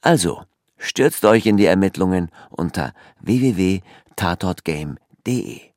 Also, 0.01 0.45
stürzt 0.79 1.25
euch 1.25 1.47
in 1.47 1.59
die 1.59 1.66
Ermittlungen 1.66 2.31
unter 2.51 2.93
www.tatortgame.de. 3.20 5.72